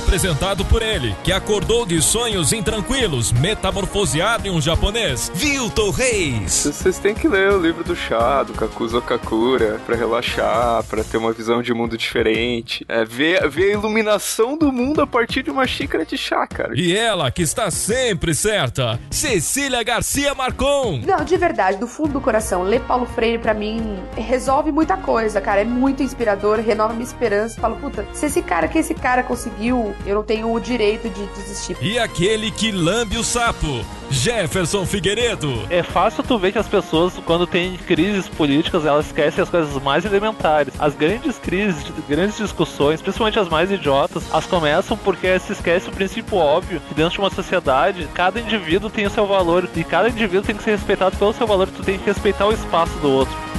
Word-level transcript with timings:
Apresentado 0.00 0.64
por 0.64 0.80
ele, 0.80 1.14
que 1.22 1.30
acordou 1.30 1.84
de 1.84 2.00
sonhos 2.00 2.54
intranquilos, 2.54 3.32
metamorfoseado 3.32 4.48
em 4.48 4.50
um 4.50 4.60
japonês, 4.60 5.30
Vilton 5.34 5.90
Reis. 5.90 6.64
Vocês 6.64 6.98
têm 6.98 7.14
que 7.14 7.28
ler 7.28 7.52
o 7.52 7.60
livro 7.60 7.84
do 7.84 7.94
chá, 7.94 8.42
do 8.42 8.54
Kakuzo 8.54 9.02
Kakura, 9.02 9.78
pra 9.84 9.94
relaxar, 9.94 10.82
pra 10.84 11.04
ter 11.04 11.18
uma 11.18 11.32
visão 11.32 11.62
de 11.62 11.74
mundo 11.74 11.98
diferente. 11.98 12.84
É, 12.88 13.04
ver, 13.04 13.46
ver 13.50 13.70
a 13.70 13.74
iluminação 13.74 14.56
do 14.56 14.72
mundo 14.72 15.02
a 15.02 15.06
partir 15.06 15.42
de 15.42 15.50
uma 15.50 15.66
xícara 15.66 16.04
de 16.04 16.16
chá, 16.16 16.46
cara. 16.46 16.72
E 16.74 16.96
ela, 16.96 17.30
que 17.30 17.42
está 17.42 17.70
sempre 17.70 18.34
certa, 18.34 18.98
Cecília 19.10 19.82
Garcia 19.82 20.34
Marcon. 20.34 21.02
Não, 21.06 21.22
de 21.24 21.36
verdade, 21.36 21.76
do 21.76 21.86
fundo 21.86 22.14
do 22.14 22.20
coração, 22.22 22.62
ler 22.62 22.80
Paulo 22.80 23.06
Freire 23.06 23.38
pra 23.38 23.52
mim 23.52 23.98
resolve 24.16 24.72
muita 24.72 24.96
coisa, 24.96 25.40
cara. 25.42 25.60
É 25.60 25.64
muito 25.64 26.02
inspirador, 26.02 26.58
renova 26.58 26.94
minha 26.94 27.04
esperança. 27.04 27.60
Falo, 27.60 27.76
puta, 27.76 28.06
se 28.14 28.26
esse 28.26 28.40
cara 28.40 28.66
que 28.66 28.78
esse 28.78 28.94
cara 28.94 29.22
conseguiu, 29.22 29.89
eu 30.06 30.14
não 30.14 30.22
tenho 30.22 30.52
o 30.52 30.60
direito 30.60 31.08
de 31.08 31.26
desistir. 31.26 31.76
E 31.80 31.98
aquele 31.98 32.50
que 32.50 32.70
lambe 32.70 33.16
o 33.16 33.24
sapo, 33.24 33.84
Jefferson 34.10 34.84
Figueiredo. 34.84 35.66
É 35.70 35.82
fácil 35.82 36.22
tu 36.22 36.38
ver 36.38 36.52
que 36.52 36.58
as 36.58 36.68
pessoas, 36.68 37.14
quando 37.24 37.46
tem 37.46 37.76
crises 37.76 38.28
políticas, 38.28 38.84
elas 38.84 39.06
esquecem 39.06 39.42
as 39.42 39.48
coisas 39.48 39.80
mais 39.82 40.04
elementares. 40.04 40.74
As 40.78 40.94
grandes 40.94 41.38
crises, 41.38 41.84
grandes 42.08 42.36
discussões, 42.36 43.00
principalmente 43.00 43.38
as 43.38 43.48
mais 43.48 43.70
idiotas, 43.70 44.24
as 44.32 44.46
começam 44.46 44.96
porque 44.96 45.38
se 45.38 45.52
esquece 45.52 45.88
o 45.88 45.92
princípio 45.92 46.36
óbvio 46.36 46.80
que 46.80 46.94
dentro 46.94 47.12
de 47.12 47.18
uma 47.20 47.30
sociedade, 47.30 48.08
cada 48.14 48.40
indivíduo 48.40 48.90
tem 48.90 49.06
o 49.06 49.10
seu 49.10 49.26
valor 49.26 49.68
e 49.74 49.84
cada 49.84 50.08
indivíduo 50.08 50.42
tem 50.42 50.56
que 50.56 50.62
ser 50.62 50.72
respeitado 50.72 51.16
pelo 51.16 51.32
seu 51.32 51.46
valor, 51.46 51.68
tu 51.68 51.82
tem 51.82 51.98
que 51.98 52.06
respeitar 52.06 52.46
o 52.46 52.52
espaço 52.52 52.96
do 52.98 53.10
outro. 53.10 53.50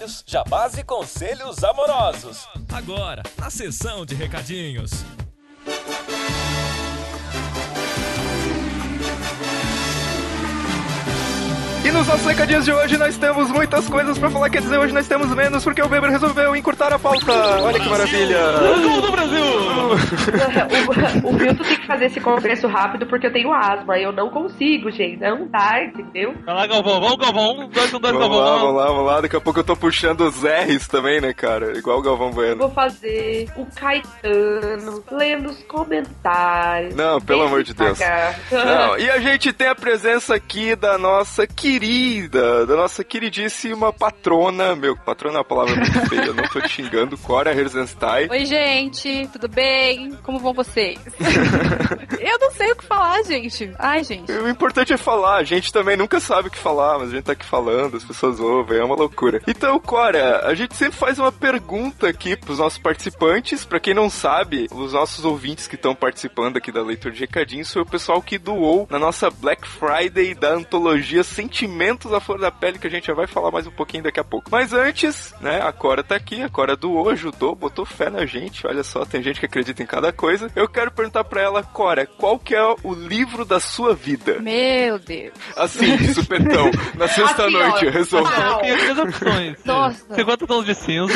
Comentários, 0.00 0.24
jabás 0.26 0.78
e 0.78 0.82
conselhos 0.82 1.62
amorosos. 1.62 2.48
Agora, 2.72 3.22
na 3.38 3.50
sessão 3.50 4.06
de 4.06 4.14
recadinhos. 4.14 4.90
E 11.90 11.92
nos 11.92 12.06
nossos 12.06 12.24
recadinhos 12.24 12.64
de 12.64 12.72
hoje 12.72 12.96
nós 12.96 13.18
temos 13.18 13.50
muitas 13.50 13.88
coisas 13.88 14.16
pra 14.16 14.30
falar, 14.30 14.48
quer 14.48 14.62
dizer, 14.62 14.78
hoje 14.78 14.94
nós 14.94 15.08
temos 15.08 15.34
menos 15.34 15.64
porque 15.64 15.82
o 15.82 15.88
Weber 15.88 16.08
resolveu 16.08 16.54
encurtar 16.54 16.92
a 16.92 16.98
pauta. 17.00 17.32
Olha 17.64 17.80
que 17.80 17.88
maravilha! 17.88 18.38
Gol 18.80 19.00
do 19.00 19.10
Brasil! 19.10 19.40
o, 21.24 21.28
o 21.28 21.32
Milton 21.32 21.64
tem 21.64 21.76
que 21.80 21.86
fazer 21.88 22.04
esse 22.04 22.20
congresso 22.20 22.68
rápido 22.68 23.06
porque 23.06 23.26
eu 23.26 23.32
tenho 23.32 23.52
asma. 23.52 23.98
Eu 23.98 24.12
não 24.12 24.30
consigo, 24.30 24.88
gente. 24.92 25.18
Não 25.18 25.48
dá, 25.48 25.82
entendeu? 25.82 26.32
Vai 26.46 26.54
lá, 26.54 26.66
Galvão. 26.68 27.00
Vamos, 27.00 27.16
Galvão. 27.16 27.58
Um, 27.58 27.68
dois, 27.68 27.92
um, 27.92 27.98
dois, 27.98 28.14
Vamos 28.14 28.28
Galvão. 28.28 28.38
lá, 28.38 28.58
vamos 28.60 28.76
lá, 28.76 28.86
vamos 28.86 29.06
lá. 29.06 29.20
Daqui 29.22 29.34
a 29.34 29.40
pouco 29.40 29.58
eu 29.58 29.64
tô 29.64 29.74
puxando 29.74 30.20
os 30.20 30.44
R's 30.44 30.86
também, 30.86 31.20
né, 31.20 31.32
cara? 31.32 31.76
Igual 31.76 31.98
o 31.98 32.02
Galvão 32.02 32.30
Bueno. 32.30 32.58
Vou 32.58 32.70
fazer 32.70 33.48
o 33.56 33.66
Caetano 33.66 35.02
lendo 35.10 35.50
os 35.50 35.60
comentários. 35.64 36.94
Não, 36.94 37.20
pelo 37.20 37.42
amor 37.42 37.64
de 37.64 37.74
Deus. 37.74 37.98
Não, 37.98 38.94
e 38.96 39.10
a 39.10 39.18
gente 39.18 39.52
tem 39.52 39.66
a 39.66 39.74
presença 39.74 40.36
aqui 40.36 40.76
da 40.76 40.96
nossa 40.96 41.48
querida, 41.48 41.79
da 41.80 42.76
nossa 42.76 43.02
queridíssima 43.02 43.90
patrona. 43.90 44.76
Meu, 44.76 44.94
patrona 44.94 45.36
é 45.36 45.38
uma 45.38 45.44
palavra 45.44 45.76
muito 45.76 46.00
feia, 46.10 46.26
eu 46.26 46.34
não 46.34 46.44
tô 46.44 46.60
te 46.60 46.68
xingando. 46.68 47.16
Cora 47.16 47.58
Herzenstein. 47.58 48.28
Oi, 48.30 48.44
gente, 48.44 49.26
tudo 49.32 49.48
bem? 49.48 50.12
Como 50.22 50.38
vão 50.38 50.52
vocês? 50.52 50.98
eu 52.20 52.38
não 52.38 52.50
sei 52.50 52.70
o 52.72 52.76
que 52.76 52.84
falar, 52.84 53.22
gente. 53.22 53.72
Ai, 53.78 54.04
gente. 54.04 54.30
O 54.30 54.48
importante 54.48 54.92
é 54.92 54.98
falar, 54.98 55.36
a 55.36 55.42
gente 55.42 55.72
também 55.72 55.96
nunca 55.96 56.20
sabe 56.20 56.48
o 56.48 56.50
que 56.50 56.58
falar, 56.58 56.98
mas 56.98 57.08
a 57.08 57.12
gente 57.12 57.24
tá 57.24 57.32
aqui 57.32 57.46
falando, 57.46 57.96
as 57.96 58.04
pessoas 58.04 58.38
ouvem, 58.38 58.78
é 58.78 58.84
uma 58.84 58.94
loucura. 58.94 59.40
Então, 59.46 59.80
Cora, 59.80 60.46
a 60.46 60.54
gente 60.54 60.76
sempre 60.76 60.98
faz 60.98 61.18
uma 61.18 61.32
pergunta 61.32 62.08
aqui 62.08 62.36
pros 62.36 62.58
nossos 62.58 62.78
participantes. 62.78 63.64
Pra 63.64 63.80
quem 63.80 63.94
não 63.94 64.10
sabe, 64.10 64.66
os 64.70 64.92
nossos 64.92 65.24
ouvintes 65.24 65.66
que 65.66 65.76
estão 65.76 65.94
participando 65.94 66.58
aqui 66.58 66.70
da 66.70 66.82
leitura 66.82 67.14
de 67.14 67.20
recadinhos 67.20 67.72
foi 67.72 67.80
o 67.80 67.86
pessoal 67.86 68.20
que 68.20 68.38
doou 68.38 68.86
na 68.90 68.98
nossa 68.98 69.30
Black 69.30 69.66
Friday 69.66 70.34
da 70.34 70.52
antologia 70.52 71.24
Sentimentos 71.70 72.12
à 72.12 72.18
Flor 72.20 72.38
da 72.40 72.50
Pele, 72.50 72.78
que 72.80 72.86
a 72.88 72.90
gente 72.90 73.06
já 73.06 73.14
vai 73.14 73.26
falar 73.28 73.50
mais 73.52 73.64
um 73.66 73.70
pouquinho 73.70 74.02
daqui 74.02 74.18
a 74.18 74.24
pouco. 74.24 74.50
Mas 74.50 74.72
antes, 74.72 75.32
né, 75.40 75.60
a 75.62 75.70
Cora 75.72 76.02
tá 76.02 76.16
aqui, 76.16 76.42
a 76.42 76.48
Cora 76.48 76.76
doou, 76.76 77.08
ajudou, 77.10 77.54
botou 77.54 77.86
fé 77.86 78.10
na 78.10 78.26
gente, 78.26 78.66
olha 78.66 78.82
só, 78.82 79.04
tem 79.04 79.22
gente 79.22 79.38
que 79.38 79.46
acredita 79.46 79.80
em 79.82 79.86
cada 79.86 80.12
coisa. 80.12 80.50
Eu 80.56 80.68
quero 80.68 80.90
perguntar 80.90 81.22
pra 81.24 81.40
ela, 81.42 81.62
Cora, 81.62 82.06
qual 82.06 82.38
que 82.40 82.54
é 82.56 82.74
o 82.82 82.92
livro 82.92 83.44
da 83.44 83.60
sua 83.60 83.94
vida? 83.94 84.40
Meu 84.40 84.98
Deus. 84.98 85.32
Assim, 85.56 85.96
de 85.96 86.12
supetão, 86.12 86.70
na 86.96 87.06
sexta-noite, 87.06 87.76
Assim, 87.76 87.86
ó. 87.86 87.90
resolve. 87.90 88.30
Não. 88.40 88.58
Tem 88.58 88.76
três 88.76 88.98
opções. 88.98 89.56
Nossa. 89.64 90.14
50 90.16 90.46
tons 90.48 90.64
de 90.66 90.74
cinza, 90.74 91.14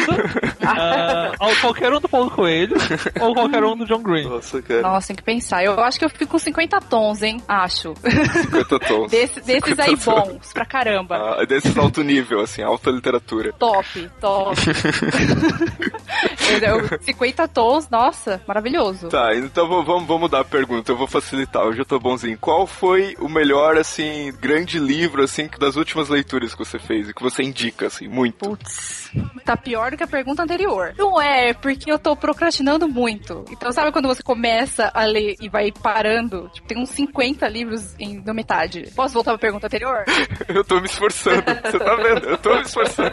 ou 1.40 1.56
qualquer 1.60 1.92
um 1.92 2.00
do 2.00 2.08
Paulo 2.08 2.30
Coelho, 2.30 2.76
ou 3.20 3.34
qualquer 3.34 3.64
um 3.64 3.76
do 3.76 3.84
John 3.86 4.02
Green. 4.02 4.28
Nossa, 4.28 4.62
cara, 4.62 4.82
Nossa, 4.82 5.08
tem 5.08 5.16
que 5.16 5.22
pensar. 5.22 5.64
Eu 5.64 5.78
acho 5.80 5.98
que 5.98 6.04
eu 6.04 6.10
fico 6.10 6.26
com 6.32 6.38
50 6.38 6.80
tons, 6.82 7.22
hein? 7.22 7.42
Acho. 7.48 7.94
50 8.42 8.78
tons. 8.78 9.10
Desse- 9.10 9.40
desses 9.40 9.64
50 9.70 9.82
aí 9.82 9.96
tons. 9.96 10.43
Pra 10.52 10.64
caramba. 10.66 11.16
Ah, 11.40 11.44
desses 11.44 11.76
alto 11.76 12.02
nível, 12.02 12.40
assim, 12.40 12.62
alta 12.62 12.90
literatura. 12.90 13.52
Top, 13.54 14.10
top. 14.20 14.54
Eu- 16.62 16.78
eu- 16.80 16.98
50 17.02 17.48
tons, 17.48 17.88
nossa, 17.90 18.40
maravilhoso. 18.46 19.08
Tá, 19.08 19.34
então 19.34 19.68
vamos, 19.68 19.84
vamos, 19.86 20.04
vamos 20.06 20.20
mudar 20.22 20.40
a 20.40 20.44
pergunta, 20.44 20.92
eu 20.92 20.96
vou 20.96 21.06
facilitar, 21.06 21.62
hoje 21.64 21.80
eu 21.80 21.84
tô 21.84 21.98
bonzinho. 21.98 22.38
Qual 22.38 22.66
foi 22.66 23.16
o 23.18 23.28
melhor, 23.28 23.76
assim, 23.76 24.32
grande 24.40 24.78
livro, 24.78 25.22
assim, 25.22 25.48
das 25.58 25.76
últimas 25.76 26.08
leituras 26.08 26.52
que 26.54 26.58
você 26.64 26.78
fez 26.78 27.08
e 27.08 27.14
que 27.14 27.22
você 27.22 27.42
indica, 27.42 27.86
assim, 27.86 28.06
muito? 28.08 28.38
Putz, 28.38 29.10
tá 29.44 29.56
pior 29.56 29.90
do 29.90 29.96
que 29.96 30.02
a 30.04 30.06
pergunta 30.06 30.42
anterior. 30.42 30.94
Não 30.96 31.20
é, 31.20 31.52
porque 31.54 31.90
eu 31.90 31.98
tô 31.98 32.14
procrastinando 32.14 32.88
muito. 32.88 33.44
Então, 33.50 33.72
sabe 33.72 33.90
quando 33.90 34.06
você 34.08 34.22
começa 34.22 34.90
a 34.94 35.04
ler 35.04 35.34
e 35.40 35.48
vai 35.48 35.72
parando? 35.72 36.48
Tipo, 36.52 36.68
tem 36.68 36.78
uns 36.78 36.90
50 36.90 37.48
livros 37.48 37.94
em 37.98 38.22
na 38.24 38.32
metade. 38.34 38.90
Posso 38.94 39.14
voltar 39.14 39.32
pra 39.32 39.38
pergunta 39.38 39.66
anterior? 39.66 40.04
Eu 40.48 40.64
tô 40.64 40.80
me 40.80 40.86
esforçando, 40.86 41.42
você 41.42 41.78
tá 41.78 41.94
vendo? 41.96 42.28
Eu 42.28 42.38
tô 42.38 42.54
me 42.54 42.62
esforçando. 42.62 43.12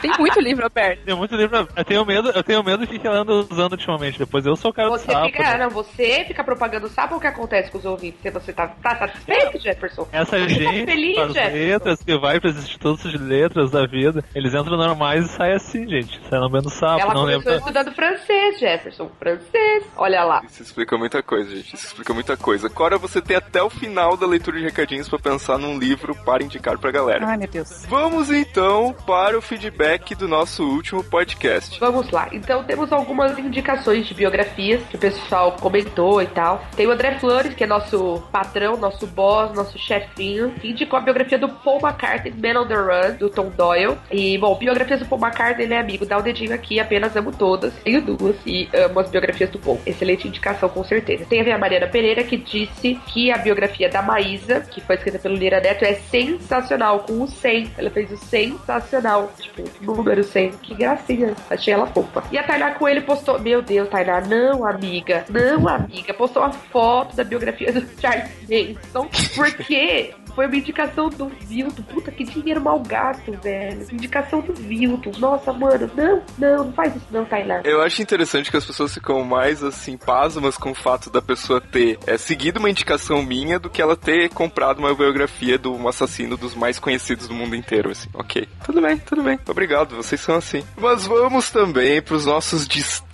Tem 0.00 0.10
muito 0.18 0.40
livro 0.40 0.66
aberto. 0.66 1.04
Tem 1.04 1.14
muito 1.14 1.34
livro. 1.36 1.68
Eu 1.76 1.84
tenho 1.84 2.04
medo, 2.04 2.30
eu 2.30 2.42
tenho 2.42 2.62
medo 2.64 2.86
de 2.86 2.98
que 2.98 3.06
ela 3.06 3.18
anda 3.20 3.32
usando 3.32 3.72
ultimamente. 3.72 4.18
Depois 4.18 4.44
eu 4.46 4.56
sou 4.56 4.70
o 4.70 4.74
cara 4.74 4.88
do 4.88 4.98
Você 4.98 5.10
sapo. 5.12 5.26
fica, 5.26 5.42
né? 5.42 5.58
não, 5.58 5.70
você 5.70 6.24
fica 6.26 6.42
propagando, 6.44 6.88
sabe 6.88 7.14
o 7.14 7.20
que 7.20 7.26
acontece 7.26 7.70
com 7.70 7.78
os 7.78 7.84
ouvintes? 7.84 8.20
Você 8.32 8.52
tá, 8.52 8.68
tá 8.68 8.96
satisfeito, 8.96 9.58
Jefferson? 9.60 10.08
Essa 10.12 10.38
Você 10.38 10.42
tá 10.42 10.48
gente 10.48 10.84
feliz, 10.86 11.16
faz 11.16 11.32
Jefferson? 11.32 11.56
letras 11.56 12.02
que 12.02 12.18
vai 12.18 12.40
pros 12.40 12.56
institutos 12.56 13.10
de 13.10 13.18
letras 13.18 13.70
da 13.70 13.86
vida, 13.86 14.24
eles 14.34 14.54
entram 14.54 14.76
normais 14.76 15.26
e 15.26 15.28
saem 15.28 15.54
assim, 15.54 15.88
gente. 15.88 16.20
Sai 16.28 16.38
lambendo 16.38 16.70
sapo, 16.70 17.00
Ela 17.00 17.14
não 17.14 17.20
começou 17.22 17.52
lembra. 17.52 17.56
estudando 17.56 17.94
francês, 17.94 18.58
Jefferson. 18.58 19.10
Francês. 19.18 19.84
Olha 19.96 20.24
lá. 20.24 20.42
Isso 20.48 20.62
explica 20.62 20.96
muita 20.98 21.22
coisa, 21.22 21.54
gente, 21.54 21.74
isso 21.74 21.86
explica 21.86 22.12
muita 22.12 22.36
coisa. 22.36 22.68
Cora, 22.68 22.98
você 22.98 23.20
tem 23.20 23.36
até 23.36 23.62
o 23.62 23.70
final 23.70 24.16
da 24.16 24.26
leitura 24.26 24.58
de 24.58 24.64
recadinhos 24.64 25.08
pra 25.08 25.18
pensar 25.18 25.58
num 25.58 25.78
livro 25.78 26.14
para 26.24 26.41
indicar 26.42 26.78
pra 26.78 26.90
galera. 26.90 27.26
Ai, 27.26 27.36
meu 27.36 27.48
Deus. 27.48 27.86
Vamos 27.88 28.30
então 28.30 28.94
para 29.06 29.36
o 29.38 29.42
feedback 29.42 30.14
do 30.14 30.28
nosso 30.28 30.64
último 30.64 31.02
podcast. 31.04 31.78
Vamos 31.78 32.10
lá. 32.10 32.28
Então 32.32 32.64
temos 32.64 32.92
algumas 32.92 33.38
indicações 33.38 34.06
de 34.06 34.14
biografias 34.14 34.82
que 34.88 34.96
o 34.96 34.98
pessoal 34.98 35.52
comentou 35.60 36.20
e 36.22 36.26
tal. 36.26 36.64
Tem 36.76 36.86
o 36.86 36.90
André 36.90 37.18
Flores, 37.18 37.54
que 37.54 37.64
é 37.64 37.66
nosso 37.66 38.22
patrão, 38.32 38.76
nosso 38.76 39.06
boss, 39.06 39.52
nosso 39.54 39.78
chefinho, 39.78 40.50
que 40.60 40.70
indicou 40.70 40.98
a 40.98 41.02
biografia 41.02 41.38
do 41.38 41.48
Paul 41.48 41.80
McCartney, 41.80 42.32
Man 42.32 42.60
on 42.60 42.66
the 42.66 42.74
Run, 42.74 43.16
do 43.18 43.30
Tom 43.30 43.50
Doyle. 43.50 43.96
E, 44.10 44.38
bom, 44.38 44.54
biografias 44.56 45.00
do 45.00 45.06
Paul 45.06 45.20
McCartney, 45.20 45.64
ele 45.64 45.74
é 45.74 45.78
amigo. 45.78 46.06
Dá 46.06 46.18
o 46.18 46.22
dedinho 46.22 46.54
aqui, 46.54 46.80
apenas 46.80 47.14
amo 47.16 47.32
todas. 47.32 47.72
Tenho 47.84 48.00
duas 48.02 48.36
e 48.46 48.68
amo 48.74 49.00
as 49.00 49.10
biografias 49.10 49.50
do 49.50 49.58
Paul. 49.58 49.80
Excelente 49.86 50.28
indicação, 50.28 50.68
com 50.68 50.84
certeza. 50.84 51.24
Tem 51.24 51.40
a 51.52 51.58
Mariana 51.58 51.86
Pereira, 51.86 52.22
que 52.24 52.36
disse 52.36 53.00
que 53.06 53.30
a 53.30 53.38
biografia 53.38 53.88
da 53.88 54.02
Maísa, 54.02 54.60
que 54.60 54.80
foi 54.80 54.96
escrita 54.96 55.18
pelo 55.18 55.34
Lira 55.34 55.60
Neto, 55.60 55.84
é 55.84 55.94
sensacional, 56.38 57.00
com 57.00 57.22
o 57.22 57.28
100. 57.28 57.72
Ela 57.76 57.90
fez 57.90 58.10
o 58.10 58.16
sensacional, 58.16 59.32
tipo, 59.38 59.64
número 59.80 60.22
100. 60.22 60.50
Que 60.62 60.74
gracinha. 60.74 61.34
Achei 61.50 61.74
ela 61.74 61.86
fofa. 61.86 62.22
E 62.30 62.38
a 62.38 62.42
Tainá 62.42 62.72
Coelho 62.72 63.02
postou, 63.02 63.38
meu 63.40 63.62
Deus, 63.62 63.88
Tainá, 63.88 64.20
não, 64.20 64.66
amiga, 64.66 65.24
não, 65.28 65.68
amiga, 65.68 66.14
postou 66.14 66.42
uma 66.42 66.52
foto 66.52 67.16
da 67.16 67.24
biografia 67.24 67.72
do 67.72 67.86
Charles 68.00 68.30
Manson, 68.48 69.08
porque 69.34 70.14
Foi 70.34 70.46
uma 70.46 70.56
indicação 70.56 71.08
do 71.08 71.28
Vilto. 71.28 71.82
Puta, 71.82 72.10
que 72.10 72.24
dinheiro 72.24 72.60
mal 72.60 72.80
gasto, 72.80 73.32
velho. 73.42 73.86
Indicação 73.92 74.40
do 74.40 74.52
Vilto. 74.52 75.10
Nossa, 75.18 75.52
mano. 75.52 75.90
Não, 75.94 76.22
não, 76.38 76.64
não 76.64 76.72
faz 76.72 76.94
isso 76.96 77.06
não, 77.10 77.24
Tainá. 77.24 77.60
Eu 77.64 77.82
acho 77.82 78.02
interessante 78.02 78.50
que 78.50 78.56
as 78.56 78.64
pessoas 78.64 78.94
ficam 78.94 79.24
mais, 79.24 79.62
assim, 79.62 79.96
pasmas 79.96 80.56
com 80.56 80.70
o 80.70 80.74
fato 80.74 81.10
da 81.10 81.20
pessoa 81.20 81.60
ter 81.60 81.98
é, 82.06 82.16
seguido 82.16 82.58
uma 82.58 82.70
indicação 82.70 83.22
minha 83.22 83.58
do 83.58 83.70
que 83.70 83.80
ela 83.80 83.96
ter 83.96 84.28
comprado 84.30 84.78
uma 84.78 84.94
biografia 84.94 85.58
de 85.58 85.68
um 85.68 85.88
assassino 85.88 86.36
dos 86.36 86.54
mais 86.54 86.78
conhecidos 86.78 87.28
do 87.28 87.34
mundo 87.34 87.54
inteiro, 87.54 87.90
assim. 87.90 88.08
Ok. 88.14 88.48
Tudo 88.64 88.80
bem, 88.80 88.98
tudo 88.98 89.22
bem. 89.22 89.38
Obrigado, 89.48 89.96
vocês 89.96 90.20
são 90.20 90.36
assim. 90.36 90.62
Mas 90.76 91.06
vamos 91.06 91.50
também 91.50 92.00
pros 92.00 92.26
nossos 92.26 92.66
destaques 92.66 93.11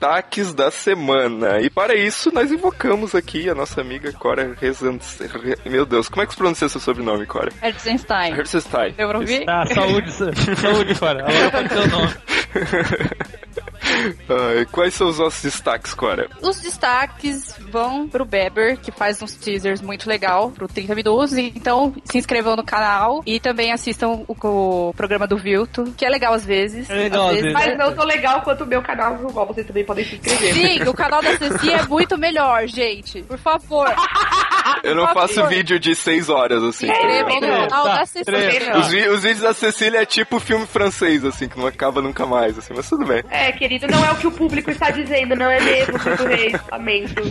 da 0.55 0.71
semana. 0.71 1.61
E 1.61 1.69
para 1.69 1.95
isso, 1.95 2.33
nós 2.33 2.53
invocamos 2.53 3.15
aqui 3.15 3.51
a 3.51 3.55
nossa 3.55 3.81
amiga 3.81 4.13
Cora 4.13 4.55
Rezan... 4.61 4.99
Meu 5.67 5.85
Deus, 5.85 6.09
como 6.09 6.23
é 6.23 6.27
que 6.27 6.33
se 6.33 6.39
pronuncia 6.39 6.69
seu 6.69 6.81
sobrenome, 6.81 7.27
Cora? 7.27 7.53
Herzenstein. 7.63 8.35
Herzenstein. 8.35 8.93
Deu 8.93 9.09
pra 9.09 9.19
ouvir? 9.19 9.45
Tá, 9.45 9.67
saúde, 9.67 10.11
saúde, 10.13 10.95
fora. 10.95 11.21
Agora 11.23 11.51
pode 11.51 11.69
ser 11.69 11.79
o 11.81 11.87
nome. 11.89 12.15
Ai, 14.29 14.67
quais 14.71 14.95
são 14.95 15.09
os 15.09 15.19
nossos 15.19 15.43
destaques, 15.43 15.95
Cora? 15.95 16.29
Os 16.43 16.61
destaques 16.61 17.55
vão 17.71 18.09
pro 18.09 18.25
Beber, 18.25 18.79
que 18.79 18.91
faz 18.91 19.21
uns 19.23 19.35
teasers 19.35 19.81
muito 19.81 20.09
legal 20.09 20.51
pro 20.51 20.69
30 20.69 20.95
minutos. 20.95 21.37
Então, 21.37 21.95
se 22.05 22.19
inscrevam 22.19 22.57
no 22.57 22.65
canal 22.65 23.23
e 23.27 23.41
também 23.41 23.73
assistam 23.73 24.25
o, 24.27 24.37
o 24.43 24.95
programa 24.95 25.27
do 25.27 25.37
Vilto, 25.37 25.93
que 25.97 26.05
é 26.05 26.09
legal 26.09 26.35
às 26.35 26.45
vezes. 26.45 26.89
É 26.91 26.95
legal, 26.95 27.29
às 27.29 27.37
vezes. 27.37 27.53
Mas 27.53 27.79
não 27.79 27.95
tão 27.95 28.05
legal 28.05 28.43
quanto 28.43 28.65
o 28.65 28.67
meu 28.67 28.83
canal, 28.83 29.19
no 29.19 29.33
qual 29.33 29.47
vocês 29.47 29.67
também 29.67 29.85
podem 29.85 30.05
se 30.05 30.17
inscrever. 30.17 30.55
Sim, 30.55 30.83
o 30.89 30.95
canal 30.95 31.23
da 31.23 31.37
Ceci 31.37 31.73
é 31.73 31.83
muito 31.87 32.19
melhor, 32.19 32.67
gente. 32.67 33.23
Por 33.23 33.39
favor. 33.39 33.89
Eu 34.85 34.95
não 34.95 35.07
faço 35.09 35.47
vídeo 35.47 35.79
de 35.79 35.95
6 35.95 36.29
horas, 36.29 36.63
assim. 36.63 36.87
tá 36.87 36.95
no 36.95 37.41
canal 37.41 37.69
Tá, 37.85 37.99
da 37.99 38.07
Ceci. 38.07 38.25
três. 38.25 38.77
Os, 38.77 38.89
vídeos 39.23 39.41
da 39.41 39.53
Cecília 39.55 40.03
é 40.03 40.07
tipo 40.07 40.39
filme 40.41 40.67
francês, 40.67 41.25
assim, 41.25 41.49
que 41.49 41.59
não 41.59 41.67
acaba 41.67 42.01
nunca 42.03 42.25
mais, 42.27 42.59
assim, 42.59 42.73
mas 42.77 42.89
tudo 42.89 43.05
bem. 43.05 43.23
É, 43.31 43.53
querido, 43.53 43.87
não 43.89 44.05
é 44.05 44.11
o 44.13 44.17
que 44.17 44.27
o 44.27 44.31
público 44.33 44.71
está 44.71 44.91
dizendo, 44.91 45.35
não 45.37 45.51
é 45.51 45.61
mesmo, 45.61 45.99
Pinto 45.99 46.25
Reis? 46.25 46.61
Lamento. 46.71 47.23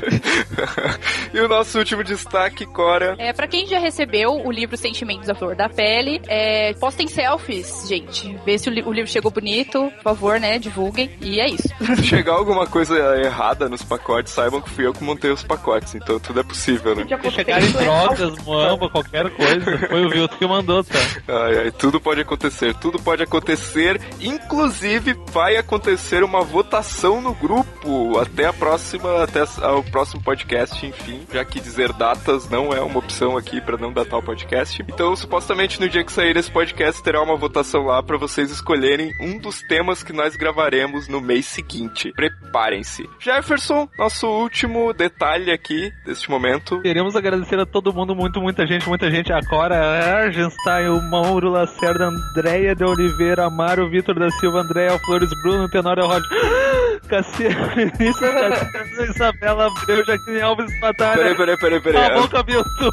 e 1.33 1.39
o 1.39 1.47
nosso 1.47 1.77
último 1.79 2.03
destaque, 2.03 2.65
Cora. 2.65 3.15
É, 3.17 3.33
pra 3.33 3.47
quem 3.47 3.65
já 3.67 3.79
recebeu 3.79 4.31
o 4.45 4.51
livro 4.51 4.77
Sentimentos 4.77 5.27
da 5.27 5.35
Flor 5.35 5.55
da 5.55 5.69
Pele, 5.69 6.21
é, 6.27 6.73
postem 6.73 7.07
selfies, 7.07 7.87
gente. 7.87 8.37
Vê 8.45 8.57
se 8.57 8.69
o, 8.69 8.71
li- 8.71 8.83
o 8.83 8.91
livro 8.91 9.09
chegou 9.11 9.31
bonito, 9.31 9.91
por 9.97 10.03
favor, 10.03 10.39
né? 10.39 10.57
Divulguem. 10.59 11.09
E 11.21 11.39
é 11.39 11.49
isso. 11.49 11.67
Se 11.97 12.03
chegar 12.03 12.33
alguma 12.33 12.67
coisa 12.67 12.95
errada 13.17 13.67
nos 13.69 13.83
pacotes, 13.83 14.33
saibam 14.33 14.61
que 14.61 14.69
fui 14.69 14.85
eu 14.85 14.93
que 14.93 15.03
montei 15.03 15.31
os 15.31 15.43
pacotes, 15.43 15.95
então 15.95 16.19
tudo 16.19 16.39
é 16.39 16.43
possível, 16.43 16.95
né? 16.95 17.03
De 17.03 17.13
Se 17.29 17.35
acontecer 17.35 17.35
chegar 17.35 17.61
em 17.61 17.65
isso 17.65 17.79
é 17.79 17.83
drogas, 17.83 18.45
moamba, 18.45 18.89
qualquer 18.89 19.29
coisa, 19.29 19.87
foi 19.87 20.05
o 20.05 20.09
Vilto 20.09 20.37
que 20.37 20.47
mandou, 20.47 20.83
tá? 20.83 20.99
Ai, 21.27 21.57
ai, 21.59 21.71
tudo 21.71 21.99
pode 21.99 22.21
acontecer, 22.21 22.73
tudo 22.75 22.99
pode 22.99 23.23
acontecer. 23.23 24.01
Inclusive, 24.19 25.15
vai 25.31 25.57
acontecer 25.57 26.23
uma 26.23 26.41
votação 26.41 27.21
no 27.21 27.33
grupo 27.33 27.76
até 28.19 28.45
a 28.45 28.53
próxima, 28.53 29.23
até 29.23 29.43
o 29.43 29.83
próximo 29.83 30.21
podcast, 30.21 30.85
enfim, 30.85 31.21
já 31.31 31.43
que 31.45 31.59
dizer 31.59 31.93
datas 31.93 32.49
não 32.49 32.73
é 32.73 32.81
uma 32.81 32.99
opção 32.99 33.37
aqui 33.37 33.61
pra 33.61 33.77
não 33.77 33.93
datar 33.93 34.19
o 34.19 34.23
podcast. 34.23 34.83
Então, 34.87 35.15
supostamente 35.15 35.79
no 35.79 35.89
dia 35.89 36.03
que 36.03 36.11
sair 36.11 36.35
esse 36.37 36.51
podcast 36.51 37.01
terá 37.03 37.21
uma 37.21 37.35
votação 37.35 37.85
lá 37.85 38.01
pra 38.03 38.17
vocês 38.17 38.51
escolherem 38.51 39.11
um 39.21 39.39
dos 39.39 39.61
temas 39.61 40.03
que 40.03 40.13
nós 40.13 40.35
gravaremos 40.35 41.07
no 41.07 41.21
mês 41.21 41.45
seguinte. 41.45 42.11
Preparem-se. 42.13 43.07
Jefferson, 43.19 43.87
nosso 43.97 44.27
último 44.27 44.93
detalhe 44.93 45.51
aqui 45.51 45.91
deste 46.05 46.29
momento. 46.29 46.81
Queremos 46.81 47.15
agradecer 47.15 47.59
a 47.59 47.65
todo 47.65 47.93
mundo, 47.93 48.15
muito, 48.15 48.41
muita 48.41 48.65
gente, 48.65 48.87
muita 48.87 49.09
gente. 49.09 49.31
A 49.31 49.39
Cora 49.47 49.77
Argenstein, 50.23 50.89
o 50.89 51.01
Mauro 51.09 51.49
Lacerda, 51.49 52.07
Andréia 52.07 52.75
de 52.75 52.83
Oliveira, 52.83 53.45
Amaro, 53.45 53.89
Vitor 53.89 54.17
da 54.17 54.29
Silva, 54.31 54.61
Andréia 54.61 54.97
Flores, 54.99 55.29
Bruno, 55.41 55.69
Tenório 55.69 56.05
Rocha, 56.05 56.27
Cassiano, 57.07 57.76
Vinícius, 57.77 58.19
Cassiano, 58.71 59.11
Isabela 59.11 59.67
Abreu, 59.67 60.05
Jaqueline 60.05 60.41
Alves 60.41 60.79
Batalha. 60.79 61.17
Peraí, 61.17 61.35
peraí, 61.35 61.57
peraí, 61.57 61.79
peraí. 61.79 62.09
Ramon 62.09 62.27
Cabiltu, 62.27 62.91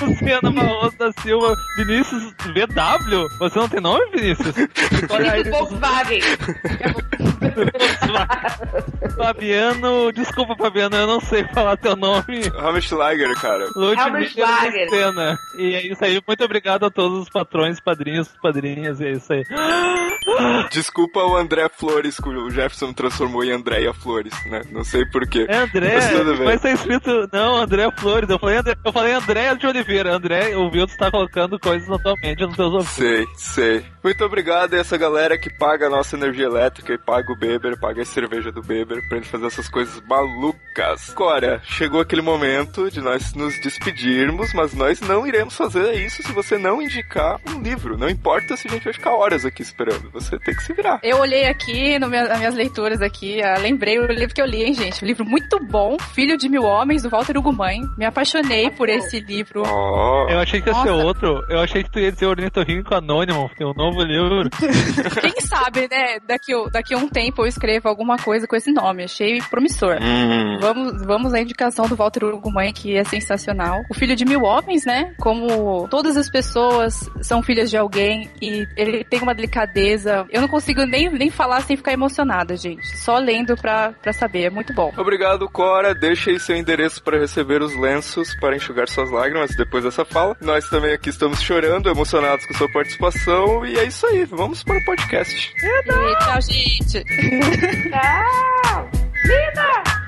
Luciana 0.00 0.50
Barroso 0.50 0.96
da 0.98 1.12
Silva, 1.20 1.56
Vinícius 1.76 2.32
VW? 2.54 3.28
Você 3.38 3.58
não 3.58 3.68
tem 3.68 3.80
nome, 3.80 4.04
Vinícius? 4.12 4.54
Vinícius 4.54 5.48
Volkswagen. 5.50 6.20
Fabiano, 9.16 10.12
desculpa, 10.12 10.56
Fabiano, 10.56 10.96
eu 10.96 11.06
não 11.06 11.20
sei 11.20 11.44
falar 11.44 11.76
teu 11.76 11.96
nome. 11.96 12.42
Hammerschlager, 12.58 13.34
cara. 13.40 13.66
Hammerschlager. 13.76 14.88
Lucena. 14.90 15.38
E 15.58 15.74
é 15.74 15.86
isso 15.86 16.04
aí, 16.04 16.20
muito 16.26 16.44
obrigado 16.44 16.84
a 16.86 16.90
todos 16.90 17.22
os 17.22 17.28
patrões, 17.28 17.80
padrinhos, 17.80 18.28
padrinhas, 18.42 19.00
e 19.00 19.06
é 19.06 19.10
isso 19.12 19.32
aí. 19.32 19.44
Desculpa 20.70 21.20
o 21.20 21.36
André 21.36 21.68
Flores, 21.68 22.16
que 22.16 22.28
o 22.28 22.50
Jefferson 22.50 22.92
transformou 22.92 23.42
em 23.44 23.52
Andréia 23.52 23.92
Flores, 23.92 24.32
né? 24.46 24.62
Não 24.70 24.84
sei 24.84 25.04
porquê. 25.06 25.46
É 25.48 25.56
André, 25.58 25.94
Mas 25.94 26.10
tudo 26.10 26.36
bem. 26.36 26.44
mas 26.46 26.60
tá 26.60 26.70
escrito, 26.70 27.28
não, 27.32 27.56
André 27.56 27.90
Flores, 27.96 28.28
eu 28.28 28.38
falei 28.38 28.56
André, 28.58 28.74
eu 28.84 28.92
falei 28.92 29.12
André 29.12 29.54
de 29.54 29.66
Oliveira, 29.66 30.14
André, 30.14 30.56
o 30.56 30.70
Vilto 30.70 30.92
está 30.92 31.10
colocando 31.10 31.58
coisas 31.58 31.88
na 31.88 31.98
tua 31.98 32.14
mente, 32.22 32.42
nos 32.46 32.56
teus 32.56 32.72
ouvidos. 32.72 32.90
Sei, 32.90 33.26
sei. 33.36 33.84
Muito 34.02 34.24
obrigado 34.24 34.74
a 34.74 34.78
essa 34.78 34.96
galera 34.96 35.36
que 35.38 35.50
paga 35.50 35.86
a 35.86 35.90
nossa 35.90 36.16
energia 36.16 36.46
elétrica 36.46 36.92
e 36.94 36.98
paga 36.98 37.30
o 37.32 37.36
Beber, 37.36 37.78
paga 37.78 38.00
a 38.00 38.04
cerveja 38.04 38.50
do 38.50 38.62
Beber 38.62 39.06
pra 39.08 39.18
gente 39.18 39.28
fazer 39.28 39.46
essas 39.46 39.68
coisas 39.68 40.00
malucas. 40.08 41.10
Agora, 41.10 41.60
chegou 41.64 42.00
aquele 42.00 42.22
momento 42.22 42.90
de 42.90 43.00
nós 43.00 43.34
nos 43.34 43.60
despedirmos, 43.60 44.54
mas 44.54 44.72
nós 44.74 45.00
não 45.02 45.26
iremos 45.26 45.54
fazer 45.54 45.92
isso 45.94 46.22
se 46.22 46.32
você 46.32 46.56
não 46.56 46.80
indicar 46.80 47.38
um 47.48 47.60
livro. 47.60 47.98
Não 47.98 48.08
importa 48.08 48.56
se 48.56 48.68
a 48.68 48.70
gente 48.70 48.84
vai 48.84 48.92
ficar 48.92 49.14
horas 49.14 49.44
aqui 49.44 49.60
esperando, 49.62 50.10
você 50.10 50.38
tem 50.38 50.54
que 50.54 50.62
se 50.62 50.72
virar. 50.72 50.98
Eu 51.02 51.18
olhei 51.18 51.46
aqui 51.46 51.98
no 51.98 52.08
meu- 52.08 52.26
nas 52.28 52.38
minhas 52.38 52.54
leituras 52.54 53.02
aqui, 53.02 53.42
ah, 53.42 53.58
lembrei 53.58 53.98
o 53.98 54.06
livro 54.06 54.34
que 54.34 54.40
eu 54.40 54.46
li, 54.46 54.62
hein, 54.62 54.72
gente? 54.74 55.04
Um 55.04 55.06
livro 55.06 55.24
muito 55.26 55.58
bom, 55.66 55.98
Filho 56.14 56.38
de 56.38 56.48
Mil 56.48 56.62
Homens, 56.62 57.02
do 57.02 57.10
Walter 57.10 57.36
Ugumãe. 57.36 57.80
Me 57.98 58.06
apaixonei 58.06 58.70
por 58.70 58.88
esse 58.88 59.20
livro. 59.20 59.62
Oh, 59.66 60.26
Eu 60.30 60.38
achei 60.38 60.62
que 60.62 60.70
ia 60.70 60.74
ser 60.74 60.90
outro, 60.90 61.44
eu 61.50 61.60
achei 61.60 61.82
que 61.82 61.90
tu 61.90 61.98
ia 61.98 62.10
dizer 62.10 62.26
Ornitorrinco 62.26 62.94
Anônimo, 62.94 63.50
tem 63.56 63.66
um 63.66 63.89
novo 63.90 64.02
livro. 64.02 64.50
Quem 65.20 65.40
sabe, 65.40 65.88
né? 65.90 66.18
Daqui, 66.26 66.52
a- 66.54 66.68
daqui 66.70 66.94
a 66.94 66.98
um 66.98 67.08
tempo 67.08 67.42
eu 67.42 67.46
escrevo 67.46 67.88
alguma 67.88 68.16
coisa 68.16 68.46
com 68.46 68.56
esse 68.56 68.72
nome. 68.72 69.04
Achei 69.04 69.40
promissor. 69.50 69.98
hum. 70.00 70.58
Vamos, 70.60 71.04
vamos 71.04 71.34
à 71.34 71.40
indicação 71.40 71.86
do 71.88 71.96
Walter 71.96 72.24
Ugumãe, 72.24 72.72
que 72.72 72.96
é 72.96 73.04
sensacional. 73.04 73.80
O 73.90 73.94
filho 73.94 74.14
de 74.16 74.24
mil 74.24 74.42
homens, 74.42 74.84
né? 74.84 75.12
Como 75.18 75.88
todas 75.88 76.16
as 76.16 76.30
pessoas 76.30 76.94
são 77.22 77.42
filhas 77.42 77.70
de 77.70 77.76
alguém 77.76 78.30
e 78.40 78.66
ele 78.76 79.04
tem 79.04 79.20
uma 79.20 79.34
delicadeza. 79.34 80.26
Eu 80.30 80.40
não 80.40 80.48
consigo 80.48 80.84
nem, 80.84 81.10
nem 81.10 81.30
falar 81.30 81.62
sem 81.62 81.76
ficar 81.76 81.92
emocionada, 81.92 82.56
gente. 82.56 82.86
Só 82.98 83.18
lendo 83.18 83.56
pra, 83.56 83.92
pra 84.00 84.12
saber. 84.12 84.44
É 84.44 84.50
muito 84.50 84.72
bom. 84.72 84.92
Obrigado, 84.96 85.48
Cora. 85.48 85.94
Deixe 85.94 86.30
aí 86.30 86.40
seu 86.40 86.56
endereço 86.56 87.02
para 87.02 87.18
receber 87.18 87.62
os 87.62 87.76
lenços 87.76 88.34
para 88.36 88.56
enxugar 88.56 88.88
suas 88.88 89.10
lágrimas 89.10 89.54
depois 89.56 89.84
dessa 89.84 90.04
fala. 90.04 90.36
Nós 90.40 90.68
também 90.68 90.92
aqui 90.92 91.10
estamos 91.10 91.40
chorando, 91.42 91.88
emocionados 91.90 92.46
com 92.46 92.54
sua 92.54 92.70
participação. 92.72 93.64
E 93.66 93.78
é 93.80 93.86
isso 93.86 94.06
aí, 94.06 94.24
vamos 94.26 94.62
para 94.62 94.76
o 94.76 94.84
podcast. 94.84 95.54
E, 95.56 96.16
tchau, 96.18 96.40
gente. 96.42 97.02
Tchau! 97.90 98.90
Linda! 99.24 100.00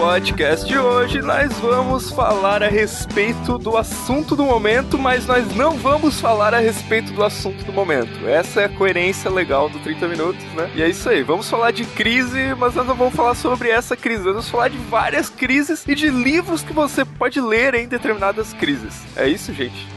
podcast 0.00 0.64
de 0.64 0.78
hoje, 0.78 1.20
nós 1.20 1.52
vamos 1.54 2.08
falar 2.12 2.62
a 2.62 2.68
respeito 2.68 3.58
do 3.58 3.76
assunto 3.76 4.36
do 4.36 4.44
momento, 4.44 4.96
mas 4.96 5.26
nós 5.26 5.52
não 5.56 5.72
vamos 5.72 6.20
falar 6.20 6.54
a 6.54 6.60
respeito 6.60 7.12
do 7.12 7.24
assunto 7.24 7.64
do 7.64 7.72
momento. 7.72 8.28
Essa 8.28 8.60
é 8.60 8.64
a 8.66 8.68
coerência 8.68 9.28
legal 9.28 9.68
do 9.68 9.80
30 9.80 10.06
minutos, 10.06 10.44
né? 10.54 10.70
E 10.76 10.82
é 10.82 10.88
isso 10.88 11.08
aí. 11.08 11.24
Vamos 11.24 11.50
falar 11.50 11.72
de 11.72 11.84
crise, 11.84 12.54
mas 12.56 12.76
nós 12.76 12.86
não 12.86 12.94
vamos 12.94 13.12
falar 13.12 13.34
sobre 13.34 13.70
essa 13.70 13.96
crise. 13.96 14.22
Nós 14.22 14.34
vamos 14.34 14.48
falar 14.48 14.68
de 14.68 14.78
várias 14.78 15.28
crises 15.28 15.84
e 15.86 15.96
de 15.96 16.08
livros 16.08 16.62
que 16.62 16.72
você 16.72 17.04
pode 17.04 17.40
ler 17.40 17.74
em 17.74 17.88
determinadas 17.88 18.52
crises. 18.52 19.02
É 19.16 19.28
isso, 19.28 19.52
gente? 19.52 19.88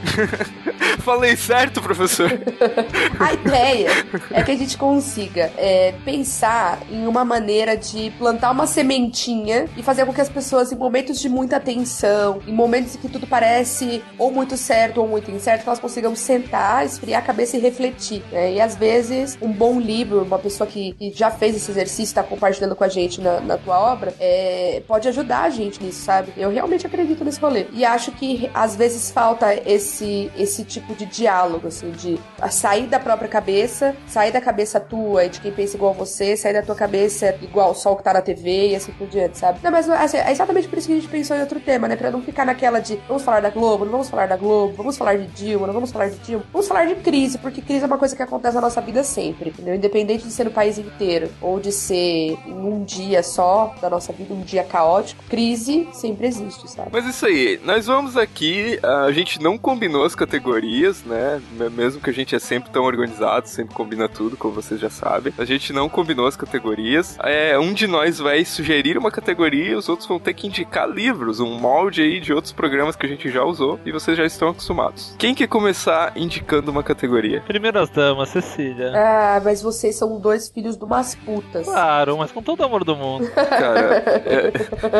Falei 1.01 1.35
certo, 1.35 1.81
professor? 1.81 2.29
A 3.19 3.33
ideia 3.33 3.89
é 4.31 4.43
que 4.43 4.51
a 4.51 4.57
gente 4.57 4.77
consiga 4.77 5.51
é, 5.57 5.93
pensar 6.03 6.79
em 6.89 7.05
uma 7.05 7.23
maneira 7.23 7.77
de 7.77 8.11
plantar 8.17 8.51
uma 8.51 8.65
sementinha 8.65 9.67
e 9.77 9.83
fazer 9.83 9.90
com 10.05 10.13
que 10.13 10.21
as 10.21 10.29
pessoas, 10.29 10.71
em 10.71 10.75
momentos 10.75 11.19
de 11.19 11.29
muita 11.29 11.59
tensão, 11.59 12.41
em 12.47 12.53
momentos 12.53 12.95
em 12.95 12.97
que 12.97 13.09
tudo 13.09 13.27
parece 13.27 14.03
ou 14.17 14.31
muito 14.31 14.57
certo 14.57 15.01
ou 15.01 15.07
muito 15.07 15.29
incerto, 15.29 15.63
elas 15.65 15.79
consigam 15.79 16.15
sentar, 16.15 16.85
esfriar 16.85 17.21
a 17.21 17.25
cabeça 17.25 17.57
e 17.57 17.59
refletir. 17.59 18.23
Né? 18.31 18.53
E 18.53 18.61
às 18.61 18.75
vezes, 18.75 19.37
um 19.41 19.51
bom 19.51 19.79
livro, 19.79 20.23
uma 20.23 20.39
pessoa 20.39 20.67
que, 20.67 20.93
que 20.93 21.11
já 21.11 21.29
fez 21.29 21.55
esse 21.55 21.69
exercício, 21.69 22.03
está 22.03 22.23
compartilhando 22.23 22.75
com 22.75 22.83
a 22.83 22.87
gente 22.87 23.21
na, 23.21 23.39
na 23.41 23.57
tua 23.57 23.79
obra, 23.79 24.13
é, 24.19 24.81
pode 24.87 25.07
ajudar 25.07 25.43
a 25.43 25.49
gente 25.49 25.83
nisso, 25.83 26.01
sabe? 26.01 26.33
Eu 26.37 26.49
realmente 26.49 26.85
acredito 26.85 27.23
nesse 27.23 27.39
rolê. 27.39 27.65
E 27.73 27.85
acho 27.85 28.11
que 28.11 28.49
às 28.53 28.75
vezes 28.75 29.11
falta 29.11 29.53
esse, 29.65 30.31
esse 30.37 30.63
tipo 30.63 30.95
de 30.95 31.05
diálogo, 31.05 31.67
assim, 31.67 31.91
de 31.91 32.19
sair 32.49 32.87
da 32.87 32.99
própria 32.99 33.27
cabeça, 33.27 33.95
sair 34.07 34.31
da 34.31 34.41
cabeça 34.41 34.79
tua 34.79 35.25
e 35.25 35.29
de 35.29 35.39
quem 35.41 35.51
pensa 35.51 35.75
igual 35.75 35.93
você, 35.93 36.35
sair 36.35 36.53
da 36.53 36.61
tua 36.61 36.75
cabeça 36.75 37.35
igual 37.41 37.71
o 37.71 37.75
sol 37.75 37.95
que 37.95 38.03
tá 38.03 38.13
na 38.13 38.21
TV 38.21 38.69
e 38.69 38.75
assim 38.75 38.91
por 38.91 39.07
diante, 39.07 39.37
sabe? 39.37 39.59
Não, 39.63 39.71
mas 39.71 39.80
assim, 39.89 40.17
é 40.17 40.31
exatamente 40.31 40.67
por 40.67 40.77
isso 40.77 40.87
que 40.87 40.93
a 40.93 40.95
gente 40.95 41.07
pensou 41.07 41.35
em 41.35 41.41
outro 41.41 41.59
tema, 41.59 41.87
né? 41.87 41.95
Pra 41.95 42.11
não 42.11 42.21
ficar 42.21 42.45
naquela 42.45 42.79
de 42.79 42.99
vamos 43.07 43.23
falar 43.23 43.41
da 43.41 43.49
Globo, 43.49 43.85
não 43.85 43.91
vamos 43.91 44.09
falar 44.09 44.27
da 44.27 44.37
Globo, 44.37 44.73
vamos 44.75 44.97
falar 44.97 45.17
de 45.17 45.27
Dilma, 45.27 45.67
não 45.67 45.73
vamos 45.73 45.91
falar 45.91 46.09
de 46.09 46.17
Dilma, 46.19 46.43
vamos 46.51 46.67
falar 46.67 46.85
de 46.85 46.95
crise, 46.95 47.37
porque 47.37 47.61
crise 47.61 47.83
é 47.83 47.87
uma 47.87 47.97
coisa 47.97 48.15
que 48.15 48.23
acontece 48.23 48.55
na 48.55 48.61
nossa 48.61 48.81
vida 48.81 49.03
sempre, 49.03 49.49
entendeu? 49.49 49.75
Independente 49.75 50.23
de 50.23 50.31
ser 50.31 50.45
no 50.45 50.51
país 50.51 50.77
inteiro 50.77 51.29
ou 51.41 51.59
de 51.59 51.71
ser 51.71 52.37
em 52.45 52.53
um 52.53 52.83
dia 52.83 53.23
só 53.23 53.75
da 53.81 53.89
nossa 53.89 54.11
vida, 54.13 54.33
um 54.33 54.41
dia 54.41 54.63
caótico, 54.63 55.23
crise 55.29 55.87
sempre 55.93 56.27
existe, 56.27 56.69
sabe? 56.69 56.89
Mas 56.91 57.05
isso 57.05 57.25
aí, 57.25 57.59
nós 57.63 57.85
vamos 57.85 58.17
aqui, 58.17 58.79
a 59.07 59.11
gente 59.11 59.41
não 59.41 59.57
combinou 59.57 60.05
as 60.05 60.15
categorias, 60.15 61.03
né? 61.03 61.41
Mesmo 61.71 62.01
que 62.01 62.09
a 62.09 62.13
gente 62.13 62.35
é 62.35 62.39
sempre 62.39 62.71
tão 62.71 62.83
organizado, 62.83 63.47
sempre 63.47 63.75
combina 63.75 64.07
tudo, 64.07 64.37
como 64.37 64.53
vocês 64.53 64.79
já 64.79 64.89
sabem. 64.89 65.33
A 65.37 65.45
gente 65.45 65.73
não 65.73 65.89
combinou 65.89 66.27
as 66.27 66.35
categorias. 66.35 67.17
É, 67.23 67.57
um 67.57 67.73
de 67.73 67.87
nós 67.87 68.19
vai 68.19 68.43
sugerir 68.45 68.97
uma 68.97 69.11
categoria, 69.11 69.60
os 69.75 69.87
outros 69.89 70.07
vão 70.07 70.19
ter 70.19 70.33
que 70.33 70.47
indicar 70.47 70.89
livros, 70.89 71.39
um 71.39 71.57
molde 71.59 72.01
aí 72.01 72.19
de 72.19 72.33
outros 72.33 72.51
programas 72.53 72.95
que 72.95 73.05
a 73.05 73.09
gente 73.09 73.29
já 73.29 73.43
usou 73.43 73.79
e 73.85 73.91
vocês 73.91 74.17
já 74.17 74.25
estão 74.25 74.49
acostumados. 74.49 75.15
Quem 75.17 75.33
quer 75.35 75.47
começar 75.47 76.11
indicando 76.15 76.71
uma 76.71 76.83
categoria? 76.83 77.41
Primeiras 77.47 77.89
damas, 77.89 78.29
Cecília. 78.29 78.91
Ah, 78.95 79.41
mas 79.43 79.61
vocês 79.61 79.95
são 79.95 80.19
dois 80.19 80.49
filhos 80.49 80.75
de 80.77 80.83
umas 80.83 81.15
putas. 81.15 81.65
Claro, 81.65 82.17
mas 82.17 82.31
com 82.31 82.41
todo 82.41 82.61
o 82.61 82.65
amor 82.65 82.83
do 82.83 82.95
mundo. 82.95 83.29
Cara, 83.33 84.03
é, 84.25 84.51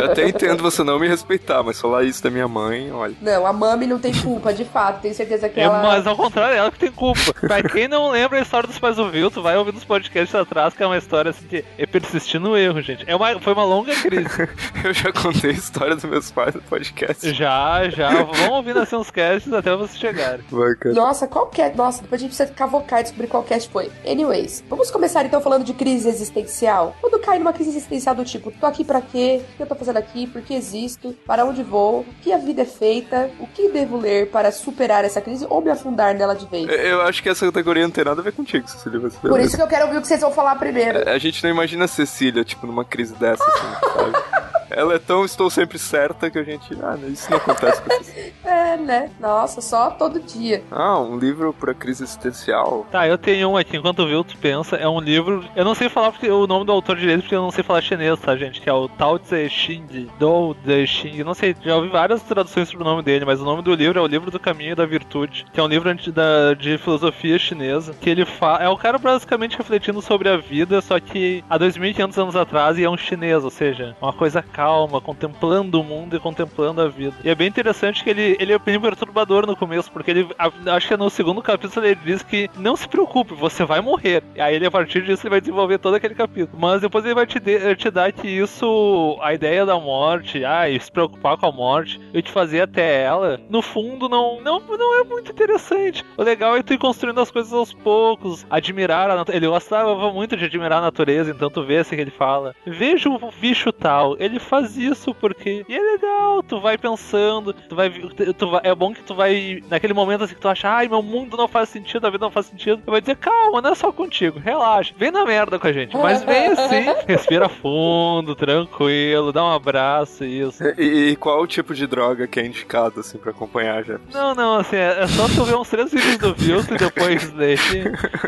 eu 0.04 0.12
até 0.12 0.28
entendo 0.28 0.62
você 0.62 0.84
não 0.84 1.00
me 1.00 1.08
respeitar, 1.08 1.64
mas 1.64 1.80
falar 1.80 2.04
isso 2.04 2.22
da 2.24 2.30
minha 2.30 2.48
mãe, 2.48 2.92
olha. 2.92 3.16
Não, 3.22 3.46
a 3.46 3.54
mami 3.54 3.88
não 3.88 4.00
tem 4.00 4.14
culpa, 4.14 4.54
de 4.54 4.66
fato. 4.66 5.02
Tenho 5.02 5.14
certeza 5.16 5.50
que 5.50 5.60
É, 5.60 5.64
ela. 5.64 5.82
mas 5.82 6.06
ao 6.08 6.16
contrário, 6.16 6.58
ela 6.58 6.72
que 6.72 6.80
tem 6.80 6.92
culpa. 6.92 7.34
pra 7.40 7.64
quem 7.64 7.88
não 7.88 8.12
lembra 8.12 8.40
a 8.40 8.42
história 8.42 8.68
dos 8.68 8.80
pais 8.80 8.96
do 8.98 9.10
Vilto, 9.10 9.42
vai 9.42 9.58
ouvir 9.58 9.74
nos 9.74 9.84
podcasts 9.84 10.36
atrás, 10.36 10.74
que 10.74 10.84
é 10.84 10.86
uma 10.86 10.98
história 10.98 11.30
assim 11.32 11.46
de 11.48 11.64
é 11.78 11.86
persistir 11.86 12.40
no 12.40 12.56
erro, 12.58 12.82
gente. 12.82 13.04
É 13.08 13.16
uma, 13.16 13.40
foi 13.40 13.54
uma 13.54 13.64
longa 13.64 13.94
crise. 13.96 14.50
Eu 14.84 14.94
já 14.94 15.12
contei 15.12 15.52
a 15.52 15.54
história 15.54 15.96
dos 15.96 16.06
meus 16.06 16.32
pais 16.32 16.56
no 16.56 16.62
podcast. 16.62 17.34
já, 17.34 17.90
já. 17.90 18.24
Vão 18.24 18.54
ouvir 18.54 18.74
nascer 18.74 18.96
uns 18.96 19.12
casts 19.12 19.52
até 19.52 19.76
vocês 19.76 20.00
chegarem. 20.00 20.44
Bacana. 20.50 20.96
Nossa, 20.96 21.28
qual 21.28 21.48
cast? 21.48 21.78
Nossa, 21.78 22.02
depois 22.02 22.20
a 22.20 22.24
gente 22.24 22.36
precisa 22.36 22.52
cavocar 22.54 23.00
e 23.00 23.04
descobrir 23.04 23.28
qual 23.28 23.44
cast 23.44 23.70
foi. 23.70 23.92
Anyways, 24.06 24.64
vamos 24.70 24.90
começar 24.90 25.26
então 25.26 25.42
falando 25.42 25.64
de 25.64 25.74
crise 25.74 26.08
existencial. 26.10 26.96
Quando 27.02 27.20
cai 27.20 27.40
numa 27.40 27.54
crise 27.54 27.70
existencial 27.70 28.16
do 28.16 28.26
tipo, 28.26 28.52
tô 28.52 28.66
aqui 28.66 28.84
pra 28.84 29.02
quê? 29.02 29.42
O 29.54 29.58
que 29.58 29.64
eu 29.64 29.68
tô 29.68 29.76
fazendo 29.76 29.98
aqui? 29.98 30.28
Por 30.28 30.42
que 30.42 30.54
existo? 30.54 31.16
Para 31.26 31.46
onde 31.46 31.64
vou? 31.64 32.02
O 32.02 32.06
que 32.22 32.34
a 32.34 32.38
vida 32.38 32.64
é 32.64 32.66
feita? 32.66 33.30
O 33.40 33.48
que 33.48 33.70
devo 33.70 33.98
ler 33.98 34.30
para 34.30 34.52
superar 34.52 35.06
essa 35.06 35.22
crise 35.22 35.46
ou 35.50 35.62
me 35.62 35.70
afundar 35.70 36.16
nela 36.16 36.36
de 36.36 36.46
vez? 36.46 36.68
Eu 36.70 37.02
acho 37.02 37.22
que 37.22 37.30
essa 37.30 37.46
categoria 37.46 37.84
não 37.84 37.92
tem 37.92 38.04
nada 38.04 38.20
a 38.22 38.24
ver 38.24 38.34
contigo, 38.34 38.68
Cecília. 38.68 39.00
Você 39.00 39.18
Por 39.20 39.40
isso 39.40 39.56
que 39.56 39.62
eu 39.62 39.68
quero 39.68 39.86
ouvir 39.86 39.98
o 39.98 40.02
que 40.02 40.08
vocês 40.08 40.22
vão 40.22 40.32
falar 40.32 40.56
primeiro. 40.56 41.08
A 41.10 41.18
gente 41.18 41.44
não 41.44 41.50
imagina 41.50 41.86
a 41.86 41.88
Cecília, 41.88 42.44
tipo, 42.44 42.66
numa 42.66 42.84
crise 42.86 43.14
dessa, 43.16 43.44
assim, 43.44 43.88
sabe? 43.94 44.32
Ela 44.72 44.96
é 44.96 45.00
tão 45.00 45.24
estou 45.26 45.50
sempre 45.50 45.78
certa 45.78 46.30
que 46.30 46.38
a 46.40 46.44
gente. 46.44 46.76
Ah, 46.82 46.98
isso 47.08 47.30
não 47.30 47.38
acontece 47.38 47.82
com. 47.82 47.90
É, 48.44 48.76
né? 48.76 49.10
Nossa, 49.20 49.62
só 49.62 49.92
todo 49.92 50.20
dia. 50.20 50.64
Ah, 50.72 51.00
um 51.00 51.18
livro 51.18 51.54
pra 51.54 51.74
crise 51.74 52.04
existencial. 52.04 52.86
Tá, 52.92 53.08
eu 53.08 53.18
tenho 53.18 53.50
um 53.50 53.58
aqui, 53.58 53.78
enquanto 53.78 54.00
o 54.00 54.08
Vilto 54.08 54.36
pensa, 54.38 54.76
é 54.76 54.88
um 54.88 55.00
livro. 55.00 55.44
Eu 55.56 55.64
não 55.64 55.74
sei 55.76 55.88
falar 55.90 56.12
porque, 56.12 56.30
o 56.30 56.46
nome 56.48 56.66
do 56.66 56.72
autor 56.72 56.98
direito, 56.98 57.22
porque 57.22 57.36
eu 57.36 57.42
não 57.42 57.52
sei 57.52 57.64
falar 57.64 57.82
chinês, 57.82 58.20
tá, 58.20 58.36
gente? 58.36 58.60
Que 58.60 58.70
é 58.70 58.74
o 58.74 58.90
Tao 58.90 59.18
Tse 59.20 59.48
Ching, 59.50 60.10
Dou 60.20 60.54
Tse. 60.56 61.18
Eu 61.20 61.26
não 61.26 61.34
sei, 61.34 61.56
já 61.64 61.76
ouvi 61.76 61.88
várias 61.90 62.22
traduções 62.24 62.68
sobre 62.70 62.84
o 62.84 62.88
nome 62.90 63.04
dele, 63.04 63.24
mas 63.26 63.40
o 63.40 63.46
nome 63.46 63.62
do 63.62 63.74
livro 63.74 64.00
é 64.00 64.02
O 64.02 64.08
Livro 64.08 64.32
do 64.32 64.40
Caminho 64.40 64.72
e 64.72 64.76
da 64.76 64.86
Virtude, 64.86 65.46
que 65.54 65.60
é 65.60 65.64
um 65.64 65.68
livro 65.68 65.90
anti- 65.90 66.12
da, 66.12 66.54
de 66.54 66.78
filosofia 66.78 67.38
chinesa. 67.40 67.94
Que 68.02 68.10
ele 68.10 68.26
fala. 68.26 68.64
É 68.64 68.70
o 68.70 68.78
cara 68.78 68.98
basicamente 68.98 69.58
refletindo 69.58 70.02
sobre 70.02 70.28
a 70.30 70.38
vida, 70.38 70.82
só 70.82 71.00
que 71.00 71.44
há 71.50 71.58
2.500 71.58 72.18
anos 72.22 72.36
atrás 72.36 72.78
e 72.78 72.84
é 72.84 72.90
um 72.90 72.98
chinês, 72.98 73.44
ou 73.44 73.50
seja, 73.52 73.96
uma 74.02 74.12
coisa 74.14 74.42
calma, 74.62 75.02
contemplando 75.02 75.82
o 75.82 75.84
mundo 75.84 76.16
e 76.16 76.20
contemplando 76.20 76.82
a 76.82 76.88
vida. 76.88 77.16
E 77.24 77.30
é 77.30 77.34
bem 77.36 77.48
interessante 77.48 78.04
que 78.04 78.10
ele, 78.12 78.38
ele 78.40 78.54
é 78.54 78.60
bem 78.60 78.80
perturbador 78.80 79.48
no 79.48 79.56
começo, 79.56 79.92
porque 79.92 80.12
ele, 80.12 80.28
acho 80.68 80.88
que 80.88 80.96
no 80.98 81.10
segundo 81.10 81.42
capítulo 81.42 81.84
ele 81.84 81.98
diz 82.06 82.22
que 82.22 82.48
não 82.58 82.76
se 82.76 82.88
preocupe, 82.88 83.34
você 83.34 83.66
vai 83.66 83.82
morrer. 83.82 84.24
E 84.36 84.42
aí 84.42 84.56
ele, 84.56 84.68
a 84.68 84.72
partir 84.72 85.02
disso, 85.02 85.24
ele 85.24 85.32
vai 85.32 85.42
desenvolver 85.42 85.80
todo 85.80 85.96
aquele 85.96 86.14
capítulo. 86.14 86.60
Mas 86.62 86.82
depois 86.82 87.04
ele 87.04 87.16
vai 87.16 87.26
te, 87.26 87.40
de- 87.40 87.76
te 87.76 87.90
dar 87.90 88.12
que 88.12 88.28
isso, 88.28 89.18
a 89.22 89.34
ideia 89.34 89.66
da 89.66 89.80
morte, 89.80 90.46
ah, 90.46 90.70
e 90.70 90.80
se 90.80 90.92
preocupar 90.92 91.38
com 91.38 91.48
a 91.48 91.52
morte, 91.52 92.00
e 92.14 92.22
te 92.22 92.32
fazer 92.32 92.62
até 92.62 93.02
ela, 93.04 93.40
no 93.50 93.64
fundo 93.64 94.08
não, 94.08 94.40
não, 94.42 94.60
não 94.60 95.00
é 95.02 95.04
muito 95.04 95.32
interessante. 95.32 96.06
O 96.18 96.22
legal 96.22 96.56
é 96.56 96.62
tu 96.62 96.74
ir 96.74 96.78
construindo 96.78 97.20
as 97.20 97.32
coisas 97.32 97.52
aos 97.52 97.74
poucos, 97.74 98.46
admirar 98.50 99.10
a 99.10 99.16
natureza. 99.16 99.38
Ele 99.44 99.52
gostava 99.52 100.12
muito 100.14 100.38
de 100.38 100.46
admirar 100.46 100.78
a 100.80 100.82
natureza, 100.82 101.32
então 101.32 101.50
tu 101.50 101.64
vê 101.64 101.78
assim 101.78 101.96
que 101.96 102.02
ele 102.02 102.12
fala. 102.12 102.54
Veja 102.66 103.10
o 103.10 103.32
bicho 103.40 103.72
tal, 103.72 104.16
ele 104.20 104.40
faz 104.52 104.78
isso 104.78 105.14
porque. 105.16 105.66
E 105.68 105.76
é 105.76 105.80
legal, 105.80 106.44
tu 106.44 106.60
vai 106.60 106.78
pensando, 106.78 107.54
tu 107.54 107.76
vai. 107.76 107.90
Tu 107.90 108.50
vai 108.50 108.62
é 108.64 108.76
bom 108.76 108.94
que 108.94 109.02
tu 109.02 109.16
vai. 109.16 109.64
Naquele 109.70 109.94
momento 109.94 110.26
assim 110.26 110.36
que 110.36 110.42
tu 110.42 110.48
acha, 110.48 110.70
ai, 110.70 110.88
meu 110.88 111.02
mundo 111.02 111.38
não 111.38 111.48
faz 111.48 111.70
sentido, 111.70 112.06
a 112.06 112.10
vida 112.10 112.26
não 112.26 112.32
faz 112.32 112.48
sentido. 112.48 112.82
Tu 112.86 112.92
vai 112.92 113.02
dizer, 113.02 113.16
calma, 113.16 113.62
não 113.62 113.72
é 113.72 113.76
só 113.76 113.92
contigo, 113.92 114.40
relaxa, 114.40 114.94
vem 114.98 115.12
na 115.12 115.26
merda 115.26 115.58
com 115.58 115.68
a 115.68 115.72
gente. 115.72 115.96
Mas 115.96 116.24
vem 116.24 116.48
assim, 116.48 116.86
respira 117.08 117.48
fundo, 117.48 118.36
tranquilo, 118.36 119.32
dá 119.32 119.44
um 119.44 119.52
abraço, 119.52 120.26
isso. 120.26 120.64
E, 120.78 121.12
e 121.12 121.16
qual 121.16 121.42
o 121.42 121.48
tipo 121.48 121.74
de 121.74 121.88
droga 121.88 122.28
que 122.28 122.40
é 122.40 122.46
indicado, 122.46 123.00
assim, 123.00 123.18
pra 123.18 123.32
acompanhar 123.32 123.84
já? 123.84 124.00
Não, 124.12 124.36
não, 124.36 124.58
assim, 124.58 124.76
é 124.76 124.92
é 125.02 125.08
só 125.08 125.28
tu 125.28 125.46
ver 125.46 125.56
uns 125.56 125.70
três 125.70 125.92
vídeos 125.92 126.18
do 126.18 126.34
Vilto 126.34 126.74
e 126.74 126.78
depois 126.78 127.30
desse, 127.34 127.84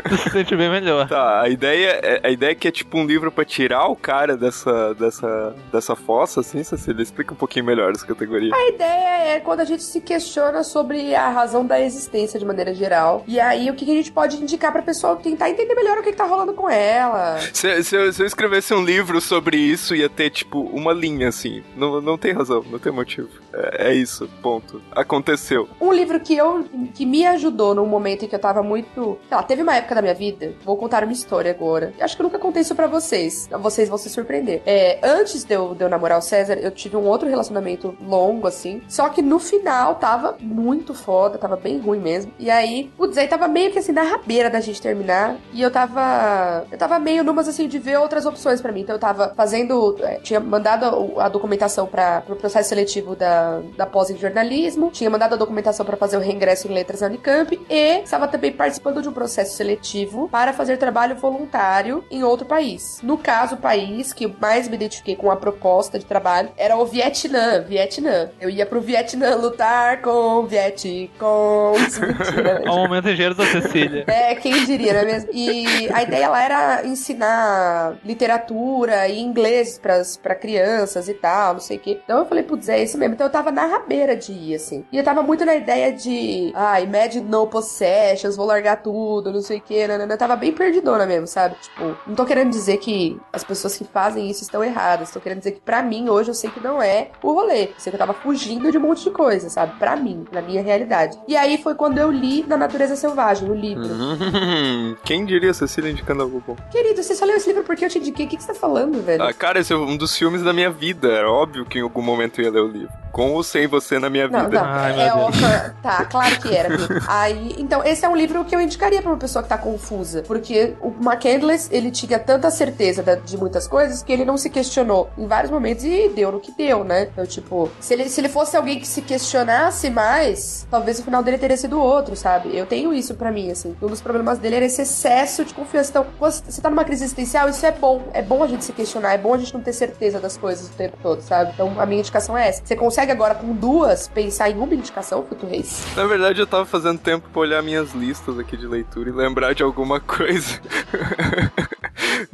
tu 0.08 0.16
se 0.16 0.30
sente 0.30 0.56
bem 0.56 0.70
melhor. 0.70 1.06
Tá, 1.06 1.42
a 1.42 1.48
ideia, 1.48 2.00
é, 2.02 2.20
a 2.24 2.30
ideia 2.30 2.52
é 2.52 2.54
que 2.54 2.66
é 2.66 2.70
tipo 2.70 2.98
um 2.98 3.06
livro 3.06 3.30
pra 3.30 3.44
tirar 3.44 3.86
o 3.86 3.96
cara 3.96 4.36
dessa, 4.36 4.94
dessa, 4.94 5.54
dessa 5.70 5.94
fossa, 6.14 6.40
assim, 6.42 6.62
Cecília? 6.62 7.02
Explica 7.02 7.34
um 7.34 7.36
pouquinho 7.36 7.64
melhor 7.64 7.90
essa 7.90 8.06
categoria. 8.06 8.54
A 8.54 8.68
ideia 8.68 9.34
é 9.34 9.40
quando 9.40 9.60
a 9.60 9.64
gente 9.64 9.82
se 9.82 10.00
questiona 10.00 10.62
sobre 10.62 11.12
a 11.12 11.28
razão 11.28 11.66
da 11.66 11.80
existência 11.80 12.38
de 12.38 12.46
maneira 12.46 12.72
geral. 12.72 13.24
E 13.26 13.40
aí, 13.40 13.68
o 13.68 13.74
que 13.74 13.84
que 13.84 13.90
a 13.90 13.94
gente 13.94 14.12
pode 14.12 14.36
indicar 14.36 14.70
pra 14.70 14.80
pessoa 14.80 15.16
tentar 15.16 15.50
entender 15.50 15.74
melhor 15.74 15.98
o 15.98 16.02
que, 16.04 16.12
que 16.12 16.16
tá 16.16 16.24
rolando 16.24 16.52
com 16.52 16.70
ela. 16.70 17.40
Se, 17.52 17.82
se 17.82 17.96
eu, 17.96 18.12
se 18.12 18.22
eu 18.22 18.26
escrevesse 18.26 18.72
um 18.72 18.84
livro 18.84 19.20
sobre 19.20 19.56
isso, 19.56 19.92
ia 19.94 20.08
ter, 20.08 20.30
tipo, 20.30 20.60
uma 20.60 20.92
linha, 20.92 21.28
assim. 21.28 21.64
Não, 21.76 22.00
não 22.00 22.16
tem 22.16 22.32
razão, 22.32 22.64
não 22.70 22.78
tem 22.78 22.92
motivo. 22.92 23.30
É, 23.52 23.88
é 23.88 23.94
isso, 23.94 24.28
ponto. 24.40 24.80
Aconteceu. 24.92 25.68
Um 25.80 25.92
livro 25.92 26.20
que 26.20 26.36
eu 26.36 26.64
que 26.94 27.04
me 27.04 27.26
ajudou 27.26 27.74
num 27.74 27.86
momento 27.86 28.24
em 28.24 28.28
que 28.28 28.34
eu 28.34 28.40
tava 28.40 28.62
muito. 28.62 29.18
Sei 29.28 29.36
lá, 29.36 29.42
teve 29.42 29.62
uma 29.62 29.74
época 29.74 29.96
da 29.96 30.02
minha 30.02 30.14
vida. 30.14 30.54
Vou 30.64 30.76
contar 30.76 31.02
uma 31.02 31.12
história 31.12 31.50
agora. 31.50 31.92
Eu 31.98 32.04
acho 32.04 32.14
que 32.14 32.22
eu 32.22 32.24
nunca 32.24 32.38
contei 32.38 32.62
isso 32.62 32.74
pra 32.74 32.86
vocês. 32.86 33.48
Vocês 33.50 33.88
vão 33.88 33.98
se 33.98 34.08
surpreender. 34.08 34.62
É, 34.64 34.98
antes 35.02 35.44
de 35.44 35.54
eu, 35.54 35.74
de 35.74 35.82
eu 35.82 35.88
namorar 35.88 36.03
o 36.12 36.20
César, 36.20 36.54
eu 36.54 36.70
tive 36.70 36.96
um 36.96 37.04
outro 37.04 37.28
relacionamento 37.28 37.96
longo, 38.00 38.46
assim. 38.46 38.82
Só 38.88 39.08
que 39.08 39.22
no 39.22 39.38
final 39.38 39.96
tava 39.96 40.36
muito 40.40 40.94
foda, 40.94 41.38
tava 41.38 41.56
bem 41.56 41.78
ruim 41.78 42.00
mesmo. 42.00 42.32
E 42.38 42.50
aí, 42.50 42.90
putz, 42.96 43.16
aí 43.16 43.26
tava 43.26 43.48
meio 43.48 43.70
que 43.70 43.78
assim, 43.78 43.92
na 43.92 44.02
rabeira 44.02 44.50
da 44.50 44.60
gente 44.60 44.80
terminar. 44.80 45.36
E 45.52 45.62
eu 45.62 45.70
tava. 45.70 46.66
Eu 46.70 46.78
tava 46.78 46.98
meio 46.98 47.24
numas 47.24 47.48
assim 47.48 47.68
de 47.68 47.78
ver 47.78 47.98
outras 47.98 48.26
opções 48.26 48.60
pra 48.60 48.72
mim. 48.72 48.80
Então 48.80 48.94
eu 48.94 49.00
tava 49.00 49.32
fazendo. 49.36 49.96
é, 50.02 50.16
tinha 50.20 50.40
mandado 50.40 51.18
a 51.18 51.28
documentação 51.28 51.86
para 51.86 52.20
pro 52.20 52.36
processo 52.36 52.68
seletivo 52.68 53.14
da, 53.16 53.60
da 53.76 53.86
pós 53.86 54.10
em 54.10 54.16
jornalismo. 54.16 54.90
Tinha 54.90 55.10
mandado 55.10 55.34
a 55.34 55.36
documentação 55.36 55.84
pra 55.84 55.96
fazer 55.96 56.16
o 56.16 56.20
reingresso 56.20 56.68
em 56.68 56.72
letras 56.72 57.00
na 57.00 57.06
Unicamp. 57.06 57.60
E 57.68 58.00
estava 58.02 58.28
também 58.28 58.52
participando 58.52 59.02
de 59.02 59.08
um 59.08 59.12
processo 59.12 59.56
seletivo 59.56 60.28
para 60.28 60.52
fazer 60.52 60.76
trabalho 60.76 61.16
voluntário 61.16 62.04
em 62.10 62.22
outro 62.22 62.46
país. 62.46 63.00
No 63.02 63.16
caso, 63.16 63.54
o 63.54 63.58
país 63.58 64.12
que 64.12 64.26
mais 64.40 64.68
me 64.68 64.74
identifiquei 64.74 65.16
com 65.16 65.30
a 65.30 65.36
proposta 65.36 65.93
de 65.98 66.04
trabalho 66.04 66.50
era 66.56 66.76
o 66.76 66.84
Vietnã. 66.86 67.62
Vietnã. 67.62 68.30
Eu 68.40 68.50
ia 68.50 68.66
pro 68.66 68.80
Vietnã 68.80 69.36
lutar 69.36 70.00
com 70.00 70.40
o 70.40 70.46
Vietcong. 70.46 71.78
Isso 71.86 72.00
mentira, 72.06 72.60
né? 72.60 72.64
Ao 72.66 72.76
momento 72.76 73.08
engenheiros 73.08 73.36
da 73.36 73.46
Cecília. 73.46 74.04
É, 74.06 74.34
quem 74.34 74.64
diria, 74.64 74.92
não 74.92 75.00
é 75.00 75.04
mesmo? 75.04 75.30
E 75.32 75.88
a 75.92 76.02
ideia 76.02 76.28
lá 76.28 76.42
era 76.42 76.86
ensinar 76.86 77.96
literatura 78.04 79.08
e 79.08 79.20
inglês 79.20 79.78
pras, 79.78 80.16
pra 80.16 80.34
crianças 80.34 81.08
e 81.08 81.14
tal, 81.14 81.54
não 81.54 81.60
sei 81.60 81.76
o 81.76 81.80
quê. 81.80 82.00
Então 82.04 82.18
eu 82.18 82.26
falei, 82.26 82.42
putz, 82.42 82.68
é 82.68 82.82
isso 82.82 82.98
mesmo. 82.98 83.14
Então 83.14 83.26
eu 83.26 83.32
tava 83.32 83.50
na 83.50 83.66
rabeira 83.66 84.16
de 84.16 84.32
ir, 84.32 84.54
assim. 84.54 84.84
E 84.90 84.98
eu 84.98 85.04
tava 85.04 85.22
muito 85.22 85.44
na 85.44 85.54
ideia 85.54 85.92
de, 85.92 86.52
ah, 86.54 86.80
imagine 86.80 87.28
no 87.28 87.46
possessions, 87.46 88.36
vou 88.36 88.46
largar 88.46 88.82
tudo, 88.82 89.32
não 89.32 89.40
sei 89.40 89.58
o 89.58 89.60
quê. 89.60 89.86
Eu 89.88 90.18
tava 90.18 90.36
bem 90.36 90.52
perdidona 90.52 91.06
mesmo, 91.06 91.26
sabe? 91.26 91.56
Tipo, 91.60 91.96
não 92.06 92.14
tô 92.14 92.24
querendo 92.24 92.50
dizer 92.50 92.78
que 92.78 93.20
as 93.32 93.44
pessoas 93.44 93.76
que 93.76 93.84
fazem 93.84 94.30
isso 94.30 94.42
estão 94.42 94.62
erradas. 94.62 95.10
Tô 95.10 95.20
querendo 95.20 95.38
dizer 95.38 95.52
que 95.52 95.60
pra 95.60 95.82
mim, 95.84 96.08
hoje, 96.08 96.30
eu 96.30 96.34
sei 96.34 96.50
que 96.50 96.60
não 96.60 96.82
é 96.82 97.08
o 97.22 97.32
rolê. 97.32 97.64
Eu 97.64 97.74
sei 97.78 97.90
que 97.90 97.96
eu 97.96 97.98
tava 97.98 98.14
fugindo 98.14 98.70
de 98.70 98.78
um 98.78 98.80
monte 98.80 99.04
de 99.04 99.10
coisa, 99.10 99.48
sabe? 99.48 99.78
Pra 99.78 99.96
mim, 99.96 100.24
na 100.32 100.40
minha 100.42 100.62
realidade. 100.62 101.18
E 101.28 101.36
aí 101.36 101.58
foi 101.62 101.74
quando 101.74 101.98
eu 101.98 102.10
li 102.10 102.44
Na 102.46 102.56
Natureza 102.56 102.96
Selvagem, 102.96 103.48
o 103.50 103.54
livro. 103.54 103.84
Hum, 103.84 104.96
quem 105.04 105.24
diria 105.24 105.52
Cecília 105.54 105.90
indicando 105.90 106.22
algo 106.22 106.42
bom? 106.46 106.56
Querido, 106.70 107.02
você 107.02 107.14
só 107.14 107.24
leu 107.24 107.36
esse 107.36 107.48
livro 107.48 107.64
porque 107.64 107.84
eu 107.84 107.88
te 107.88 107.98
indiquei. 107.98 108.26
O 108.26 108.28
que, 108.28 108.36
que 108.36 108.42
você 108.42 108.52
tá 108.52 108.58
falando, 108.58 109.02
velho? 109.02 109.22
Ah, 109.22 109.32
cara, 109.32 109.60
esse 109.60 109.72
é 109.72 109.76
um 109.76 109.96
dos 109.96 110.16
filmes 110.16 110.42
da 110.42 110.52
minha 110.52 110.70
vida. 110.70 111.08
Era 111.08 111.30
óbvio 111.30 111.64
que 111.64 111.78
em 111.78 111.82
algum 111.82 112.02
momento 112.02 112.40
eu 112.40 112.44
ia 112.46 112.50
ler 112.50 112.60
o 112.60 112.68
livro. 112.68 112.92
Com 113.12 113.32
ou 113.32 113.42
sem 113.42 113.66
você 113.66 113.98
na 113.98 114.10
minha 114.10 114.26
Não, 114.28 114.44
vida. 114.44 114.60
não, 114.60 114.68
Ai, 114.68 115.08
é 115.08 115.12
óbvio. 115.14 115.46
Tá, 115.82 116.04
claro 116.04 116.38
que 116.40 116.54
era. 116.54 116.68
Aí, 117.06 117.54
então, 117.58 117.84
esse 117.84 118.04
é 118.04 118.08
um 118.08 118.16
livro 118.16 118.44
que 118.44 118.54
eu 118.54 118.60
indicaria 118.60 119.00
pra 119.00 119.10
uma 119.10 119.18
pessoa 119.18 119.42
que 119.42 119.48
tá 119.48 119.56
confusa. 119.58 120.22
Porque 120.26 120.74
o 120.80 120.88
McCandless, 121.00 121.68
ele 121.72 121.90
tinha 121.90 122.18
tanta 122.18 122.50
certeza 122.50 123.02
de 123.24 123.36
muitas 123.36 123.66
coisas 123.68 124.02
que 124.02 124.12
ele 124.12 124.24
não 124.24 124.36
se 124.36 124.50
questionou 124.50 125.10
em 125.16 125.26
vários 125.26 125.50
momentos 125.50 125.73
e 125.82 126.08
deu 126.10 126.30
no 126.30 126.40
que 126.40 126.52
deu, 126.52 126.84
né? 126.84 127.08
Então, 127.10 127.24
tipo, 127.26 127.70
se 127.80 127.94
ele, 127.94 128.08
se 128.08 128.20
ele 128.20 128.28
fosse 128.28 128.56
alguém 128.56 128.78
que 128.78 128.86
se 128.86 129.02
questionasse 129.02 129.90
mais, 129.90 130.66
talvez 130.70 130.98
o 131.00 131.02
final 131.02 131.22
dele 131.22 131.38
teria 131.38 131.56
sido 131.56 131.80
outro, 131.80 132.14
sabe? 132.14 132.56
Eu 132.56 132.66
tenho 132.66 132.92
isso 132.92 133.14
pra 133.14 133.32
mim, 133.32 133.50
assim. 133.50 133.74
Um 133.80 133.86
dos 133.86 134.00
problemas 134.00 134.38
dele 134.38 134.56
era 134.56 134.64
esse 134.66 134.82
excesso 134.82 135.44
de 135.44 135.54
confiança. 135.54 135.90
Então, 135.90 136.06
você 136.20 136.60
tá 136.60 136.70
numa 136.70 136.84
crise 136.84 137.04
existencial, 137.04 137.48
isso 137.48 137.64
é 137.64 137.72
bom. 137.72 138.02
É 138.12 138.22
bom 138.22 138.42
a 138.42 138.46
gente 138.46 138.64
se 138.64 138.72
questionar, 138.72 139.14
é 139.14 139.18
bom 139.18 139.34
a 139.34 139.38
gente 139.38 139.54
não 139.54 139.60
ter 139.60 139.72
certeza 139.72 140.20
das 140.20 140.36
coisas 140.36 140.68
o 140.68 140.72
tempo 140.72 140.96
todo, 141.02 141.20
sabe? 141.22 141.52
Então, 141.54 141.80
a 141.80 141.86
minha 141.86 142.00
indicação 142.00 142.36
é 142.36 142.48
essa. 142.48 142.62
Você 142.64 142.76
consegue 142.76 143.10
agora, 143.10 143.34
com 143.34 143.52
duas, 143.54 144.08
pensar 144.08 144.50
em 144.50 144.56
uma 144.56 144.74
indicação, 144.74 145.24
Futo 145.24 145.46
Reis? 145.46 145.82
Na 145.96 146.06
verdade, 146.06 146.40
eu 146.40 146.46
tava 146.46 146.66
fazendo 146.66 146.98
tempo 146.98 147.28
pra 147.30 147.40
olhar 147.40 147.62
minhas 147.62 147.92
listas 147.92 148.38
aqui 148.38 148.56
de 148.56 148.66
leitura 148.66 149.08
e 149.08 149.12
lembrar 149.12 149.54
de 149.54 149.62
alguma 149.62 150.00
coisa. 150.00 150.60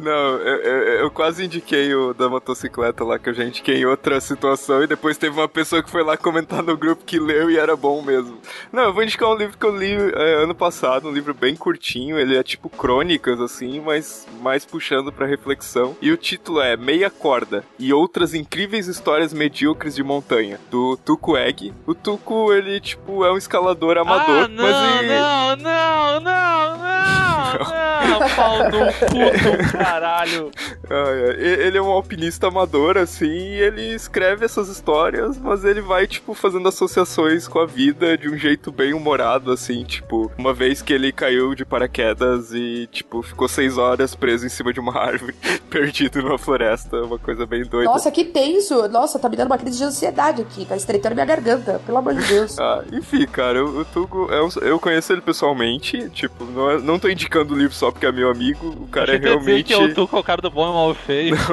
Não, 0.00 0.36
eu, 0.38 0.56
eu- 0.62 0.82
eu 1.00 1.10
quase 1.10 1.44
indiquei 1.44 1.94
o 1.94 2.14
da 2.14 2.28
motocicleta 2.28 3.04
lá, 3.04 3.18
que 3.18 3.28
eu 3.28 3.34
já 3.34 3.44
indiquei 3.44 3.76
em 3.76 3.84
outra 3.86 4.20
situação, 4.20 4.82
e 4.82 4.86
depois 4.86 5.18
teve 5.18 5.38
uma 5.38 5.48
pessoa 5.48 5.82
que 5.82 5.90
foi 5.90 6.02
lá 6.02 6.16
comentar 6.16 6.62
no 6.62 6.76
grupo 6.76 7.04
que 7.04 7.18
leu 7.18 7.50
e 7.50 7.58
era 7.58 7.76
bom 7.76 8.00
mesmo. 8.02 8.38
Não, 8.72 8.84
eu 8.84 8.92
vou 8.94 9.02
indicar 9.02 9.28
um 9.28 9.34
livro 9.36 9.58
que 9.58 9.64
eu 9.66 9.76
li 9.76 9.92
é, 10.14 10.42
ano 10.42 10.54
passado, 10.54 11.08
um 11.08 11.12
livro 11.12 11.34
bem 11.34 11.54
curtinho, 11.54 12.18
ele 12.18 12.36
é 12.36 12.42
tipo 12.42 12.68
crônicas, 12.68 13.40
assim, 13.40 13.80
mas 13.80 14.26
mais 14.40 14.64
puxando 14.64 15.12
pra 15.12 15.26
reflexão. 15.26 15.96
E 16.00 16.10
o 16.10 16.16
título 16.16 16.60
é 16.60 16.76
Meia 16.76 17.10
Corda 17.10 17.64
e 17.78 17.92
Outras 17.92 18.32
Incríveis 18.34 18.86
Histórias 18.86 19.32
Medíocres 19.32 19.94
de 19.94 20.02
Montanha, 20.02 20.58
do 20.70 20.96
Tuco 20.96 21.36
Egg. 21.36 21.72
O 21.86 21.94
Tuco, 21.94 22.52
ele, 22.52 22.80
tipo, 22.80 23.24
é 23.24 23.32
um 23.32 23.36
escalador 23.36 23.98
amador, 23.98 24.44
ah, 24.44 24.48
não, 24.48 24.64
mas 24.64 25.00
ele... 25.00 25.08
não, 25.18 25.56
não, 25.56 26.20
não, 26.20 26.78
não, 26.78 26.80
não, 28.20 28.28
pau 28.36 28.58
no 28.58 28.92
cu 28.92 29.14
do 29.14 29.80
caralho. 29.90 30.50
É. 30.88 31.66
Ele 31.66 31.78
é 31.78 31.82
um 31.82 31.90
alpinista 31.90 32.46
amador, 32.48 32.96
assim, 32.96 33.26
e 33.26 33.60
ele 33.60 33.94
escreve 33.94 34.44
essas 34.44 34.68
histórias, 34.68 35.36
mas 35.38 35.64
ele 35.64 35.80
vai, 35.80 36.06
tipo, 36.06 36.32
fazendo 36.34 36.68
associações 36.68 37.48
com 37.48 37.58
a 37.58 37.66
vida 37.66 38.16
de 38.16 38.28
um 38.28 38.36
jeito 38.36 38.70
bem 38.70 38.92
humorado, 38.94 39.50
assim, 39.50 39.84
tipo, 39.84 40.30
uma 40.38 40.52
vez 40.54 40.80
que 40.82 40.92
ele 40.92 41.12
caiu 41.12 41.54
de 41.54 41.64
paraquedas 41.64 42.52
e, 42.52 42.88
tipo, 42.92 43.22
ficou 43.22 43.48
seis 43.48 43.76
horas 43.78 44.14
preso 44.14 44.46
em 44.46 44.48
cima 44.48 44.72
de 44.72 44.80
uma 44.80 44.96
árvore, 44.98 45.34
perdido 45.68 46.22
numa 46.22 46.38
floresta, 46.38 47.02
uma 47.02 47.18
coisa 47.18 47.46
bem 47.46 47.64
doida. 47.64 47.90
Nossa, 47.90 48.10
que 48.10 48.24
tenso. 48.24 48.88
Nossa, 48.88 49.18
tá 49.18 49.28
me 49.28 49.36
dando 49.36 49.48
uma 49.48 49.58
crise 49.58 49.78
de 49.78 49.84
ansiedade 49.84 50.42
aqui. 50.42 50.64
Tá 50.64 50.76
estreitando 50.76 51.14
minha 51.14 51.26
garganta. 51.26 51.80
Pelo 51.84 51.98
amor 51.98 52.14
de 52.14 52.26
Deus. 52.26 52.58
Ah, 52.58 52.82
enfim, 52.92 53.26
cara, 53.26 53.64
o, 53.64 53.80
o 53.80 53.84
Tugo, 53.84 54.28
é 54.30 54.42
um- 54.42 54.48
eu 54.62 54.78
conheço 54.78 55.12
ele 55.12 55.20
pessoalmente, 55.20 56.08
tipo, 56.10 56.44
não, 56.44 56.70
é- 56.70 56.78
não 56.80 56.98
tô 56.98 57.08
indicando 57.08 57.54
o 57.54 57.58
livro 57.58 57.74
só 57.74 57.90
porque 57.90 58.06
é 58.06 58.12
meu 58.12 58.30
amigo, 58.30 58.66
o 58.68 58.86
cara 58.88 59.14
é 59.14 59.18
realmente... 59.18 59.72
eu 59.82 59.94
tô 59.94 60.08
com 60.08 60.18
o 60.18 60.24
cara 60.24 60.40
do 60.42 60.50
bom 60.50 60.68
e 60.68 60.72
mal 60.72 60.94
feio. 60.94 61.36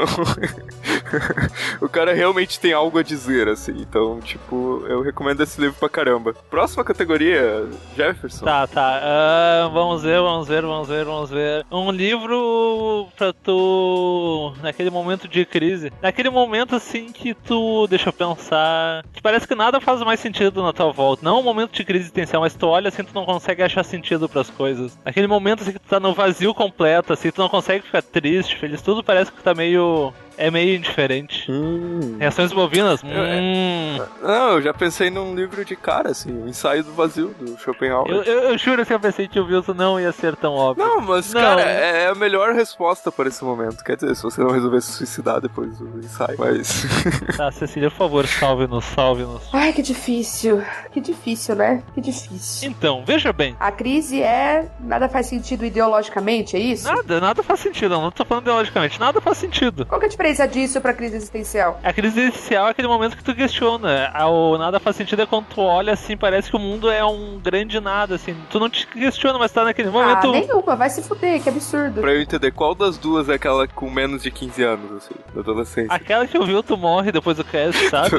o 1.81 1.89
cara 1.89 2.13
realmente 2.13 2.59
tem 2.59 2.73
algo 2.73 2.99
a 2.99 3.03
dizer, 3.03 3.47
assim. 3.47 3.73
Então, 3.77 4.19
tipo, 4.19 4.85
eu 4.87 5.01
recomendo 5.01 5.41
esse 5.41 5.59
livro 5.59 5.77
pra 5.79 5.89
caramba. 5.89 6.33
Próxima 6.49 6.83
categoria, 6.83 7.67
Jefferson. 7.95 8.45
Tá, 8.45 8.67
tá. 8.67 8.99
Ah, 9.01 9.69
vamos 9.73 10.03
ver, 10.03 10.19
vamos 10.19 10.47
ver, 10.47 10.61
vamos 10.61 10.87
ver, 10.87 11.05
vamos 11.05 11.29
ver. 11.29 11.65
Um 11.71 11.91
livro 11.91 13.07
pra 13.17 13.33
tu. 13.33 14.53
Naquele 14.61 14.89
momento 14.89 15.27
de 15.27 15.45
crise. 15.45 15.91
Naquele 16.01 16.29
momento 16.29 16.75
assim 16.75 17.11
que 17.11 17.33
tu. 17.33 17.87
Deixa 17.87 18.09
eu 18.09 18.13
pensar. 18.13 19.03
Que 19.13 19.21
parece 19.21 19.47
que 19.47 19.55
nada 19.55 19.81
faz 19.81 20.01
mais 20.01 20.19
sentido 20.19 20.61
na 20.61 20.73
tua 20.73 20.91
volta. 20.91 21.23
Não 21.23 21.39
um 21.39 21.43
momento 21.43 21.71
de 21.71 21.83
crise 21.83 22.05
existencial, 22.05 22.41
mas 22.41 22.55
tu 22.55 22.67
olha 22.67 22.89
assim 22.89 23.03
tu 23.03 23.13
não 23.13 23.25
consegue 23.25 23.63
achar 23.63 23.83
sentido 23.83 24.29
pras 24.29 24.49
coisas. 24.49 24.97
Naquele 25.03 25.27
momento 25.27 25.61
assim 25.61 25.71
que 25.71 25.79
tu 25.79 25.87
tá 25.87 25.99
no 25.99 26.13
vazio 26.13 26.53
completo, 26.53 27.13
assim, 27.13 27.31
tu 27.31 27.41
não 27.41 27.49
consegue 27.49 27.85
ficar 27.85 28.01
triste, 28.01 28.57
feliz. 28.57 28.81
Tudo 28.81 29.03
parece 29.03 29.31
que 29.31 29.41
tá 29.41 29.53
meio. 29.53 30.13
É 30.37 30.51
meio 30.51 30.75
indiferente. 30.75 31.51
Hum. 31.51 32.17
Reações 32.19 32.51
bovinas? 32.53 33.01
É. 33.03 33.07
Hum. 33.07 34.05
Não, 34.21 34.51
eu 34.53 34.61
já 34.61 34.73
pensei 34.73 35.09
num 35.09 35.35
livro 35.35 35.65
de 35.65 35.75
cara, 35.75 36.11
assim, 36.11 36.31
o 36.31 36.47
Ensaio 36.47 36.83
do 36.83 36.93
Vazio, 36.93 37.33
do 37.39 37.57
Schopenhauer. 37.57 38.09
Eu, 38.09 38.23
eu, 38.23 38.39
eu 38.51 38.57
juro 38.57 38.85
que 38.85 38.93
eu 38.93 38.99
pensei 38.99 39.27
que 39.27 39.39
o 39.39 39.45
Wilson 39.45 39.73
não 39.73 39.99
ia 39.99 40.11
ser 40.11 40.35
tão 40.35 40.53
óbvio. 40.53 40.85
Não, 40.85 41.01
mas, 41.01 41.33
Não. 41.33 41.41
cara, 41.41 41.61
é 41.61 42.07
a 42.09 42.15
melhor 42.15 42.53
resposta 42.53 43.11
para 43.11 43.27
esse 43.29 43.43
momento. 43.43 43.83
Quer 43.83 43.95
dizer, 43.95 44.15
se 44.15 44.23
você 44.23 44.41
não 44.41 44.51
resolver 44.51 44.81
se 44.81 44.91
suicidar 44.91 45.41
depois 45.41 45.77
do 45.77 45.99
ensaio. 45.99 46.37
Mas. 46.37 46.85
Tá, 47.37 47.51
Cecília, 47.51 47.89
por 47.91 47.97
favor, 47.97 48.27
salve-nos, 48.27 48.85
salve-nos. 48.85 49.43
Ai, 49.53 49.71
que 49.73 49.81
difícil. 49.81 50.61
Que 50.91 50.99
difícil, 50.99 51.55
né? 51.55 51.83
Que 51.93 52.01
difícil. 52.01 52.69
Então, 52.69 53.03
veja 53.05 53.31
bem. 53.31 53.55
A 53.59 53.71
crise 53.71 54.21
é. 54.21 54.67
Nada 54.79 55.07
faz 55.07 55.27
sentido 55.27 55.65
ideologicamente, 55.65 56.55
é 56.55 56.59
isso? 56.59 56.87
Nada, 56.87 57.19
nada 57.19 57.43
faz 57.43 57.59
sentido, 57.59 57.93
eu 57.93 58.01
não 58.01 58.11
tô 58.11 58.25
falando 58.25 58.43
ideologicamente, 58.45 58.99
nada 58.99 59.21
faz 59.21 59.37
sentido. 59.37 59.85
Qual 59.85 59.99
que 59.99 60.05
é 60.05 60.07
a 60.07 60.09
diferença 60.09 60.26
disso 60.33 60.81
pra 60.81 60.93
crise 60.93 61.15
existencial? 61.15 61.79
A 61.83 61.93
crise 61.93 62.19
existencial 62.19 62.67
é 62.67 62.71
aquele 62.71 62.87
momento 62.87 63.15
que 63.17 63.23
tu 63.23 63.33
questiona. 63.35 64.11
Ah, 64.13 64.27
O 64.27 64.57
nada 64.57 64.79
faz 64.79 64.95
sentido 64.95 65.21
é 65.21 65.25
quando 65.25 65.45
tu 65.45 65.61
olha 65.61 65.93
assim, 65.93 66.17
parece 66.17 66.49
que 66.49 66.55
o 66.55 66.59
mundo 66.59 66.89
é 66.89 67.03
um 67.05 67.39
grande 67.39 67.79
nada, 67.79 68.15
assim. 68.15 68.35
Tu 68.49 68.59
não 68.59 68.69
te 68.69 68.85
questiona, 68.87 69.39
mas 69.39 69.51
tá 69.51 69.63
naquele 69.63 69.89
Ah, 69.89 69.91
momento. 69.91 70.31
nenhuma, 70.31 70.75
vai 70.75 70.89
se 70.89 71.01
fuder, 71.01 71.41
que 71.41 71.49
absurdo. 71.49 72.01
pra 72.01 72.11
eu 72.13 72.21
entender, 72.21 72.51
qual 72.51 72.75
das 72.75 72.97
duas 72.97 73.29
é 73.29 73.35
aquela 73.35 73.67
com 73.67 73.89
menos 73.89 74.23
de 74.23 74.31
15 74.31 74.63
anos, 74.63 74.91
assim, 74.91 75.15
da 75.33 75.41
adolescência? 75.41 75.93
Aquela 75.93 76.27
que 76.27 76.37
o 76.37 76.43
Wilton 76.43 76.75
morre 76.77 77.11
depois 77.11 77.37
do 77.37 77.43
cast, 77.43 77.77
sabe? 77.89 78.15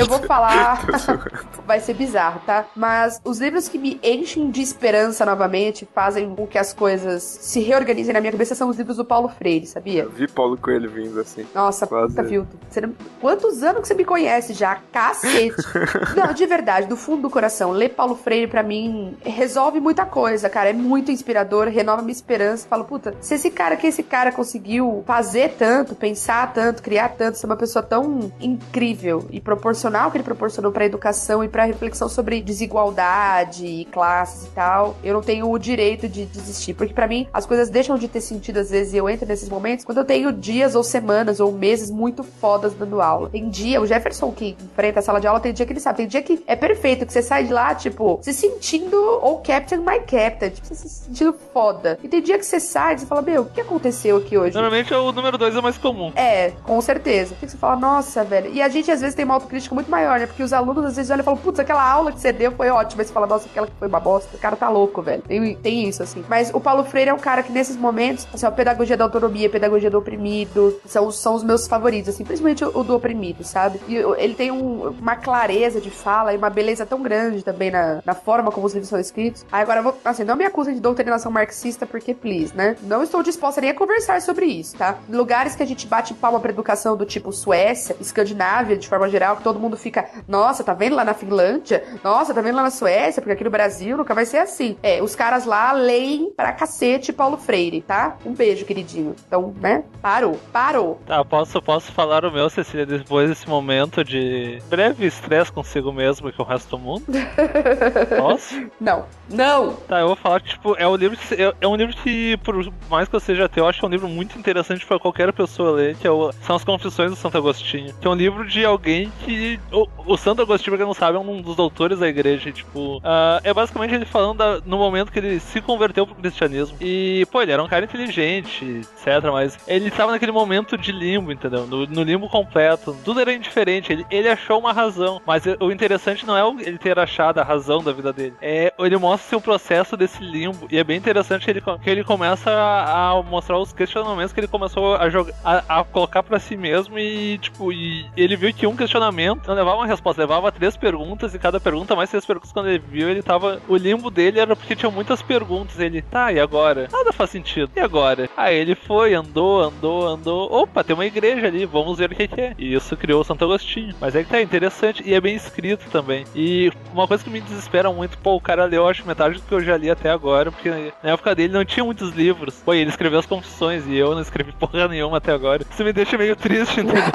Eu 0.00 0.06
vou 0.06 0.18
falar. 0.20 0.80
Vai 1.66 1.80
ser 1.80 1.94
bizarro, 1.94 2.40
tá? 2.46 2.64
Mas 2.74 3.20
os 3.24 3.38
livros 3.40 3.68
que 3.68 3.78
me 3.78 4.00
enchem 4.02 4.50
de 4.50 4.60
esperança 4.60 5.24
novamente, 5.24 5.88
fazem 5.94 6.34
com 6.34 6.46
que 6.46 6.58
as 6.58 6.72
coisas 6.72 7.22
se 7.22 7.60
reorganizem 7.60 8.12
na 8.12 8.20
minha 8.20 8.32
cabeça, 8.32 8.54
são 8.54 8.68
os 8.68 8.76
livros 8.76 8.96
do 8.96 9.04
Paulo 9.04 9.28
Freire, 9.28 9.66
sabia? 9.66 10.02
Eu 10.02 10.10
vi 10.10 10.26
Paulo 10.26 10.56
Coelho 10.56 10.90
vindo, 10.90 11.20
assim. 11.20 11.46
Nossa, 11.54 11.86
Quase. 11.86 12.08
puta, 12.14 12.22
Vilto. 12.22 12.56
Você 12.70 12.80
não- 12.80 12.94
Quantos 13.20 13.62
anos 13.62 13.82
que 13.82 13.88
você 13.88 13.94
me 13.94 14.04
conhece 14.04 14.52
já? 14.52 14.78
Cacete. 14.90 15.54
não, 16.16 16.32
de 16.32 16.44
verdade, 16.46 16.86
do 16.88 16.96
fundo 16.96 17.22
do 17.22 17.30
coração, 17.30 17.70
ler 17.70 17.90
Paulo 17.90 18.16
Freire 18.16 18.46
pra 18.48 18.62
mim 18.62 19.16
resolve 19.22 19.78
muita 19.80 20.04
coisa, 20.04 20.48
cara. 20.48 20.70
É 20.70 20.72
muito 20.72 21.10
inspirador, 21.12 21.68
renova 21.68 22.02
minha 22.02 22.12
esperança. 22.12 22.66
Falo, 22.68 22.84
puta, 22.84 23.14
se 23.20 23.34
esse 23.34 23.50
cara 23.50 23.76
que 23.76 23.86
esse 23.86 24.02
cara 24.02 24.32
conseguiu 24.32 25.04
fazer 25.06 25.54
tanto, 25.58 25.94
pensar 25.94 26.52
tanto, 26.52 26.82
criar 26.82 27.10
tanto, 27.10 27.38
ser 27.38 27.46
uma 27.46 27.56
pessoa 27.56 27.82
tão 27.82 28.32
incrível 28.40 29.26
e 29.30 29.40
proporcional 29.40 30.10
que 30.10 30.16
ele 30.16 30.24
proporcionou 30.24 30.72
pra 30.72 30.84
educação 30.86 31.44
e 31.44 31.48
pra 31.48 31.64
reflexão 31.64 32.08
sobre 32.08 32.40
desigualdade 32.42 33.64
e 33.66 33.84
classes 33.86 34.46
e 34.46 34.50
tal, 34.50 34.96
eu 35.04 35.14
não 35.14 35.20
tenho 35.22 35.50
o 35.50 35.58
direito 35.58 36.08
de 36.08 36.24
desistir. 36.26 36.74
Porque 36.74 36.94
pra 36.94 37.06
mim, 37.06 37.28
as 37.32 37.46
coisas 37.46 37.68
deixam 37.70 37.96
de 37.96 38.08
ter 38.08 38.20
sentido 38.20 38.58
às 38.58 38.70
vezes 38.70 38.94
e 38.94 38.96
eu 38.96 39.08
entro 39.08 39.26
nesses 39.26 39.48
momentos 39.48 39.84
quando 39.84 39.98
eu 39.98 40.04
tenho 40.04 40.32
dias 40.32 40.74
ou 40.74 40.82
semanas 40.82 41.38
ou 41.42 41.52
meses 41.52 41.90
muito 41.90 42.22
fodas 42.22 42.74
dando 42.74 43.00
aula. 43.00 43.28
Tem 43.30 43.48
dia, 43.48 43.80
o 43.80 43.86
Jefferson 43.86 44.32
que 44.32 44.56
enfrenta 44.60 45.00
a 45.00 45.02
sala 45.02 45.20
de 45.20 45.26
aula, 45.26 45.40
tem 45.40 45.52
dia 45.52 45.66
que 45.66 45.72
ele 45.72 45.80
sabe, 45.80 45.98
tem 45.98 46.06
dia 46.06 46.22
que 46.22 46.42
é 46.46 46.56
perfeito, 46.56 47.06
que 47.06 47.12
você 47.12 47.22
sai 47.22 47.44
de 47.44 47.52
lá, 47.52 47.74
tipo, 47.74 48.18
se 48.22 48.32
sentindo 48.32 48.96
ou 48.96 49.38
Captain 49.38 49.78
My 49.78 50.00
Captain, 50.00 50.50
tipo, 50.50 50.66
você 50.66 50.74
se 50.74 50.88
sentindo 50.88 51.34
foda. 51.52 51.98
E 52.02 52.08
tem 52.08 52.22
dia 52.22 52.38
que 52.38 52.46
você 52.46 52.60
sai 52.60 52.94
e 52.94 52.98
você 52.98 53.06
fala, 53.06 53.22
meu, 53.22 53.42
o 53.42 53.46
que 53.46 53.60
aconteceu 53.60 54.16
aqui 54.16 54.36
hoje? 54.38 54.54
Normalmente 54.54 54.92
o 54.94 55.12
número 55.12 55.36
2 55.36 55.56
é 55.56 55.60
mais 55.60 55.78
comum. 55.78 56.12
É, 56.14 56.50
com 56.64 56.80
certeza. 56.80 57.34
Tem 57.38 57.46
que 57.46 57.50
você 57.50 57.58
fala, 57.58 57.76
nossa, 57.76 58.24
velho. 58.24 58.52
E 58.52 58.62
a 58.62 58.68
gente 58.68 58.90
às 58.90 59.00
vezes 59.00 59.14
tem 59.14 59.24
uma 59.24 59.34
autocrítica 59.34 59.74
muito 59.74 59.90
maior, 59.90 60.18
né? 60.18 60.26
Porque 60.26 60.42
os 60.42 60.52
alunos 60.52 60.84
às 60.84 60.96
vezes 60.96 61.10
olham 61.10 61.22
e 61.22 61.24
falam, 61.24 61.40
putz, 61.40 61.58
aquela 61.58 61.88
aula 61.88 62.12
que 62.12 62.20
você 62.20 62.32
deu 62.32 62.52
foi 62.52 62.68
ótima. 62.70 63.02
Aí 63.02 63.06
você 63.06 63.12
fala, 63.12 63.26
nossa, 63.26 63.46
aquela 63.46 63.66
que 63.66 63.72
foi 63.78 63.88
uma 63.88 64.00
bosta. 64.00 64.36
O 64.36 64.40
cara 64.40 64.56
tá 64.56 64.68
louco, 64.68 65.02
velho. 65.02 65.22
Tem, 65.22 65.54
tem 65.56 65.88
isso, 65.88 66.02
assim. 66.02 66.24
Mas 66.28 66.50
o 66.52 66.60
Paulo 66.60 66.84
Freire 66.84 67.10
é 67.10 67.14
um 67.14 67.18
cara 67.18 67.42
que 67.42 67.52
nesses 67.52 67.76
momentos, 67.76 68.26
assim, 68.32 68.46
a 68.46 68.50
pedagogia 68.50 68.96
da 68.96 69.04
autonomia, 69.04 69.46
a 69.46 69.50
pedagogia 69.50 69.90
do 69.90 69.98
oprimido, 69.98 70.80
são, 70.86 71.10
são 71.10 71.31
os 71.34 71.42
meus 71.44 71.66
favoritos, 71.66 72.08
assim, 72.10 72.24
principalmente 72.24 72.64
o, 72.64 72.82
do 72.82 72.94
oprimido, 72.96 73.44
sabe? 73.44 73.80
E 73.88 73.96
ele 73.96 74.34
tem 74.34 74.50
um- 74.50 74.88
uma 75.00 75.16
clareza 75.16 75.80
de 75.80 75.90
fala 75.90 76.32
e 76.32 76.36
uma 76.36 76.50
beleza 76.50 76.84
tão 76.86 77.02
grande 77.02 77.42
também 77.44 77.70
na, 77.70 78.00
na 78.04 78.14
forma 78.14 78.50
como 78.50 78.66
os 78.66 78.72
livros 78.72 78.88
são 78.88 78.98
escritos. 78.98 79.44
Aí 79.50 79.62
agora 79.62 79.82
vou, 79.82 79.96
assim, 80.04 80.24
não 80.24 80.36
me 80.36 80.44
acusem 80.44 80.74
de 80.74 80.80
doutrinação 80.80 81.30
marxista, 81.32 81.86
porque, 81.86 82.14
please, 82.14 82.54
né? 82.56 82.76
Não 82.82 83.02
estou 83.02 83.22
disposta 83.22 83.60
nem 83.60 83.70
a 83.70 83.74
conversar 83.74 84.20
sobre 84.20 84.46
isso, 84.46 84.76
tá? 84.76 84.98
Lugares 85.08 85.54
que 85.54 85.62
a 85.62 85.66
gente 85.66 85.86
bate 85.86 86.14
palma 86.14 86.40
pra 86.40 86.50
educação 86.50 86.96
do 86.96 87.04
tipo 87.06 87.32
Suécia, 87.32 87.96
Escandinávia, 88.00 88.76
de 88.76 88.88
forma 88.88 89.08
geral, 89.08 89.36
que 89.36 89.42
todo 89.42 89.58
mundo 89.58 89.76
fica, 89.76 90.08
nossa, 90.28 90.62
tá 90.64 90.74
vendo 90.74 90.94
lá 90.96 91.04
na 91.04 91.14
Finlândia? 91.14 91.82
Nossa, 92.04 92.32
tá 92.34 92.40
vendo 92.40 92.56
lá 92.56 92.62
na 92.62 92.70
Suécia? 92.70 93.20
Porque 93.20 93.32
aqui 93.32 93.44
no 93.44 93.50
Brasil 93.50 93.96
nunca 93.96 94.14
vai 94.14 94.24
ser 94.24 94.38
assim. 94.38 94.76
É, 94.82 95.02
os 95.02 95.14
caras 95.14 95.44
lá 95.44 95.72
leem 95.72 96.30
pra 96.36 96.52
cacete 96.52 97.12
Paulo 97.12 97.36
Freire, 97.36 97.80
tá? 97.82 98.16
Um 98.24 98.32
beijo, 98.32 98.64
queridinho. 98.64 99.14
Então, 99.26 99.54
né? 99.60 99.84
Parou, 100.00 100.38
parou. 100.52 101.00
Tá, 101.06 101.21
Ah, 101.22 101.24
posso, 101.24 101.62
posso 101.62 101.92
falar 101.92 102.24
o 102.24 102.32
meu, 102.32 102.50
Cecília, 102.50 102.84
depois 102.84 103.28
desse 103.28 103.48
momento 103.48 104.02
de 104.02 104.58
breve 104.68 105.06
estresse 105.06 105.52
consigo 105.52 105.92
mesmo 105.92 106.28
e 106.28 106.32
com 106.32 106.42
o 106.42 106.46
resto 106.46 106.70
do 106.70 106.78
mundo? 106.78 107.04
Posso? 108.18 108.66
Não. 108.80 109.04
Não! 109.30 109.74
Tá, 109.74 110.00
eu 110.00 110.08
vou 110.08 110.16
falar 110.16 110.40
que, 110.40 110.48
tipo, 110.48 110.74
é 110.76 110.86
um 110.86 110.96
livro 110.96 111.16
que, 111.16 111.34
é, 111.34 111.54
é 111.60 111.68
um 111.68 111.76
livro 111.76 111.96
que, 111.96 112.36
por 112.38 112.72
mais 112.90 113.08
que 113.08 113.14
eu 113.14 113.20
seja 113.20 113.44
ateu, 113.44 113.64
eu 113.64 113.68
acho 113.68 113.78
que 113.78 113.84
é 113.84 113.88
um 113.88 113.90
livro 113.90 114.08
muito 114.08 114.36
interessante 114.36 114.84
pra 114.84 114.98
qualquer 114.98 115.32
pessoa 115.32 115.70
ler, 115.70 115.96
que 115.96 116.06
é 116.06 116.10
o, 116.10 116.32
são 116.42 116.56
as 116.56 116.64
Confissões 116.64 117.10
do 117.10 117.16
Santo 117.16 117.38
Agostinho. 117.38 117.94
Que 118.00 118.06
é 118.06 118.10
um 118.10 118.14
livro 118.14 118.44
de 118.46 118.64
alguém 118.64 119.12
que. 119.24 119.60
O, 119.70 119.86
o 120.06 120.16
Santo 120.16 120.42
Agostinho, 120.42 120.72
pra 120.72 120.78
quem 120.78 120.86
não 120.86 120.94
sabe, 120.94 121.16
é 121.16 121.20
um 121.20 121.40
dos 121.40 121.54
doutores 121.54 122.00
da 122.00 122.08
igreja, 122.08 122.48
e, 122.48 122.52
tipo. 122.52 122.98
Uh, 122.98 123.40
é 123.44 123.54
basicamente 123.54 123.94
ele 123.94 124.04
falando 124.04 124.38
da, 124.38 124.60
no 124.66 124.76
momento 124.76 125.12
que 125.12 125.20
ele 125.20 125.38
se 125.38 125.60
converteu 125.60 126.04
pro 126.04 126.16
cristianismo. 126.16 126.76
E, 126.80 127.24
pô, 127.30 127.40
ele 127.40 127.52
era 127.52 127.62
um 127.62 127.68
cara 127.68 127.84
inteligente, 127.84 128.64
etc. 128.64 129.22
Mas 129.30 129.56
ele 129.68 129.90
tava 129.90 130.10
naquele 130.10 130.32
momento 130.32 130.76
de 130.76 130.90
limbo, 131.02 131.32
entendeu? 131.32 131.66
No, 131.66 131.86
no 131.86 132.02
limbo 132.02 132.28
completo. 132.28 132.96
Tudo 133.04 133.20
era 133.20 133.32
indiferente. 133.32 133.92
Ele, 133.92 134.06
ele 134.10 134.28
achou 134.28 134.58
uma 134.58 134.72
razão. 134.72 135.20
Mas 135.26 135.44
o 135.60 135.70
interessante 135.70 136.26
não 136.26 136.36
é 136.36 136.64
ele 136.64 136.78
ter 136.78 136.98
achado 136.98 137.38
a 137.38 137.44
razão 137.44 137.82
da 137.82 137.92
vida 137.92 138.12
dele. 138.12 138.34
É, 138.40 138.72
ele 138.78 138.96
mostra 138.96 139.36
o 139.36 139.40
processo 139.40 139.96
desse 139.96 140.22
limbo. 140.22 140.66
E 140.70 140.78
é 140.78 140.84
bem 140.84 140.96
interessante 140.96 141.48
ele, 141.50 141.60
que 141.60 141.90
ele 141.90 142.04
começa 142.04 142.50
a, 142.50 143.10
a 143.10 143.22
mostrar 143.22 143.58
os 143.58 143.72
questionamentos 143.72 144.32
que 144.32 144.40
ele 144.40 144.48
começou 144.48 144.96
a 144.96 145.08
jogar, 145.08 145.34
a, 145.44 145.80
a 145.80 145.84
colocar 145.84 146.22
para 146.22 146.38
si 146.38 146.56
mesmo. 146.56 146.98
E, 146.98 147.38
tipo, 147.38 147.72
e 147.72 148.06
ele 148.16 148.36
viu 148.36 148.52
que 148.52 148.66
um 148.66 148.76
questionamento 148.76 149.46
não 149.48 149.54
levava 149.54 149.78
uma 149.78 149.86
resposta, 149.86 150.22
levava 150.22 150.52
três 150.52 150.76
perguntas. 150.76 151.34
E 151.34 151.38
cada 151.38 151.60
pergunta, 151.60 151.96
mais 151.96 152.10
três 152.10 152.24
perguntas, 152.24 152.52
quando 152.52 152.68
ele 152.68 152.82
viu, 152.86 153.08
ele 153.08 153.22
tava. 153.22 153.60
O 153.68 153.76
limbo 153.76 154.10
dele 154.10 154.40
era 154.40 154.54
porque 154.54 154.76
tinha 154.76 154.90
muitas 154.90 155.22
perguntas. 155.22 155.78
Ele, 155.78 156.02
tá, 156.02 156.32
e 156.32 156.38
agora? 156.38 156.88
Nada 156.90 157.12
faz 157.12 157.30
sentido. 157.30 157.70
E 157.74 157.80
agora? 157.80 158.28
Aí 158.36 158.56
ele 158.56 158.74
foi, 158.74 159.14
andou, 159.14 159.62
andou, 159.62 160.06
andou. 160.06 160.52
Opa, 160.52 160.84
tem 160.84 160.91
uma 160.94 161.06
igreja 161.06 161.46
ali, 161.46 161.64
vamos 161.64 161.98
ver 161.98 162.10
o 162.10 162.14
que, 162.14 162.28
que 162.28 162.40
é. 162.40 162.54
E 162.58 162.74
isso 162.74 162.96
criou 162.96 163.20
o 163.20 163.24
Santo 163.24 163.44
Agostinho. 163.44 163.94
Mas 164.00 164.14
é 164.14 164.22
que 164.22 164.30
tá 164.30 164.40
interessante 164.40 165.02
e 165.04 165.14
é 165.14 165.20
bem 165.20 165.34
escrito 165.34 165.88
também. 165.90 166.24
E 166.34 166.70
uma 166.92 167.06
coisa 167.06 167.22
que 167.22 167.30
me 167.30 167.40
desespera 167.40 167.92
muito, 167.92 168.18
pô, 168.18 168.34
o 168.36 168.40
cara 168.40 168.64
leu, 168.64 168.86
acho, 168.86 169.06
metade 169.06 169.36
do 169.36 169.42
que 169.42 169.54
eu 169.54 169.60
já 169.60 169.76
li 169.76 169.90
até 169.90 170.10
agora, 170.10 170.50
porque 170.50 170.70
na 171.02 171.10
época 171.10 171.34
dele 171.34 171.52
não 171.52 171.64
tinha 171.64 171.84
muitos 171.84 172.10
livros. 172.10 172.54
Pô, 172.64 172.74
ele 172.74 172.90
escreveu 172.90 173.18
as 173.18 173.26
confissões 173.26 173.86
e 173.86 173.96
eu 173.96 174.14
não 174.14 174.22
escrevi 174.22 174.52
porra 174.58 174.88
nenhuma 174.88 175.18
até 175.18 175.32
agora. 175.32 175.64
Isso 175.68 175.84
me 175.84 175.92
deixa 175.92 176.18
meio 176.18 176.36
triste, 176.36 176.80
entendeu? 176.80 177.02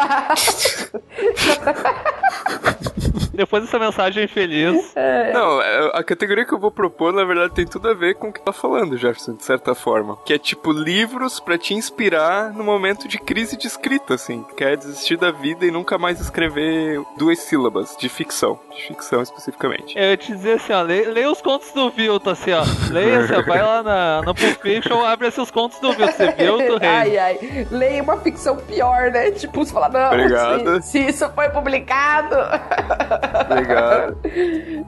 Depois 3.38 3.64
dessa 3.64 3.78
mensagem 3.78 4.28
feliz. 4.28 4.96
É. 4.96 5.32
Não, 5.32 5.62
é, 5.62 5.92
a 5.94 6.04
categoria 6.04 6.44
que 6.44 6.54
eu 6.54 6.60
vou 6.60 6.72
propor, 6.72 7.14
na 7.14 7.24
verdade, 7.24 7.54
tem 7.54 7.68
tudo 7.68 7.88
a 7.88 7.94
ver 7.94 8.16
com 8.16 8.30
o 8.30 8.34
que 8.34 8.42
tá 8.42 8.52
falando, 8.52 8.98
Jefferson, 8.98 9.36
de 9.36 9.44
certa 9.44 9.76
forma. 9.76 10.18
Que 10.26 10.34
é 10.34 10.40
tipo 10.40 10.72
livros 10.72 11.40
para 11.40 11.56
te 11.56 11.76
inspirar 11.76 12.52
no 12.52 12.64
momento 12.64 13.08
de 13.08 13.20
crise 13.20 13.56
de 13.56 13.67
escrita, 13.68 14.16
assim. 14.16 14.44
Quer 14.56 14.78
desistir 14.78 15.18
da 15.18 15.32
vida 15.32 15.66
e 15.66 15.72
nunca 15.72 15.98
mais 15.98 16.20
escrever 16.20 17.02
duas 17.18 17.40
sílabas 17.40 17.96
de 17.98 18.10
ficção. 18.10 18.60
De 18.74 18.88
ficção 18.88 19.22
especificamente. 19.22 19.98
Eu 19.98 20.12
ia 20.12 20.18
te 20.18 20.32
dizer 20.34 20.54
assim, 20.54 20.74
ó, 20.74 20.82
leia, 20.82 21.10
leia 21.10 21.32
os 21.32 21.42
contos 21.42 21.72
do 21.72 21.90
Vilto, 21.90 22.30
assim, 22.30 22.52
ó. 22.52 22.64
Leia, 22.92 23.20
assim, 23.20 23.34
ó, 23.34 23.42
vai 23.44 23.62
lá 23.62 23.84
na, 23.84 24.22
na 24.22 24.34
Pulp 24.34 24.62
Fiction, 24.62 25.06
abre 25.06 25.28
esses 25.28 25.52
contos 25.52 25.80
do 25.80 25.92
Vilto. 25.94 26.14
Você 26.14 26.32
viu 26.32 26.58
do 26.58 26.78
rei. 26.78 26.90
Ai, 26.90 27.18
ai. 27.18 27.68
Leia 27.70 28.02
uma 28.02 28.18
ficção 28.18 28.56
pior, 28.56 29.12
né? 29.12 29.32
Tipo, 29.32 29.66
você 29.66 29.74
fala, 29.74 29.90
não, 29.90 30.08
Obrigado. 30.08 30.82
Se, 30.82 30.90
se 30.90 31.00
isso 31.08 31.30
foi 31.32 31.50
publicado. 31.50 32.36
Obrigado. 33.52 34.18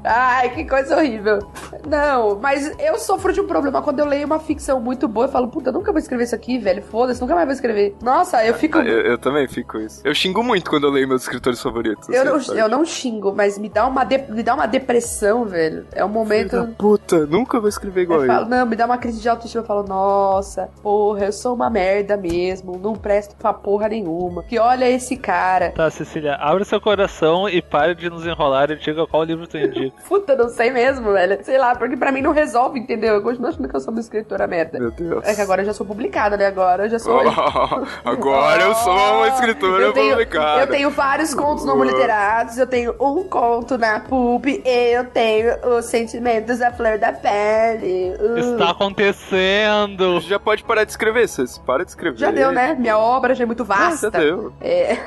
Ai, 0.03 0.49
que 0.49 0.65
coisa 0.65 0.97
horrível. 0.97 1.39
Não, 1.87 2.39
mas 2.39 2.71
eu 2.79 2.97
sofro 2.97 3.33
de 3.33 3.41
um 3.41 3.47
problema. 3.47 3.81
Quando 3.81 3.99
eu 3.99 4.05
leio 4.05 4.25
uma 4.25 4.39
ficção 4.39 4.79
muito 4.79 5.07
boa, 5.07 5.25
eu 5.25 5.31
falo, 5.31 5.47
puta, 5.49 5.69
eu 5.69 5.73
nunca 5.73 5.91
vou 5.91 5.99
escrever 5.99 6.23
isso 6.23 6.35
aqui, 6.35 6.57
velho. 6.57 6.81
Foda-se, 6.83 7.19
nunca 7.21 7.35
mais 7.35 7.45
vou 7.45 7.53
escrever. 7.53 7.95
Nossa, 8.01 8.45
eu 8.45 8.53
fico. 8.53 8.68
Ah, 8.77 8.83
eu, 8.83 9.01
eu, 9.01 9.17
também 9.17 9.47
fico 9.47 9.77
isso. 9.77 10.01
Eu 10.03 10.13
xingo 10.13 10.43
muito 10.43 10.69
quando 10.69 10.85
eu 10.85 10.91
leio 10.91 11.07
meus 11.07 11.23
escritores 11.23 11.61
favoritos. 11.61 12.07
Eu, 12.09 12.35
assim, 12.35 12.51
não, 12.51 12.57
eu 12.57 12.69
não 12.69 12.85
xingo, 12.85 13.33
mas 13.35 13.57
me 13.57 13.69
dá 13.69 13.87
uma, 13.87 14.03
de... 14.03 14.17
me 14.29 14.43
dá 14.43 14.53
uma 14.53 14.65
depressão, 14.65 15.45
velho. 15.45 15.85
É 15.91 16.03
um 16.03 16.09
momento. 16.09 16.51
Filho 16.51 16.67
da 16.67 16.73
puta, 16.73 17.25
nunca 17.25 17.59
vou 17.59 17.69
escrever 17.69 18.01
igual 18.01 18.19
eu 18.19 18.25
ele. 18.25 18.33
Falo, 18.33 18.49
não, 18.49 18.65
me 18.65 18.75
dá 18.75 18.85
uma 18.85 18.97
crise 18.97 19.21
de 19.21 19.29
autoestima. 19.29 19.63
Eu 19.63 19.67
falo, 19.67 19.83
nossa, 19.83 20.69
porra, 20.81 21.25
eu 21.25 21.31
sou 21.31 21.53
uma 21.53 21.69
merda 21.69 22.17
mesmo. 22.17 22.77
Não 22.77 22.93
presto 22.93 23.35
pra 23.35 23.53
porra 23.53 23.89
nenhuma. 23.89 24.43
Que 24.43 24.59
olha 24.59 24.89
esse 24.89 25.15
cara. 25.17 25.71
Tá, 25.71 25.89
Cecília, 25.89 26.35
abre 26.35 26.65
seu 26.65 26.79
coração 26.81 27.47
e 27.47 27.61
pare 27.61 27.95
de 27.95 28.09
nos 28.09 28.25
enrolar 28.25 28.71
e 28.71 28.75
diga 28.75 29.05
qual 29.07 29.23
livro 29.23 29.47
tu 29.47 29.57
indica. 29.57 29.95
Puta, 30.07 30.35
não 30.35 30.49
sei 30.49 30.71
mesmo, 30.71 31.13
velho. 31.13 31.39
Sei 31.43 31.57
lá, 31.57 31.75
porque 31.75 31.97
pra 31.97 32.11
mim 32.11 32.21
não 32.21 32.31
resolve, 32.31 32.79
entendeu? 32.79 33.15
Eu 33.15 33.21
continuo 33.21 33.49
achando 33.49 33.67
que 33.67 33.75
eu 33.75 33.79
sou 33.79 33.91
uma 33.91 33.99
escritora 33.99 34.47
merda. 34.47 34.79
Meu 34.79 34.91
Deus. 34.91 35.25
É 35.25 35.33
que 35.35 35.41
agora 35.41 35.61
eu 35.61 35.65
já 35.65 35.73
sou 35.73 35.85
publicada, 35.85 36.37
né? 36.37 36.45
Agora 36.47 36.85
eu 36.85 36.89
já 36.89 36.99
sou. 36.99 37.19
Oh, 37.19 37.85
agora 38.09 38.58
oh, 38.59 38.69
eu 38.69 38.75
sou 38.75 38.93
uma 38.93 39.27
escritora 39.29 39.83
eu 39.83 39.93
tenho, 39.93 40.11
publicada. 40.11 40.61
Eu 40.61 40.67
tenho 40.67 40.89
vários 40.89 41.33
contos 41.33 41.65
no 41.65 41.83
Literados, 41.83 42.57
eu 42.57 42.67
tenho 42.67 42.95
um 42.99 43.23
conto 43.23 43.77
na 43.77 43.99
Pulp 43.99 44.45
e 44.47 44.61
eu 44.65 45.05
tenho 45.05 45.55
os 45.77 45.85
sentimentos 45.85 46.59
da 46.59 46.71
flor 46.71 46.97
da 46.97 47.13
pele. 47.13 48.15
Uh. 48.19 48.37
Está 48.37 48.71
acontecendo. 48.71 50.19
Já 50.21 50.39
pode 50.39 50.63
parar 50.63 50.83
de 50.83 50.91
escrever, 50.91 51.27
vocês. 51.27 51.57
Para 51.57 51.83
de 51.83 51.91
escrever. 51.91 52.17
Já 52.17 52.31
deu, 52.31 52.51
né? 52.51 52.75
Minha 52.77 52.97
obra 52.97 53.33
já 53.33 53.43
é 53.43 53.47
muito 53.47 53.63
vasta. 53.63 54.07
Ah, 54.07 54.11
já 54.11 54.19
deu. 54.19 54.53
É. 54.61 54.97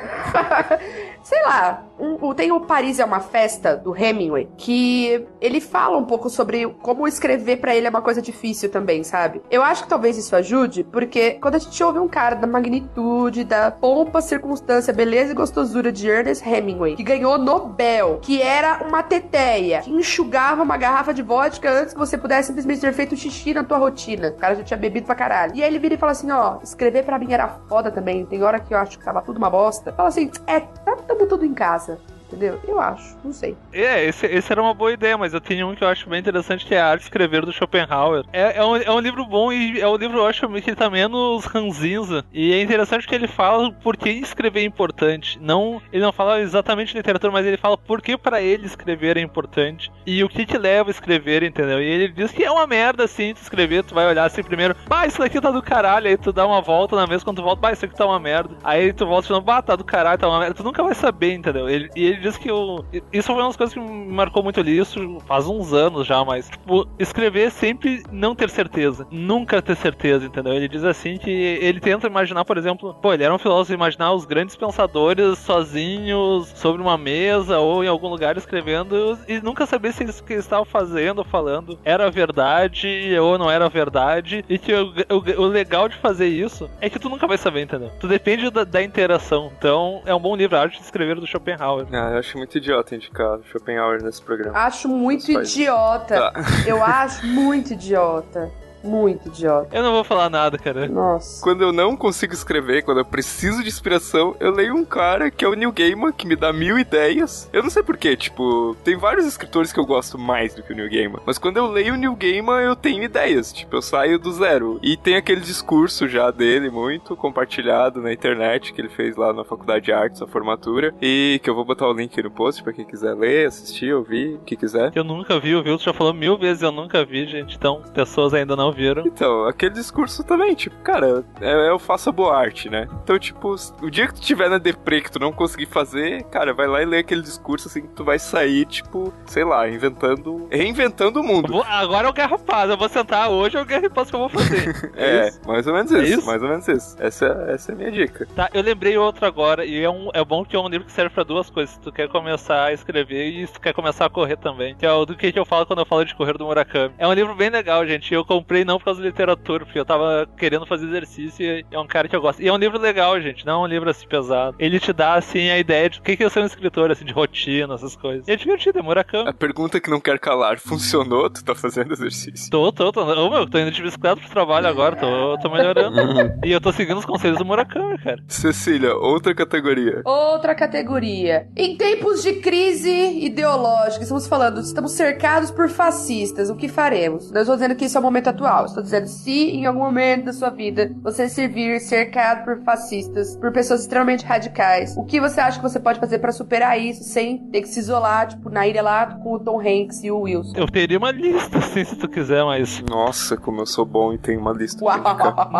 sei 1.23 1.41
lá, 1.43 1.83
um, 1.99 2.33
tem 2.33 2.51
o 2.51 2.59
Paris 2.61 2.99
é 2.99 3.05
uma 3.05 3.19
festa 3.19 3.75
do 3.75 3.95
Hemingway 3.95 4.49
que 4.57 5.25
ele 5.39 5.61
fala 5.61 5.97
um 5.97 6.05
pouco 6.05 6.29
sobre 6.29 6.67
como 6.81 7.07
escrever 7.07 7.57
para 7.57 7.75
ele 7.75 7.87
é 7.87 7.89
uma 7.89 8.01
coisa 8.01 8.21
difícil 8.21 8.69
também, 8.69 9.03
sabe? 9.03 9.41
Eu 9.49 9.63
acho 9.63 9.83
que 9.83 9.89
talvez 9.89 10.17
isso 10.17 10.35
ajude, 10.35 10.83
porque 10.83 11.31
quando 11.41 11.55
a 11.55 11.59
gente 11.59 11.81
ouve 11.83 11.99
um 11.99 12.07
cara 12.07 12.35
da 12.35 12.45
magnitude, 12.47 13.43
da 13.43 13.71
pompa, 13.71 14.21
circunstância, 14.21 14.93
beleza 14.93 15.31
e 15.31 15.35
gostosura 15.35 15.91
de 15.91 16.07
Ernest 16.07 16.47
Hemingway, 16.47 16.95
que 16.95 17.03
ganhou 17.03 17.37
Nobel, 17.37 18.19
que 18.21 18.41
era 18.41 18.85
uma 18.85 19.01
teteia, 19.01 19.81
que 19.81 19.91
enxugava 19.91 20.61
uma 20.63 20.77
garrafa 20.77 21.13
de 21.13 21.21
vodka 21.21 21.71
antes 21.71 21.93
que 21.93 21.99
você 21.99 22.17
pudesse 22.17 22.47
simplesmente 22.47 22.81
ter 22.81 22.93
feito 22.93 23.15
xixi 23.15 23.53
na 23.53 23.63
tua 23.63 23.77
rotina. 23.77 24.29
O 24.29 24.37
cara 24.37 24.55
já 24.55 24.63
tinha 24.63 24.77
bebido 24.77 25.05
pra 25.05 25.15
caralho. 25.15 25.55
E 25.55 25.63
aí 25.63 25.69
ele 25.69 25.79
vira 25.79 25.95
e 25.95 25.97
fala 25.97 26.11
assim: 26.11 26.31
ó, 26.31 26.57
escrever 26.61 27.03
para 27.03 27.17
mim 27.17 27.31
era 27.31 27.47
foda 27.47 27.91
também. 27.91 28.25
Tem 28.25 28.43
hora 28.43 28.59
que 28.59 28.73
eu 28.73 28.77
acho 28.77 28.97
que 28.97 29.05
tava 29.05 29.21
tudo 29.21 29.37
uma 29.37 29.49
bosta. 29.49 29.93
Fala 29.93 30.09
assim: 30.09 30.29
é, 30.47 30.59
tá 30.59 30.95
tamo 31.13 31.27
tudo 31.27 31.45
em 31.45 31.53
casa 31.53 31.99
entendeu? 32.33 32.59
Eu 32.67 32.79
acho, 32.79 33.17
não 33.23 33.31
sei. 33.31 33.55
É, 33.71 34.03
esse, 34.05 34.25
esse 34.25 34.51
era 34.51 34.61
uma 34.61 34.73
boa 34.73 34.91
ideia, 34.91 35.17
mas 35.17 35.33
eu 35.33 35.41
tenho 35.41 35.69
um 35.69 35.75
que 35.75 35.83
eu 35.83 35.87
acho 35.87 36.09
bem 36.09 36.19
interessante, 36.19 36.65
que 36.65 36.73
é 36.73 36.81
a 36.81 36.87
Arte 36.87 37.03
Escrever, 37.03 37.45
do 37.45 37.53
Schopenhauer. 37.53 38.25
É, 38.33 38.57
é, 38.57 38.65
um, 38.65 38.75
é 38.75 38.91
um 38.91 38.99
livro 38.99 39.25
bom 39.25 39.51
e 39.51 39.79
é 39.79 39.87
um 39.87 39.95
livro, 39.95 40.17
eu 40.17 40.25
acho, 40.25 40.47
que 40.47 40.69
ele 40.69 40.75
tá 40.75 40.89
menos 40.89 41.45
ranzinza. 41.45 42.25
E 42.33 42.53
é 42.53 42.61
interessante 42.61 43.07
que 43.07 43.15
ele 43.15 43.27
fala 43.27 43.71
por 43.71 43.95
que 43.95 44.09
escrever 44.09 44.61
é 44.61 44.63
importante. 44.63 45.39
Não, 45.41 45.81
ele 45.91 46.03
não 46.03 46.11
fala 46.11 46.41
exatamente 46.41 46.95
literatura, 46.95 47.31
mas 47.31 47.45
ele 47.45 47.57
fala 47.57 47.77
por 47.77 48.01
que 48.01 48.17
para 48.17 48.41
ele 48.41 48.65
escrever 48.65 49.17
é 49.17 49.21
importante. 49.21 49.91
E 50.05 50.23
o 50.23 50.29
que 50.29 50.45
te 50.45 50.57
leva 50.57 50.89
a 50.89 50.91
escrever, 50.91 51.43
entendeu? 51.43 51.81
E 51.81 51.85
ele 51.85 52.07
diz 52.09 52.31
que 52.31 52.43
é 52.43 52.51
uma 52.51 52.65
merda, 52.67 53.03
assim, 53.03 53.33
tu 53.33 53.41
escrever, 53.41 53.83
tu 53.83 53.95
vai 53.95 54.07
olhar 54.07 54.25
assim 54.25 54.43
primeiro, 54.43 54.75
bah, 54.87 55.05
isso 55.05 55.19
daqui 55.19 55.39
tá 55.39 55.51
do 55.51 55.61
caralho, 55.61 56.07
aí 56.07 56.17
tu 56.17 56.31
dá 56.31 56.45
uma 56.45 56.61
volta 56.61 56.95
na 56.95 57.07
mesa, 57.07 57.23
quando 57.23 57.37
tu 57.37 57.43
volta, 57.43 57.61
bah, 57.61 57.71
isso 57.71 57.85
aqui 57.85 57.95
tá 57.95 58.05
uma 58.05 58.19
merda. 58.19 58.55
Aí 58.63 58.93
tu 58.93 59.05
volta 59.05 59.25
e 59.25 59.29
fala, 59.29 59.41
bah, 59.41 59.61
tá 59.61 59.75
do 59.75 59.83
caralho, 59.83 60.17
tá 60.17 60.27
uma 60.27 60.39
merda. 60.39 60.55
Tu 60.55 60.63
nunca 60.63 60.83
vai 60.83 60.95
saber, 60.95 61.33
entendeu? 61.33 61.69
Ele, 61.69 61.89
e 61.95 62.05
ele 62.05 62.22
diz 62.23 62.37
que 62.37 62.49
eu. 62.49 62.83
Isso 63.11 63.27
foi 63.27 63.35
uma 63.35 63.47
das 63.47 63.57
coisas 63.57 63.73
que 63.73 63.79
me 63.79 64.11
marcou 64.11 64.41
muito 64.41 64.59
ali, 64.59 64.79
isso 64.79 65.19
faz 65.27 65.47
uns 65.47 65.73
anos 65.73 66.07
já, 66.07 66.23
mas, 66.23 66.49
tipo, 66.49 66.87
escrever 66.97 67.51
sempre 67.51 68.03
não 68.11 68.33
ter 68.33 68.49
certeza. 68.49 69.05
Nunca 69.11 69.61
ter 69.61 69.75
certeza, 69.75 70.25
entendeu? 70.25 70.53
Ele 70.53 70.67
diz 70.67 70.83
assim 70.83 71.17
que 71.17 71.29
ele 71.29 71.79
tenta 71.79 72.07
imaginar, 72.07 72.45
por 72.45 72.57
exemplo, 72.57 72.93
pô, 73.01 73.13
ele 73.13 73.23
era 73.23 73.33
um 73.33 73.37
filósofo, 73.37 73.73
imaginar 73.73 74.13
os 74.13 74.25
grandes 74.25 74.55
pensadores 74.55 75.37
sozinhos 75.39 76.47
sobre 76.55 76.81
uma 76.81 76.97
mesa 76.97 77.59
ou 77.59 77.83
em 77.83 77.87
algum 77.87 78.07
lugar 78.07 78.37
escrevendo 78.37 79.17
e 79.27 79.39
nunca 79.41 79.65
saber 79.65 79.93
se 79.93 80.03
isso 80.03 80.23
que 80.23 80.33
ele 80.33 80.39
estava 80.39 80.65
fazendo 80.65 81.19
ou 81.19 81.23
falando 81.25 81.77
era 81.83 82.09
verdade 82.09 83.17
ou 83.19 83.37
não 83.37 83.51
era 83.51 83.67
verdade. 83.69 84.45
E 84.47 84.57
que 84.57 84.73
o, 84.73 84.93
o, 85.09 85.41
o, 85.41 85.47
legal 85.47 85.89
de 85.89 85.97
fazer 85.97 86.27
isso 86.27 86.69
é 86.79 86.89
que 86.89 86.99
tu 86.99 87.09
nunca 87.09 87.27
vai 87.27 87.37
saber, 87.37 87.61
entendeu? 87.61 87.91
Tu 87.99 88.07
depende 88.07 88.49
da, 88.49 88.63
da 88.63 88.81
interação. 88.81 89.51
Então, 89.57 90.01
é 90.05 90.15
um 90.15 90.19
bom 90.19 90.35
livro, 90.35 90.57
a 90.57 90.61
arte 90.61 90.77
de 90.77 90.83
escrever 90.83 91.15
do 91.15 91.27
Schopenhauer. 91.27 91.85
Ah, 91.91 92.12
eu 92.13 92.19
acho 92.19 92.37
muito 92.37 92.57
idiota 92.57 92.95
indicar 92.95 93.39
Schopenhauer 93.43 94.03
nesse 94.03 94.21
programa. 94.21 94.57
Acho 94.57 94.87
muito 94.87 95.31
idiota. 95.31 96.15
Tá. 96.15 96.33
Eu 96.65 96.83
acho 96.83 97.25
muito 97.25 97.73
idiota. 97.73 98.51
Muito 98.83 99.27
idiota. 99.27 99.75
Eu 99.75 99.83
não 99.83 99.91
vou 99.91 100.03
falar 100.03 100.29
nada, 100.29 100.57
cara. 100.57 100.87
Nossa. 100.87 101.41
Quando 101.41 101.63
eu 101.63 101.71
não 101.71 101.95
consigo 101.95 102.33
escrever, 102.33 102.83
quando 102.83 102.99
eu 102.99 103.05
preciso 103.05 103.61
de 103.61 103.69
inspiração, 103.69 104.35
eu 104.39 104.51
leio 104.51 104.75
um 104.75 104.85
cara 104.85 105.31
que 105.31 105.45
é 105.45 105.47
o 105.47 105.53
Neil 105.53 105.71
Gaiman, 105.71 106.11
que 106.11 106.27
me 106.27 106.35
dá 106.35 106.51
mil 106.51 106.77
ideias. 106.77 107.49
Eu 107.53 107.63
não 107.63 107.69
sei 107.69 107.83
porquê, 107.83 108.15
tipo, 108.15 108.75
tem 108.83 108.97
vários 108.97 109.25
escritores 109.25 109.71
que 109.71 109.79
eu 109.79 109.85
gosto 109.85 110.17
mais 110.17 110.53
do 110.53 110.63
que 110.63 110.73
o 110.73 110.75
Neil 110.75 110.89
Gaiman. 110.89 111.21
Mas 111.25 111.37
quando 111.37 111.57
eu 111.57 111.67
leio 111.67 111.93
o 111.93 111.97
Neil 111.97 112.15
Gaiman, 112.15 112.61
eu 112.61 112.75
tenho 112.75 113.03
ideias. 113.03 113.53
Tipo, 113.53 113.77
eu 113.77 113.81
saio 113.81 114.19
do 114.19 114.31
zero. 114.31 114.79
E 114.81 114.97
tem 114.97 115.15
aquele 115.15 115.41
discurso 115.41 116.07
já 116.07 116.29
dele, 116.31 116.69
muito 116.69 117.15
compartilhado 117.15 118.01
na 118.01 118.11
internet, 118.11 118.73
que 118.73 118.81
ele 118.81 118.89
fez 118.89 119.15
lá 119.15 119.31
na 119.31 119.43
Faculdade 119.43 119.85
de 119.85 119.91
Artes, 119.91 120.21
a 120.21 120.27
formatura. 120.27 120.93
E 121.01 121.39
que 121.43 121.49
eu 121.49 121.55
vou 121.55 121.65
botar 121.65 121.87
o 121.87 121.93
link 121.93 122.21
no 122.21 122.31
post 122.31 122.61
pra 122.63 122.73
quem 122.73 122.85
quiser 122.85 123.13
ler, 123.13 123.47
assistir, 123.47 123.93
ouvir, 123.93 124.35
o 124.35 124.39
que 124.39 124.55
quiser. 124.55 124.91
Eu 124.95 125.03
nunca 125.03 125.39
vi, 125.39 125.55
o 125.55 125.63
Vilto 125.63 125.83
já 125.83 125.93
falou 125.93 126.13
mil 126.13 126.37
vezes, 126.37 126.63
eu 126.63 126.71
nunca 126.71 127.05
vi, 127.05 127.25
gente. 127.25 127.55
Então, 127.55 127.81
pessoas 127.93 128.33
ainda 128.33 128.55
não 128.55 128.71
viram. 128.73 129.03
Então, 129.05 129.45
aquele 129.47 129.73
discurso 129.73 130.23
também, 130.23 130.53
tipo, 130.55 130.75
cara, 130.83 131.23
é, 131.41 131.69
eu 131.69 131.79
faço 131.79 132.09
a 132.09 132.11
boa 132.11 132.35
arte, 132.37 132.69
né? 132.69 132.87
Então, 133.03 133.17
tipo, 133.19 133.55
o 133.81 133.89
dia 133.89 134.07
que 134.07 134.15
tu 134.15 134.21
tiver 134.21 134.49
na 134.49 134.57
deprê 134.57 135.01
que 135.01 135.11
tu 135.11 135.19
não 135.19 135.31
conseguir 135.31 135.67
fazer, 135.67 136.23
cara, 136.25 136.53
vai 136.53 136.67
lá 136.67 136.81
e 136.81 136.85
lê 136.85 136.97
aquele 136.99 137.21
discurso 137.21 137.67
assim 137.67 137.81
que 137.81 137.87
tu 137.89 138.03
vai 138.03 138.19
sair, 138.19 138.65
tipo, 138.65 139.13
sei 139.25 139.43
lá, 139.43 139.67
inventando. 139.69 140.47
reinventando 140.51 141.21
o 141.21 141.23
mundo. 141.23 141.53
Vou- 141.53 141.63
agora 141.63 142.07
é 142.07 142.09
o 142.09 142.13
Guerra 142.13 142.37
Paz. 142.39 142.69
Eu 142.69 142.77
vou 142.77 142.89
sentar 142.89 143.29
hoje, 143.29 143.57
é 143.57 143.61
o 143.61 143.65
Guerra 143.65 143.89
Paz 143.89 144.09
que 144.09 144.15
eu 144.15 144.19
vou 144.19 144.29
fazer. 144.29 144.63
É, 144.95 145.31
mais 145.45 145.65
ou 145.67 145.73
menos 145.73 145.91
isso, 145.91 146.03
isso? 146.19 146.25
mais 146.27 146.41
ou 146.41 146.49
menos 146.49 146.67
isso. 146.67 146.95
Essa, 146.99 147.25
essa 147.49 147.71
é 147.71 147.75
a 147.75 147.77
minha 147.77 147.91
dica. 147.91 148.27
Tá, 148.35 148.49
eu 148.53 148.61
lembrei 148.61 148.97
outro 148.97 149.25
agora, 149.25 149.65
e 149.65 149.81
é, 149.83 149.89
um, 149.89 150.09
é 150.13 150.23
bom 150.23 150.45
que 150.45 150.55
é 150.55 150.59
um 150.59 150.67
livro 150.67 150.85
que 150.85 150.91
serve 150.91 151.13
pra 151.13 151.23
duas 151.23 151.49
coisas. 151.49 151.73
Se 151.75 151.79
tu 151.81 151.91
quer 151.91 152.07
começar 152.07 152.65
a 152.65 152.73
escrever 152.73 153.27
e 153.29 153.47
se 153.47 153.53
tu 153.53 153.61
quer 153.61 153.73
começar 153.73 154.05
a 154.05 154.09
correr 154.09 154.37
também. 154.37 154.75
Que 154.75 154.85
é 154.85 154.91
o 154.91 155.05
do 155.05 155.15
que 155.15 155.33
eu 155.37 155.45
falo 155.45 155.65
quando 155.65 155.79
eu 155.79 155.85
falo 155.85 156.05
de 156.05 156.15
correr 156.15 156.37
do 156.37 156.45
Murakami. 156.45 156.93
É 156.97 157.07
um 157.07 157.13
livro 157.13 157.35
bem 157.35 157.49
legal, 157.49 157.85
gente. 157.85 158.13
Eu 158.13 158.23
comprei 158.23 158.62
não 158.63 158.77
por 158.77 158.85
causa 158.85 159.01
da 159.01 159.07
literatura, 159.07 159.65
porque 159.65 159.79
eu 159.79 159.85
tava 159.85 160.27
querendo 160.37 160.65
fazer 160.65 160.85
exercício 160.87 161.45
e 161.45 161.65
é 161.71 161.79
um 161.79 161.87
cara 161.87 162.07
que 162.07 162.15
eu 162.15 162.21
gosto. 162.21 162.41
E 162.41 162.47
é 162.47 162.53
um 162.53 162.57
livro 162.57 162.79
legal, 162.79 163.19
gente, 163.19 163.45
não 163.45 163.63
é 163.63 163.65
um 163.65 163.67
livro 163.67 163.89
assim 163.89 164.07
pesado. 164.07 164.55
Ele 164.59 164.79
te 164.79 164.93
dá, 164.93 165.15
assim, 165.15 165.49
a 165.49 165.57
ideia 165.57 165.89
de 165.89 165.99
o 165.99 166.01
que 166.01 166.23
é 166.23 166.29
ser 166.29 166.41
um 166.41 166.45
escritor, 166.45 166.91
assim, 166.91 167.05
de 167.05 167.13
rotina, 167.13 167.73
essas 167.73 167.95
coisas. 167.95 168.27
E 168.27 168.31
é 168.31 168.35
divertido, 168.35 168.79
é 168.79 168.81
Murakami. 168.81 169.29
A 169.29 169.33
pergunta 169.33 169.79
que 169.79 169.89
não 169.89 169.99
quer 169.99 170.19
calar, 170.19 170.59
funcionou? 170.59 171.29
Tu 171.29 171.43
tá 171.43 171.55
fazendo 171.55 171.93
exercício? 171.93 172.49
Tô, 172.49 172.71
tô, 172.71 172.91
tô. 172.91 173.03
Ô, 173.03 173.29
meu, 173.29 173.49
tô 173.49 173.57
indo 173.57 173.71
de 173.71 173.81
bicicleta 173.81 174.21
pro 174.21 174.29
trabalho 174.29 174.67
agora, 174.67 174.95
tô, 174.95 175.37
tô 175.39 175.49
melhorando. 175.49 175.93
e 176.43 176.51
eu 176.51 176.61
tô 176.61 176.71
seguindo 176.71 176.97
os 176.97 177.05
conselhos 177.05 177.37
do 177.37 177.45
Murakami, 177.45 177.97
cara. 177.99 178.23
Cecília, 178.27 178.95
outra 178.95 179.33
categoria. 179.33 180.01
Outra 180.05 180.55
categoria. 180.55 181.47
Em 181.55 181.75
tempos 181.77 182.21
de 182.21 182.33
crise 182.33 183.19
ideológica, 183.25 184.03
estamos 184.03 184.27
falando, 184.27 184.59
estamos 184.59 184.91
cercados 184.91 185.51
por 185.51 185.69
fascistas, 185.69 186.49
o 186.49 186.55
que 186.55 186.67
faremos? 186.67 187.31
Não 187.31 187.41
estou 187.41 187.55
dizendo 187.55 187.75
que 187.75 187.85
isso 187.85 187.97
é 187.97 187.99
o 187.99 188.03
momento 188.03 188.29
atual, 188.29 188.52
estou 188.65 188.83
dizendo 188.83 189.07
se 189.07 189.49
em 189.51 189.65
algum 189.65 189.79
momento 189.79 190.25
da 190.25 190.33
sua 190.33 190.49
vida 190.49 190.91
você 191.01 191.27
se 191.27 191.47
vir 191.47 191.79
cercado 191.79 192.43
por 192.45 192.63
fascistas, 192.63 193.35
por 193.35 193.51
pessoas 193.51 193.81
extremamente 193.81 194.25
radicais, 194.25 194.95
o 194.97 195.03
que 195.03 195.19
você 195.19 195.39
acha 195.41 195.57
que 195.57 195.63
você 195.63 195.79
pode 195.79 195.99
fazer 195.99 196.19
pra 196.19 196.31
superar 196.31 196.79
isso 196.79 197.03
sem 197.03 197.37
ter 197.49 197.61
que 197.61 197.67
se 197.67 197.79
isolar, 197.79 198.27
tipo, 198.27 198.49
na 198.49 198.67
ilha 198.67 198.81
lá 198.81 199.05
com 199.05 199.33
o 199.33 199.39
Tom 199.39 199.59
Hanks 199.59 200.03
e 200.03 200.11
o 200.11 200.21
Wilson? 200.21 200.53
Eu 200.55 200.67
teria 200.67 200.97
uma 200.97 201.11
lista, 201.11 201.57
assim, 201.57 201.83
se 201.83 201.95
tu 201.95 202.07
quiser, 202.07 202.43
mas. 202.43 202.81
Nossa, 202.89 203.35
como 203.37 203.61
eu 203.61 203.65
sou 203.65 203.85
bom 203.85 204.13
e 204.13 204.17
tenho 204.17 204.39
uma 204.39 204.51
lista! 204.53 204.83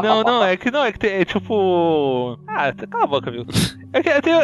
Não, 0.03 0.23
não, 0.23 0.43
é 0.43 0.57
que 0.57 0.69
não, 0.71 0.83
é 0.83 0.91
que 0.91 0.99
tem, 0.99 1.11
é 1.11 1.25
tipo. 1.25 2.37
Ah, 2.47 2.73
cala 2.89 3.03
a 3.03 3.07
boca, 3.07 3.31
viu? 3.31 3.45
É 3.91 4.01
que 4.01 4.09
eu 4.09 4.21
tenho. 4.21 4.39